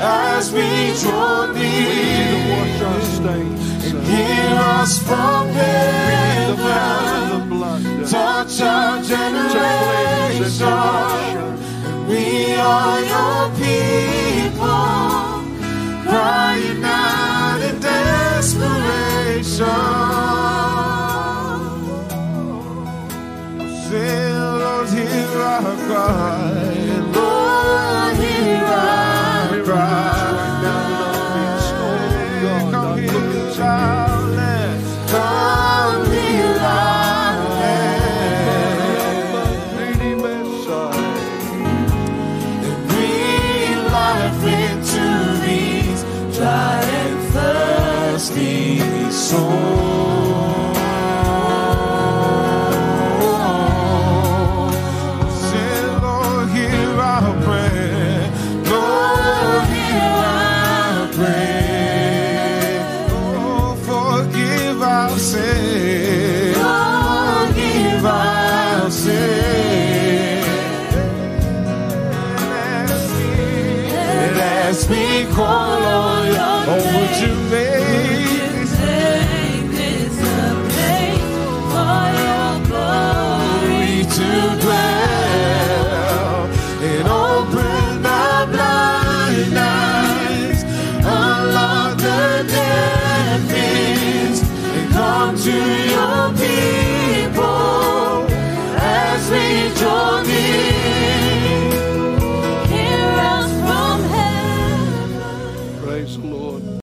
as 0.00 0.50
we 0.50 0.68
draw 1.02 1.52
near. 1.52 1.69
Our 4.10 4.58
us 4.58 4.98
from 5.02 5.46
The 5.48 5.52
heaven, 6.56 7.48
blood. 7.48 7.82
touch 8.08 8.60
our 8.60 8.96
To 9.02 9.06
cleanse 9.06 9.10
and 9.12 9.36
to 9.36 9.52
generation. 10.58 12.08
We 12.08 12.54
are 12.54 13.00
your 13.00 13.49